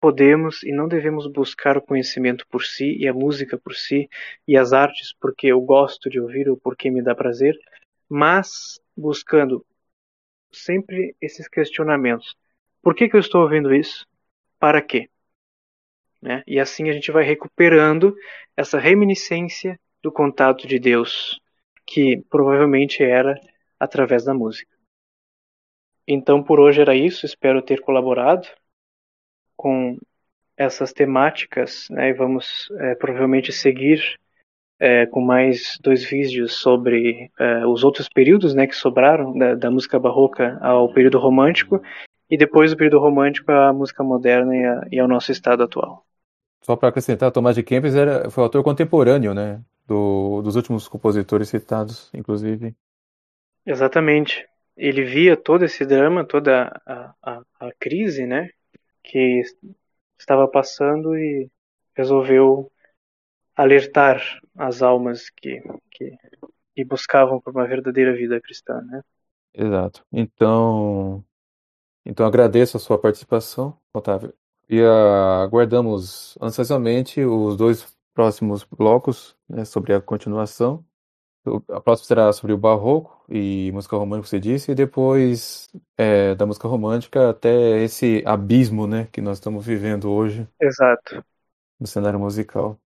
[0.00, 4.08] podemos e não devemos buscar o conhecimento por si e a música por si
[4.48, 7.56] e as artes porque eu gosto de ouvir ou porque me dá prazer,
[8.08, 9.64] mas buscando
[10.50, 12.34] sempre esses questionamentos.
[12.82, 14.06] Por que, que eu estou ouvindo isso?
[14.60, 15.08] Para quê?
[16.22, 16.44] Né?
[16.46, 18.14] E assim a gente vai recuperando
[18.56, 21.40] essa reminiscência do contato de Deus,
[21.86, 23.34] que provavelmente era
[23.78, 24.70] através da música.
[26.06, 28.46] Então por hoje era isso, espero ter colaborado
[29.56, 29.98] com
[30.56, 34.18] essas temáticas, né, e vamos é, provavelmente seguir
[34.78, 39.70] é, com mais dois vídeos sobre é, os outros períodos né, que sobraram da, da,
[39.70, 41.82] música barroca ao período romântico
[42.30, 46.06] e depois do período romântico à música moderna e, a, e ao nosso estado atual.
[46.62, 51.48] Só para acrescentar, Tomás de Kempis era, foi autor contemporâneo né, do, dos últimos compositores
[51.48, 52.76] citados, inclusive.
[53.66, 54.46] Exatamente.
[54.76, 58.50] Ele via todo esse drama, toda a, a, a crise né,
[59.02, 59.42] que
[60.18, 61.50] estava passando e
[61.96, 62.70] resolveu
[63.56, 64.22] alertar
[64.56, 66.16] as almas que, que,
[66.74, 69.02] que buscavam por uma verdadeira vida cristã, né?
[69.52, 70.04] Exato.
[70.12, 71.24] Então,
[72.04, 74.32] então agradeço a sua participação, Otávio,
[74.68, 74.80] e
[75.42, 80.84] aguardamos ansiosamente os dois próximos blocos né, sobre a continuação
[81.68, 86.44] a próxima será sobre o barroco e música romântica, você disse, e depois é, da
[86.44, 90.46] música romântica até esse abismo né, que nós estamos vivendo hoje.
[90.60, 91.24] Exato.
[91.78, 92.78] No cenário musical.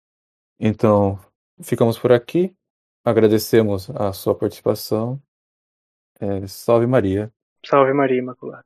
[0.59, 1.19] Então,
[1.61, 2.55] ficamos por aqui.
[3.03, 5.19] Agradecemos a sua participação.
[6.19, 7.33] É, salve Maria.
[7.65, 8.65] Salve Maria Imaculada.